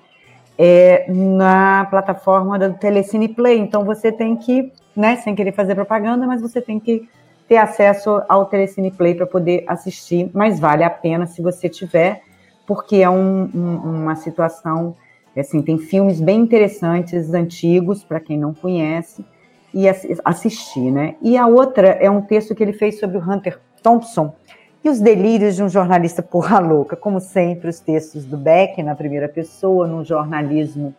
[0.64, 3.58] é, na plataforma do Telecine Play.
[3.58, 7.10] Então você tem que, né, sem querer fazer propaganda, mas você tem que
[7.48, 12.22] ter acesso ao Telecine Play para poder assistir, mas vale a pena se você tiver,
[12.68, 14.96] porque é um, um, uma situação,
[15.36, 19.26] assim, tem filmes bem interessantes, antigos, para quem não conhece,
[19.74, 19.86] e
[20.24, 21.16] assistir, né?
[21.24, 24.36] E a outra é um texto que ele fez sobre o Hunter Thompson,
[24.84, 28.96] e os delírios de um jornalista porra louca, como sempre, os textos do Beck na
[28.96, 30.96] primeira pessoa, num jornalismo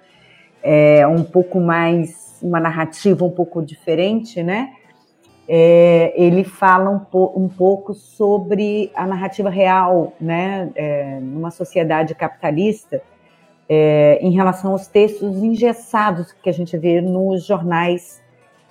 [0.62, 4.72] é, um pouco mais, uma narrativa um pouco diferente, né?
[5.48, 10.70] É, ele fala um, po um, pouco sobre a narrativa real, né?
[10.76, 13.02] É, numa sociedade capitalista,
[13.68, 18.22] é, em relação aos textos engessados que a gente vê nos jornais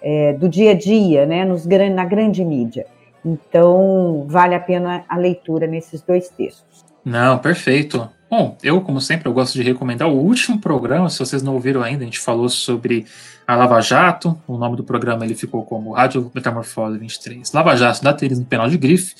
[0.02, 1.44] é, do dia a dia, né?
[1.44, 2.86] Nos, na grande mídia.
[3.24, 6.86] Então, vale a pena a leitura nesses dois textos.
[7.06, 8.10] Não, perfeito.
[8.30, 11.84] Bom, eu, como sempre, eu gosto de recomendar o último programa, se vocês não ouviram
[11.84, 13.06] ainda, a gente falou sobre
[13.46, 17.52] a Lava Jato, o nome do programa ele ficou como Rádio Metamorfose 23.
[17.52, 19.16] Lava Jato da Teres no Penal de Grife.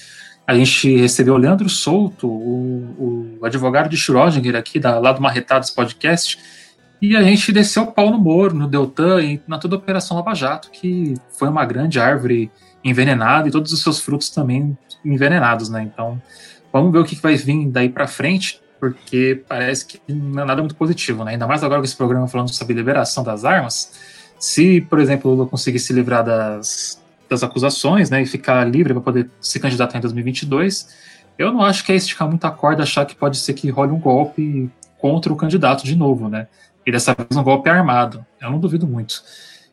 [0.48, 5.22] A gente recebeu o Leandro Souto, o, o advogado de Schrödinger aqui, da, lá do
[5.22, 6.40] Marretados Podcast,
[7.02, 10.16] e a gente desceu o pau no Moro, no Deltan e na toda a Operação
[10.16, 12.50] Lava Jato, que foi uma grande árvore
[12.84, 15.84] envenenado e todos os seus frutos também envenenados, né?
[15.84, 16.22] Então,
[16.72, 20.62] vamos ver o que vai vir daí para frente, porque parece que não é nada
[20.62, 21.32] muito positivo, né?
[21.34, 23.94] Ainda mais agora com esse programa falando sobre liberação das armas.
[24.40, 29.02] Se, por exemplo, Lula conseguir se livrar das, das acusações, né, e ficar livre para
[29.02, 30.88] poder se candidatar em 2022,
[31.38, 34.00] eu não acho que é esticar muita corda achar que pode ser que role um
[34.00, 36.48] golpe contra o candidato de novo, né?
[36.86, 38.26] E dessa vez um golpe armado.
[38.40, 39.24] Eu não duvido muito.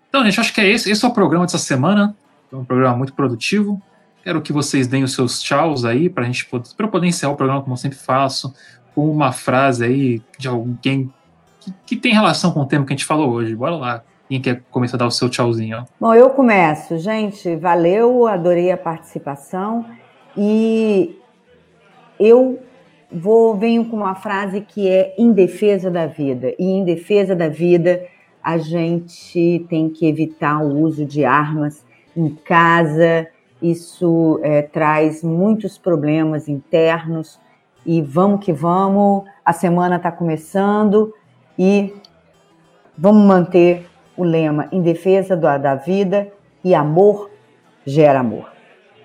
[0.09, 0.91] Então, gente, acho que é esse.
[0.91, 2.17] Esse é o programa dessa semana.
[2.51, 3.81] Foi um programa muito produtivo.
[4.23, 7.33] Quero que vocês deem os seus tchauz aí para a gente poder, pra poder encerrar
[7.33, 8.53] o programa, como eu sempre faço,
[8.95, 11.13] com uma frase aí de alguém
[11.61, 13.55] que, que, tem relação com o tema que a gente falou hoje.
[13.55, 14.03] Bora lá.
[14.29, 15.85] Quem quer começar a dar o seu tchauzinho?
[15.99, 16.99] Bom, eu começo.
[16.99, 19.87] Gente, valeu, adorei a participação.
[20.37, 21.19] E
[22.21, 22.59] eu
[23.11, 26.55] vou venho com uma frase que é em defesa da vida.
[26.59, 28.05] E em defesa da vida,
[28.43, 31.83] a gente tem que evitar o uso de armas
[32.19, 33.29] em casa,
[33.63, 37.39] isso é, traz muitos problemas internos.
[37.87, 41.15] E vamos que vamos, a semana está começando
[41.57, 41.95] e
[42.97, 43.87] vamos manter
[44.17, 46.31] o lema em defesa da, da vida
[46.65, 47.31] e amor
[47.87, 48.51] gera amor.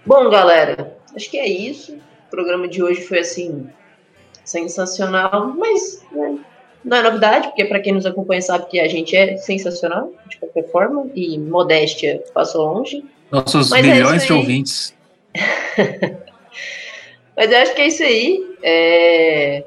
[0.05, 1.95] Bom, galera, acho que é isso.
[2.27, 3.69] O programa de hoje foi assim
[4.43, 6.39] sensacional, mas né,
[6.83, 10.37] não é novidade, porque para quem nos acompanha sabe que a gente é sensacional, de
[10.37, 13.03] qualquer forma, e modéstia passou longe.
[13.31, 14.93] Nossos Mas é milhões é de ouvintes.
[17.35, 18.55] Mas eu acho que é isso aí.
[18.61, 19.63] É...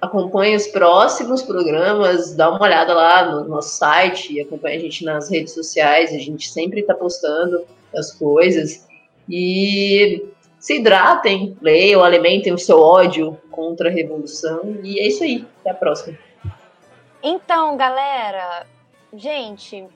[0.00, 5.30] Acompanhe os próximos programas, dá uma olhada lá no nosso site, acompanhe a gente nas
[5.30, 7.64] redes sociais, a gente sempre está postando
[7.94, 8.86] as coisas.
[9.28, 10.24] E
[10.60, 14.78] se hidratem, leiam, alimentem o seu ódio contra a revolução.
[14.84, 15.48] E é isso aí.
[15.60, 16.18] Até a próxima.
[17.22, 18.66] Então, galera,
[19.14, 19.88] gente,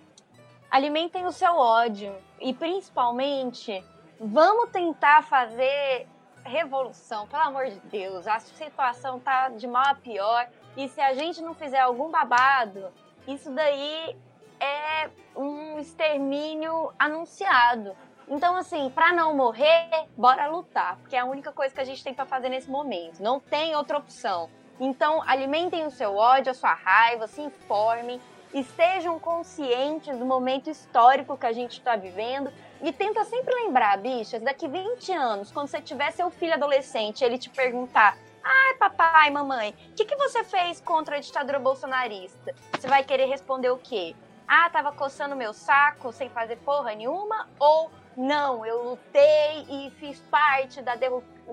[0.71, 3.85] alimentem o seu ódio e principalmente
[4.19, 6.07] vamos tentar fazer
[6.45, 8.27] revolução, pelo amor de Deus.
[8.27, 12.89] A situação tá de mal a pior e se a gente não fizer algum babado,
[13.29, 14.17] isso daí
[14.61, 17.95] é um extermínio anunciado.
[18.29, 22.03] Então, assim, para não morrer, bora lutar, porque é a única coisa que a gente
[22.03, 23.23] tem para fazer nesse momento.
[23.23, 24.49] Não tem outra opção.
[24.81, 28.21] Então, alimentem o seu ódio, a sua raiva, se informem,
[28.53, 32.53] estejam conscientes do momento histórico que a gente está vivendo
[32.83, 37.39] e tenta sempre lembrar, bichas, daqui 20 anos, quando você tiver seu filho adolescente, ele
[37.39, 42.89] te perguntar: "Ai, papai, mamãe, o que, que você fez contra a ditadura bolsonarista?" Você
[42.89, 44.15] vai querer responder o quê?
[44.47, 47.49] Ah, tava coçando meu saco sem fazer porra nenhuma?
[47.59, 50.95] Ou não, eu lutei e fiz parte da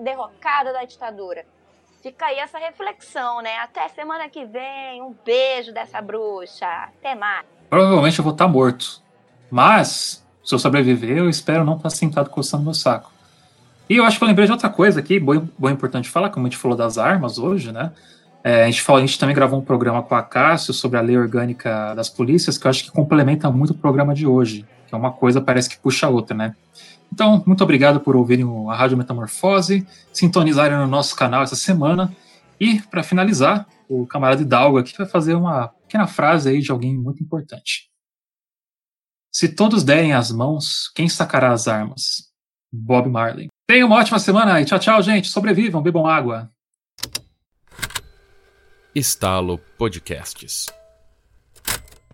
[0.00, 1.44] derrocada da ditadura.
[2.02, 3.58] Fica aí essa reflexão, né?
[3.58, 5.02] Até semana que vem.
[5.02, 6.66] Um beijo dessa bruxa.
[6.66, 7.46] Até mais.
[7.70, 9.00] Provavelmente eu vou estar morto.
[9.50, 13.12] Mas, se eu sobreviver, eu espero não estar sentado coçando meu saco.
[13.88, 16.50] E eu acho que eu lembrei de outra coisa aqui, boa importante falar, como a
[16.50, 17.92] gente falou das armas hoje, né?
[18.42, 21.02] É, a, gente falou, a gente também gravou um programa com a Cássio sobre a
[21.02, 24.96] lei orgânica das polícias, que eu acho que complementa muito o programa de hoje que
[24.96, 26.54] é uma coisa parece que puxa a outra, né?
[27.10, 32.14] Então, muito obrigado por ouvirem a Rádio Metamorfose, sintonizarem no nosso canal essa semana.
[32.60, 36.96] E, para finalizar, o camarada Hidalgo aqui vai fazer uma pequena frase aí de alguém
[36.96, 37.90] muito importante.
[39.34, 42.30] Se todos derem as mãos, quem sacará as armas?
[42.70, 43.48] Bob Marley.
[43.66, 45.28] Tenham uma ótima semana e tchau, tchau, gente.
[45.28, 46.50] Sobrevivam, bebam água.
[48.94, 50.66] Estalo Podcasts.